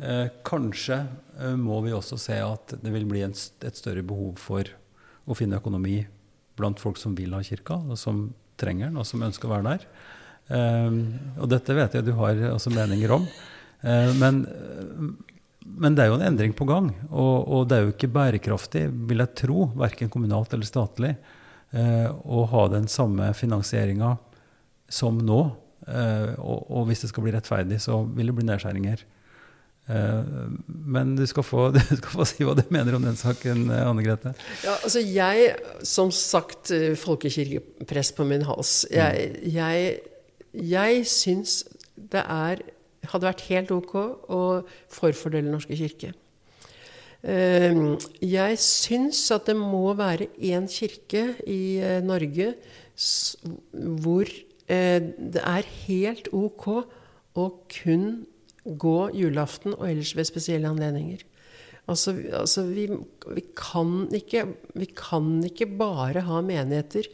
Eh, 0.00 0.30
kanskje 0.48 0.96
eh, 1.36 1.56
må 1.60 1.76
vi 1.84 1.92
også 1.92 2.16
se 2.16 2.38
at 2.40 2.72
det 2.80 2.92
vil 2.94 3.04
bli 3.04 3.20
et 3.20 3.76
større 3.76 4.00
behov 4.06 4.38
for 4.40 4.64
å 5.28 5.36
finne 5.36 5.58
økonomi 5.60 5.98
blant 6.56 6.80
folk 6.80 6.96
som 6.96 7.12
vil 7.18 7.34
ha 7.36 7.42
kirka, 7.44 7.76
og 7.76 8.00
som 8.00 8.30
trenger 8.60 8.88
den, 8.88 8.96
og 8.96 9.04
som 9.08 9.20
ønsker 9.26 9.48
å 9.48 9.52
være 9.52 9.74
der. 9.74 9.84
Eh, 10.56 10.96
og 11.36 11.50
dette 11.52 11.76
vet 11.76 11.98
jeg 11.98 12.06
du 12.06 12.14
har 12.16 12.40
altså 12.54 12.72
meninger 12.72 13.12
om. 13.18 13.28
Men, 13.80 14.42
men 15.64 15.94
det 15.96 16.02
er 16.02 16.10
jo 16.10 16.16
en 16.18 16.24
endring 16.26 16.52
på 16.52 16.66
gang, 16.68 16.90
og, 17.08 17.36
og 17.48 17.62
det 17.68 17.76
er 17.78 17.86
jo 17.86 17.92
ikke 17.94 18.10
bærekraftig, 18.12 18.82
vil 19.08 19.22
jeg 19.24 19.36
tro, 19.40 19.70
verken 19.72 20.12
kommunalt 20.12 20.52
eller 20.52 20.68
statlig, 20.68 21.14
å 21.70 22.44
ha 22.50 22.62
den 22.72 22.88
samme 22.90 23.28
finansieringa 23.38 24.16
som 24.90 25.20
nå. 25.22 25.40
Eh, 25.88 26.34
og, 26.38 26.84
hvis 26.88 27.04
det 27.04 27.10
skal 27.12 27.24
bli 27.24 27.34
rettferdig, 27.34 27.80
så 27.82 28.02
vil 28.04 28.30
det 28.30 28.36
bli 28.36 28.46
nedskjæringer. 28.48 29.02
Eh, 29.90 30.32
men 30.66 31.14
du 31.18 31.24
skal, 31.30 31.46
få, 31.46 31.68
du 31.76 31.80
skal 31.80 32.12
få 32.12 32.26
si 32.28 32.46
hva 32.46 32.56
du 32.58 32.64
mener 32.74 32.98
om 32.98 33.06
den 33.06 33.18
saken, 33.18 33.68
eh, 33.72 33.86
Anne 33.86 34.04
Grete. 34.06 34.34
Ja, 34.66 34.76
altså 34.76 35.02
jeg, 35.02 35.54
som 35.86 36.12
sagt, 36.14 36.72
folkekirkepress 37.04 38.12
på 38.16 38.26
min 38.28 38.46
hals, 38.48 38.82
jeg, 38.92 39.32
jeg, 39.46 39.96
jeg 40.52 41.06
syns 41.10 41.62
det 42.10 42.22
er, 42.26 42.64
hadde 43.10 43.30
vært 43.30 43.46
helt 43.48 43.70
ok 43.74 43.94
å 44.30 44.42
forfordele 44.92 45.50
norske 45.50 45.78
kirke. 45.78 46.12
Eh, 47.22 47.96
Jeg 48.22 48.58
syns 48.58 49.30
at 49.30 49.46
det 49.46 49.56
må 49.56 49.92
være 49.94 50.30
én 50.40 50.68
kirke 50.70 51.34
i 51.46 51.76
eh, 51.76 52.00
Norge 52.04 52.54
hvor 53.72 54.28
eh, 54.68 55.00
det 55.00 55.42
er 55.44 55.68
helt 55.86 56.28
ok 56.32 56.66
å 57.36 57.46
kun 57.68 58.26
gå 58.64 58.98
julaften 59.16 59.76
og 59.76 59.88
ellers 59.88 60.14
ved 60.16 60.28
spesielle 60.28 60.68
anledninger. 60.68 61.24
Altså, 61.90 62.14
altså 62.36 62.64
vi, 62.68 62.86
vi, 63.34 63.42
kan 63.58 64.08
ikke, 64.14 64.44
vi, 64.78 64.88
kan 64.96 65.30
ikke, 65.46 65.66
bare 65.80 66.22
ha 66.26 66.40
menigheter 66.44 67.08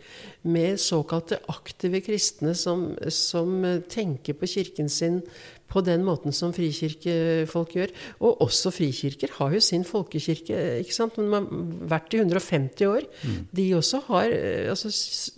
med 0.47 0.81
såkalte 0.81 1.41
aktive 1.53 2.03
kristne 2.05 2.55
som, 2.59 2.91
som, 3.13 3.63
tenker 3.89 4.37
på 4.37 4.49
kirken 4.51 4.91
sin 4.93 5.23
på 5.67 5.81
den 5.83 6.05
måten 6.07 6.35
som 6.37 6.53
frikirkefolk 6.55 7.73
gjør. 7.75 7.95
Og 8.21 8.43
også 8.45 8.71
frikirker 8.75 9.33
har 9.39 9.57
jo 9.57 9.63
sin 9.65 9.87
folkekirke, 9.89 10.61
ikke 10.83 10.95
sant? 10.95 11.17
men 11.19 11.33
man 11.33 11.49
har 11.49 11.97
vært 11.97 12.15
i 12.15 12.21
150 12.23 12.87
år. 12.87 13.09
Mm. 13.25 13.41
De 13.59 13.67
også 13.75 14.05
har 14.11 14.37
altså, 14.75 14.93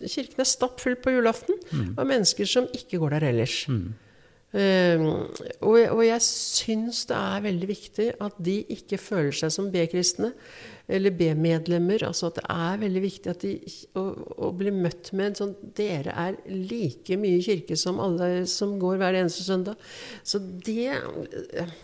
Kirken 0.04 0.44
er 0.44 0.50
stappfull 0.50 0.98
på 1.00 1.14
julaften 1.16 1.56
mm. 1.70 1.94
av 1.96 2.10
mennesker 2.10 2.50
som 2.50 2.68
ikke 2.76 3.00
går 3.00 3.16
der 3.16 3.30
ellers. 3.30 3.62
Mm. 3.72 3.94
Og, 4.48 5.76
og, 5.92 6.00
jeg 6.06 6.24
syns 6.24 7.02
det 7.10 7.16
er 7.18 7.42
veldig 7.44 7.66
viktig 7.68 8.06
at 8.24 8.36
de 8.40 8.54
ikke 8.72 8.96
føler 9.00 9.34
seg 9.36 9.52
som 9.52 9.68
B-kristne 9.72 10.30
eller 10.88 11.12
B-medlemmer. 11.12 12.06
Altså 12.08 12.30
at 12.30 12.38
det 12.40 12.46
er 12.54 12.80
veldig 12.80 13.02
viktig 13.04 13.32
at 13.32 13.44
de 13.44 13.52
å, 13.98 14.06
å, 14.48 14.50
bli 14.56 14.72
møtt 14.72 15.12
med 15.12 15.32
en 15.32 15.38
sånn 15.42 15.52
Dere 15.76 16.14
er 16.16 16.38
like 16.48 17.18
mye 17.20 17.42
kirke 17.44 17.76
som 17.76 18.00
alle 18.00 18.46
som 18.48 18.78
går 18.80 18.96
hver 19.02 19.20
eneste 19.20 19.44
søndag. 19.44 19.76
Så 20.24 20.40
det 20.40 20.96
uh, 20.96 21.76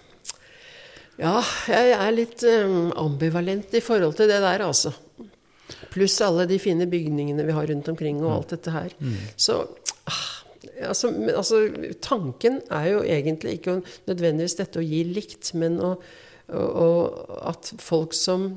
Ja, 1.21 1.37
jeg 1.69 1.95
er 1.99 2.17
litt 2.17 2.49
um, 2.49 2.95
ambivalent 3.05 3.77
i 3.77 3.85
forhold 3.85 4.17
til 4.19 4.33
det 4.33 4.41
der, 4.43 4.65
altså. 4.65 4.95
Pluss 5.93 6.17
alle 6.25 6.49
de 6.49 6.57
fine 6.59 6.89
bygningene 6.91 7.45
vi 7.47 7.55
har 7.55 7.69
rundt 7.71 7.93
omkring, 7.93 8.25
og 8.25 8.33
alt 8.33 8.57
dette 8.57 8.73
her. 8.75 8.97
Mm. 8.99 9.21
Så 9.37 9.61
altså, 10.83 11.11
altså, 11.37 11.65
tanken 12.03 12.61
er 12.71 12.91
jo 12.93 13.01
egentlig 13.03 13.59
ikke 13.59 13.81
nødvendigvis 14.09 14.59
dette 14.61 14.81
å 14.81 14.85
gi 14.85 15.03
likt, 15.07 15.53
men 15.59 15.79
å, 15.83 15.95
å, 16.51 16.89
at 17.51 17.73
folk 17.83 18.15
som 18.17 18.49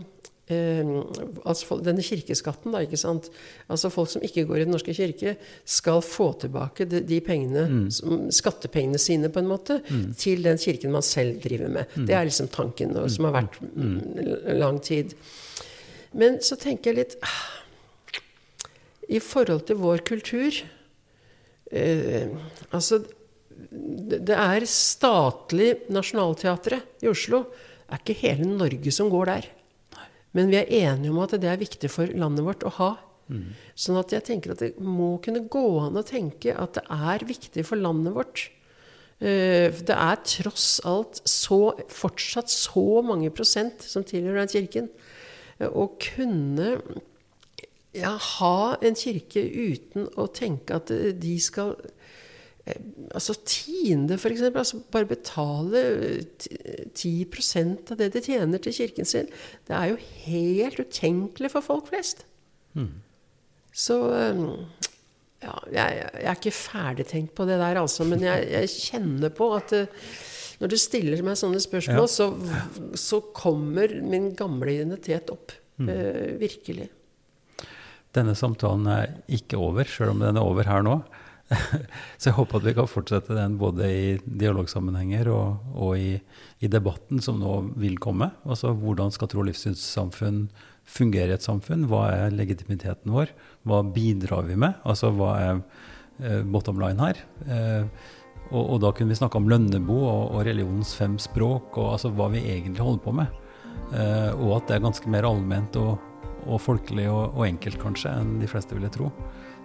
eh, 0.51 0.83
altså 1.47 1.79
Denne 1.83 2.05
kirkeskatten, 2.05 2.73
da, 2.73 2.83
ikke 2.85 2.99
sant. 2.99 3.29
Altså 3.71 3.91
folk 3.93 4.11
som 4.11 4.23
ikke 4.25 4.45
går 4.47 4.61
i 4.61 4.65
Den 4.65 4.73
norske 4.75 4.95
kirke, 4.97 5.35
skal 5.65 6.01
få 6.05 6.31
tilbake 6.43 6.87
de, 6.89 7.03
de 7.07 7.19
pengene, 7.23 7.67
mm. 7.67 8.31
skattepengene 8.35 9.01
sine, 9.01 9.31
på 9.33 9.43
en 9.43 9.51
måte, 9.51 9.81
mm. 9.87 10.07
til 10.19 10.45
den 10.47 10.61
kirken 10.61 10.95
man 10.95 11.05
selv 11.05 11.41
driver 11.43 11.73
med. 11.79 11.91
Mm. 11.95 12.07
Det 12.09 12.17
er 12.17 12.29
liksom 12.29 12.49
tanken, 12.53 12.95
og, 12.97 13.11
som 13.13 13.29
har 13.29 13.37
vært 13.41 13.61
mm. 13.61 13.83
Mm, 13.83 14.33
lang 14.61 14.81
tid. 14.83 15.13
Men 16.17 16.41
så 16.45 16.55
tenker 16.59 16.93
jeg 16.93 17.01
litt 17.01 17.15
ah, 17.27 17.43
I 19.11 19.19
forhold 19.21 19.67
til 19.67 19.79
vår 19.83 20.01
kultur 20.07 20.63
eh, 21.71 22.27
Altså, 22.71 23.01
det 23.71 24.35
er 24.35 24.65
statlig 24.69 25.73
Nationaltheatret 25.93 27.03
i 27.03 27.09
Oslo. 27.11 27.45
Det 27.87 27.95
er 27.95 28.03
ikke 28.03 28.21
hele 28.21 28.49
Norge 28.49 28.91
som 28.93 29.09
går 29.11 29.31
der. 29.31 29.47
Men 30.35 30.51
vi 30.51 30.59
er 30.59 30.71
enige 30.91 31.11
om 31.11 31.21
at 31.23 31.35
det 31.39 31.49
er 31.49 31.59
viktig 31.59 31.89
for 31.89 32.11
landet 32.13 32.45
vårt 32.45 32.65
å 32.67 32.73
ha. 32.77 32.91
Mm. 33.27 33.55
Sånn 33.75 33.97
at 33.99 34.13
jeg 34.15 34.25
tenker 34.27 34.53
at 34.53 34.61
det 34.63 34.75
må 34.79 35.15
kunne 35.23 35.47
gå 35.51 35.65
an 35.83 35.99
å 35.99 36.05
tenke 36.05 36.53
at 36.55 36.77
det 36.77 36.85
er 36.93 37.25
viktig 37.27 37.65
for 37.67 37.79
landet 37.79 38.15
vårt. 38.15 38.47
Eh, 39.17 39.73
det 39.73 39.95
er 39.95 40.21
tross 40.29 40.77
alt 40.85 41.21
så, 41.25 41.73
fortsatt 41.89 42.51
så 42.53 43.01
mange 43.05 43.31
prosent 43.33 43.81
som 43.81 44.05
tilhører 44.05 44.43
den 44.43 44.53
kirken. 44.53 44.89
Eh, 45.57 45.67
å 45.67 45.89
kunne 46.01 46.77
ja, 47.95 48.17
ha 48.19 48.77
en 48.83 48.97
kirke 48.99 49.41
uten 49.41 50.09
å 50.19 50.27
tenke 50.33 50.75
at 50.77 50.91
de 50.91 51.37
skal 51.41 51.75
eh, 52.67 52.77
Altså 53.15 53.37
tiende, 53.47 54.17
f.eks. 54.19 54.43
Altså 54.49 54.81
bare 54.91 55.07
betale 55.07 55.81
10% 56.91 57.93
av 57.93 58.01
det 58.01 58.09
de 58.13 58.21
tjener 58.25 58.59
til 58.59 58.75
kirken 58.75 59.07
sin. 59.07 59.29
Det 59.67 59.75
er 59.77 59.93
jo 59.93 60.01
helt 60.25 60.81
utenkelig 60.83 61.53
for 61.53 61.63
folk 61.63 61.87
flest. 61.93 62.25
Mm. 62.75 62.91
Så 63.71 63.97
eh, 64.17 64.41
ja, 65.45 65.53
jeg, 65.71 66.01
jeg, 66.01 66.25
er 66.25 66.35
ikke 66.35 66.55
ferdigtenkt 66.55 67.35
på 67.37 67.45
det 67.47 67.59
der, 67.61 67.79
altså. 67.79 68.07
Men 68.09 68.25
jeg, 68.25 68.49
jeg 68.51 68.73
kjenner 68.73 69.33
på 69.37 69.51
at 69.57 69.73
eh, 69.77 70.09
når 70.57 70.73
du 70.73 70.77
stiller 70.81 71.21
meg 71.25 71.37
sånne 71.37 71.61
spørsmål, 71.61 72.07
ja. 72.07 72.09
så, 72.09 72.93
så, 72.97 73.21
kommer 73.37 73.91
min 74.01 74.31
gamle 74.37 74.73
identitet 74.79 75.29
opp. 75.29 75.53
Mm. 75.77 75.89
Uh, 75.91 76.31
virkelig. 76.41 76.87
Denne 78.17 78.35
samtalen 78.37 78.87
er 78.89 79.15
ikke 79.29 79.59
over, 79.61 79.87
sjøl 79.87 80.15
om 80.15 80.23
den 80.23 80.39
er 80.39 80.45
over 80.45 80.67
her 80.69 80.85
nå. 80.85 80.99
Så 82.19 82.29
jeg 82.29 82.35
håper 82.35 82.59
at 82.59 82.65
vi 82.65 82.73
kan 82.75 82.89
fortsette 82.91 83.35
den 83.37 83.55
både 83.59 83.87
i 83.87 84.07
dialogsammenhenger 84.25 85.29
og, 85.31 85.69
og 85.77 85.93
i, 85.99 86.17
i, 86.59 86.67
debatten 86.71 87.21
som 87.23 87.39
nå 87.39 87.53
vil 87.79 87.95
komme. 88.03 88.31
Altså 88.47 88.73
hvordan 88.75 89.13
skal 89.15 89.31
tro- 89.31 89.43
og 89.45 89.47
livssynssamfunn 89.49 90.47
fungere 90.87 91.31
i 91.31 91.37
et 91.37 91.45
samfunn? 91.45 91.87
Hva 91.91 92.07
er 92.15 92.35
legitimiteten 92.35 93.15
vår? 93.15 93.31
Hva 93.67 93.81
bidrar 93.95 94.47
vi 94.49 94.59
med? 94.59 94.75
Altså 94.87 95.13
hva 95.15 95.33
er 95.39 95.53
eh, 96.19 96.43
bottom 96.43 96.81
line 96.83 97.09
her? 97.09 97.23
Eh, 97.47 98.05
og, 98.51 98.63
og, 98.63 98.77
da 98.83 98.93
kunne 98.95 99.11
vi 99.11 99.19
snakke 99.19 99.39
om 99.39 99.47
Lønnebo 99.51 99.97
og, 100.07 100.21
og 100.35 100.45
religionens 100.47 100.93
fem 100.95 101.17
språk, 101.19 101.75
og 101.75 101.97
altså 101.97 102.11
hva 102.15 102.29
vi 102.31 102.45
egentlig 102.47 102.83
holder 102.83 103.03
på 103.03 103.15
med. 103.19 103.41
Eh, 103.95 104.31
og 104.35 104.57
at 104.59 104.69
det 104.69 104.77
er 104.77 104.85
ganske 104.87 105.11
mer 105.11 105.27
allment 105.27 105.79
og, 105.79 105.97
og 106.45 106.61
folkelig 106.61 107.07
og, 107.09 107.33
og, 107.33 107.43
enkelt 107.47 107.79
kanskje 107.81 108.13
enn 108.13 108.37
de 108.41 108.49
fleste 108.49 108.77
ville 108.77 108.91
tro. 108.93 109.09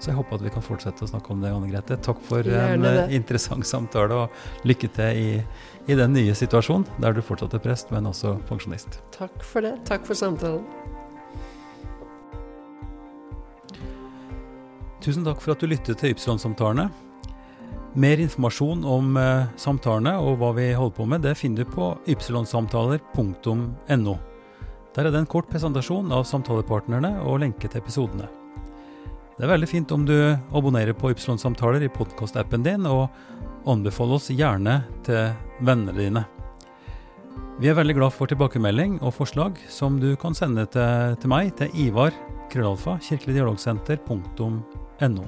Så 0.03 0.11
jeg 0.11 0.19
håper 0.19 0.39
at 0.39 0.43
vi 0.43 0.51
kan 0.51 0.65
fortsette 0.67 1.05
å 1.05 1.11
snakke 1.11 1.31
om 1.31 1.43
det, 1.45 1.53
Anne 1.55 1.69
Grete. 1.71 1.99
Takk 2.03 2.19
for 2.27 2.43
en 2.43 2.87
uh, 2.89 3.13
interessant 3.15 3.67
samtale, 3.69 4.25
og 4.25 4.67
lykke 4.67 4.91
til 4.97 5.21
i, 5.21 5.29
i, 5.87 5.95
den 5.95 6.17
nye 6.17 6.35
situasjonen, 6.35 6.89
der 7.03 7.15
du 7.15 7.23
fortsatt 7.23 7.55
er 7.55 7.63
prest, 7.63 7.93
men 7.95 8.09
også 8.11 8.35
pensjonist. 8.49 8.99
Takk 9.15 9.37
for 9.47 9.63
det. 9.63 9.77
Takk 9.87 10.09
for 10.09 10.19
samtalen. 10.19 10.67
Tusen 15.03 15.25
takk 15.27 15.41
for 15.43 15.55
at 15.55 15.63
du 15.63 15.71
lyttet 15.71 16.03
til 16.03 16.17
Ypsilon-samtalene. 16.17 16.91
Mer 17.95 18.21
informasjon 18.25 18.85
om 18.89 19.17
uh, 19.21 19.45
samtalene 19.61 20.15
og 20.19 20.39
hva 20.41 20.53
vi 20.57 20.71
holder 20.73 20.97
på 20.97 21.05
med, 21.11 21.23
det 21.27 21.35
finner 21.37 21.63
du 21.63 21.71
på 21.75 21.91
ypsilonsamtaler.no. 22.09 24.15
Der 24.93 25.07
er 25.07 25.13
det 25.13 25.21
en 25.23 25.31
kort 25.31 25.49
presentasjon 25.49 26.13
av 26.13 26.27
samtalepartnerne 26.29 27.15
og 27.25 27.41
lenke 27.41 27.69
til 27.69 27.81
episodene. 27.81 28.27
Det 29.39 29.45
er 29.47 29.55
veldig 29.55 29.71
fint 29.71 29.93
om 29.95 30.05
du 30.05 30.37
abonnerer 30.53 30.93
på 30.93 31.11
Ypsilon-samtaler 31.15 31.83
i 31.87 31.93
podkastappen 31.93 32.63
din, 32.67 32.87
og 32.87 33.09
anbefaler 33.69 34.15
oss 34.19 34.31
gjerne 34.31 34.83
til 35.07 35.33
vennene 35.65 35.93
dine. 35.97 36.25
Vi 37.63 37.69
er 37.71 37.79
veldig 37.79 37.95
glad 37.97 38.13
for 38.13 38.27
tilbakemelding 38.29 39.01
og 39.01 39.15
forslag 39.17 39.53
som 39.73 40.01
du 40.03 40.17
kan 40.21 40.35
sende 40.37 40.67
til, 40.73 41.17
til 41.21 41.29
meg 41.33 41.45
til 41.57 41.69
Ivar 41.87 42.13
krøllalfa 42.53 42.93
kirkeligdialogsenter.no. 43.07 45.25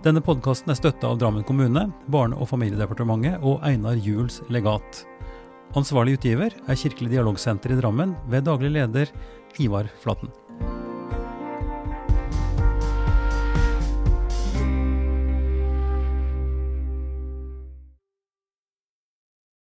Denne 0.00 0.20
podkasten 0.24 0.72
er 0.72 0.78
støtta 0.78 1.10
av 1.12 1.18
Drammen 1.20 1.44
kommune, 1.46 1.82
Barne- 2.10 2.38
og 2.40 2.48
familiedepartementet 2.50 3.44
og 3.44 3.60
Einar 3.68 3.96
Juels 4.00 4.40
legat. 4.48 5.09
Ansvarlig 5.78 6.16
utgiver 6.18 6.54
er 6.66 6.78
Kirkelig 6.78 7.12
dialogsenter 7.12 7.70
i 7.70 7.78
Drammen 7.78 8.16
ved 8.30 8.42
daglig 8.48 8.72
leder 8.74 9.12
Ivar 9.62 9.86
Flaten. 10.02 10.32